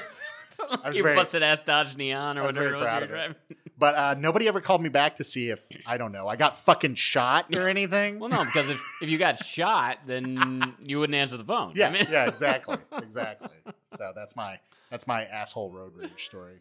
I 0.71 0.87
was 0.89 0.97
you 0.97 1.03
very- 1.03 1.17
busted 1.17 1.43
ass 1.43 1.63
Dodge 1.63 1.97
Neon 1.97 2.39
or 2.39 2.43
whatever 2.45 2.69
very 2.71 2.81
proud 2.81 3.03
of 3.03 3.11
it. 3.11 3.13
driving. 3.13 3.37
But 3.77 3.95
uh, 3.97 4.15
nobody 4.17 4.47
ever 4.47 4.61
called 4.61 4.83
me 4.83 4.89
back 4.89 5.17
to 5.17 5.25
see 5.25 5.49
if 5.51 5.67
I 5.85 5.97
don't 5.97 6.13
know 6.13 6.29
I 6.29 6.37
got 6.37 6.57
fucking 6.57 6.95
shot 6.95 7.53
or 7.57 7.69
anything. 7.69 8.21
Well, 8.21 8.31
no, 8.31 8.45
because 8.45 8.71
if, 8.71 8.81
if 9.03 9.11
you 9.11 9.19
got 9.19 9.45
shot, 9.45 9.99
then 10.07 10.75
you 10.81 11.01
wouldn't 11.01 11.17
answer 11.17 11.37
the 11.37 11.45
phone. 11.45 11.73
yeah, 11.75 11.89
I 11.89 11.91
mean- 11.91 12.07
yeah, 12.09 12.29
exactly, 12.29 12.77
exactly. 12.93 13.49
So 13.89 14.13
that's 14.15 14.37
my 14.37 14.61
that's 14.91 15.09
my 15.09 15.25
asshole 15.25 15.71
road 15.73 15.97
rage 15.97 16.25
story. 16.25 16.61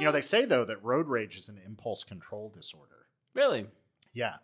You 0.00 0.04
know, 0.06 0.10
they 0.10 0.22
say 0.22 0.44
though 0.44 0.64
that 0.64 0.82
road 0.82 1.06
rage 1.06 1.38
is 1.38 1.48
an 1.48 1.60
impulse 1.64 2.02
control 2.02 2.48
disorder. 2.52 3.06
really? 3.34 3.66
Yeah, 4.12 4.34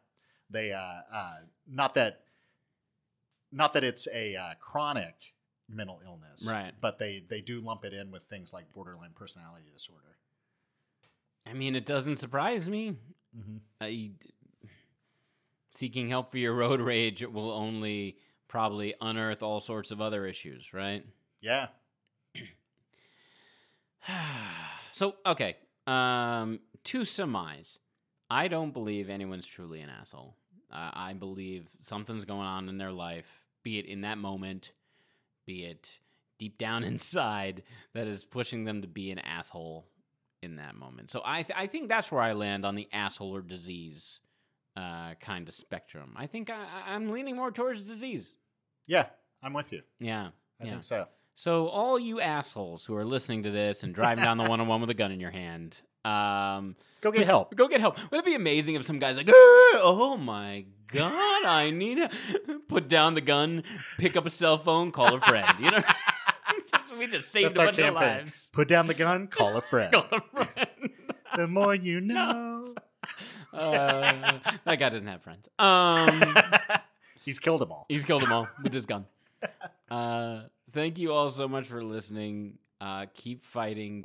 they 0.49 0.71
uh, 0.73 0.79
uh, 1.13 1.35
not 1.69 1.95
that 1.95 2.21
not 3.51 3.73
that 3.73 3.83
it's 3.83 4.07
a 4.15 4.37
uh, 4.37 4.55
chronic 4.61 5.35
mental 5.71 6.01
illness, 6.05 6.47
Right. 6.51 6.73
But 6.81 6.99
they 6.99 7.23
they 7.29 7.41
do 7.41 7.61
lump 7.61 7.85
it 7.85 7.93
in 7.93 8.11
with 8.11 8.23
things 8.23 8.53
like 8.53 8.73
borderline 8.73 9.13
personality 9.15 9.71
disorder. 9.73 10.17
I 11.47 11.55
mean, 11.55 11.75
it 11.75 11.87
doesn't 11.87 12.19
surprise 12.19 12.69
me. 12.69 12.97
Mm-hmm. 13.37 13.57
I, 13.81 14.11
seeking 15.71 16.09
help 16.09 16.31
for 16.31 16.39
your 16.39 16.55
road 16.55 16.81
rage 16.81 17.25
will 17.25 17.51
only 17.51 18.19
probably 18.49 18.95
unearth 19.01 19.43
all 19.43 19.61
sorts 19.61 19.91
of 19.91 20.01
other 20.01 20.27
issues, 20.27 20.73
right? 20.75 21.07
Yeah, 21.41 21.69
so, 24.93 25.15
okay. 25.25 25.57
Um, 25.87 26.61
to 26.85 27.05
surmise, 27.05 27.79
I 28.29 28.49
don't 28.49 28.73
believe 28.73 29.11
anyone's 29.11 29.47
truly 29.47 29.81
an 29.81 29.91
asshole. 29.91 30.37
Uh, 30.73 30.91
I 30.93 31.13
believe 31.15 31.69
something's 31.81 32.25
going 32.25 32.47
on 32.47 32.69
in 32.69 32.79
their 32.79 32.93
life, 32.93 33.27
be 33.63 33.79
it 33.79 33.87
in 33.87 34.03
that 34.03 34.19
moment, 34.19 34.73
be 35.51 35.65
it 35.65 35.99
deep 36.39 36.59
down 36.59 36.85
inside, 36.93 37.65
that 37.93 38.07
is 38.07 38.25
pushing 38.25 38.65
them 38.65 38.83
to 38.83 38.89
be 38.89 39.11
an 39.11 39.19
asshole 39.19 39.87
in 40.43 40.57
that 40.57 40.77
moment. 40.77 41.11
So 41.11 41.23
I, 41.25 41.43
th- 41.43 41.59
I 41.59 41.67
think 41.67 41.89
that's 41.89 42.13
where 42.13 42.23
I 42.23 42.33
land 42.33 42.65
on 42.65 42.77
the 42.77 42.89
asshole 42.93 43.35
or 43.35 43.43
disease 43.43 44.21
uh, 44.77 45.15
kind 45.21 45.49
of 45.49 45.55
spectrum. 45.55 46.15
I 46.17 46.27
think 46.27 46.49
I, 46.49 46.65
I'm 46.87 47.11
leaning 47.11 47.37
more 47.37 47.51
towards 47.51 47.83
disease. 47.83 48.35
yeah, 48.87 49.07
I'm 49.43 49.53
with 49.53 49.73
you. 49.73 49.83
Yeah. 49.99 50.29
I 50.61 50.65
yeah. 50.65 50.71
think 50.71 50.85
so. 50.85 51.07
So 51.35 51.69
all 51.69 51.99
you 51.99 52.21
assholes 52.21 52.85
who 52.85 52.95
are 52.95 53.05
listening 53.05 53.43
to 53.45 53.51
this 53.51 53.83
and 53.83 53.95
driving 53.95 54.23
down 54.25 54.37
the 54.37 54.43
101 54.49 54.81
with 54.81 54.91
a 54.91 54.95
gun 54.95 55.11
in 55.11 55.21
your 55.21 55.31
hand, 55.31 55.77
um, 56.05 56.77
Go 57.01 57.11
get 57.13 57.27
help. 57.27 57.55
go 57.57 57.69
get 57.69 57.81
help. 57.81 57.97
Wouldn't 58.11 58.27
it 58.27 58.31
be 58.31 58.35
amazing 58.35 58.75
if 58.75 58.85
some 58.85 58.99
guy's 58.99 59.17
like, 59.17 59.29
"Oh 59.33 60.17
my 60.21 60.65
god, 60.93 61.45
I 61.45 61.71
need 61.71 61.97
to 61.97 62.11
put 62.69 62.89
down 62.89 63.15
the 63.15 63.21
gun, 63.21 63.63
pick 63.99 64.17
up 64.17 64.27
a 64.27 64.31
cell 64.31 64.59
phone, 64.59 64.93
call 64.93 65.15
a 65.15 65.21
friend." 65.21 65.47
You 65.59 65.71
know, 65.71 65.83
Just- 66.73 66.97
we 66.99 67.07
just 67.07 67.31
saved 67.31 67.55
That's 67.55 67.59
a 67.59 67.65
bunch 67.65 67.79
of 67.79 67.95
lives. 67.95 68.51
Put 68.53 68.69
down 68.69 68.87
the 68.87 68.95
gun, 68.95 69.29
call 69.29 69.57
a 69.57 69.61
friend. 69.61 69.93
Call 69.93 70.05
a 70.11 70.21
friend. 70.45 70.91
the 71.37 71.49
more 71.49 71.75
you 71.75 72.01
know. 72.03 72.75
uh, 73.53 74.39
that 74.65 74.79
guy 74.79 74.89
doesn't 74.89 75.07
have 75.07 75.23
friends. 75.23 75.49
Um, 75.59 76.23
He's 77.25 77.39
killed 77.39 77.61
them 77.61 77.71
all. 77.73 77.87
He's 77.89 78.05
killed 78.05 78.23
them 78.23 78.33
all 78.33 78.49
with 78.63 78.73
his 78.73 78.87
gun. 78.87 79.07
Uh, 79.91 80.43
thank 80.73 80.99
you 80.99 81.13
all 81.13 81.29
so 81.29 81.47
much 81.49 81.67
for 81.69 81.83
listening. 81.85 82.59
Uh, 82.81 83.07
keep 83.15 83.45
fighting. 83.45 84.03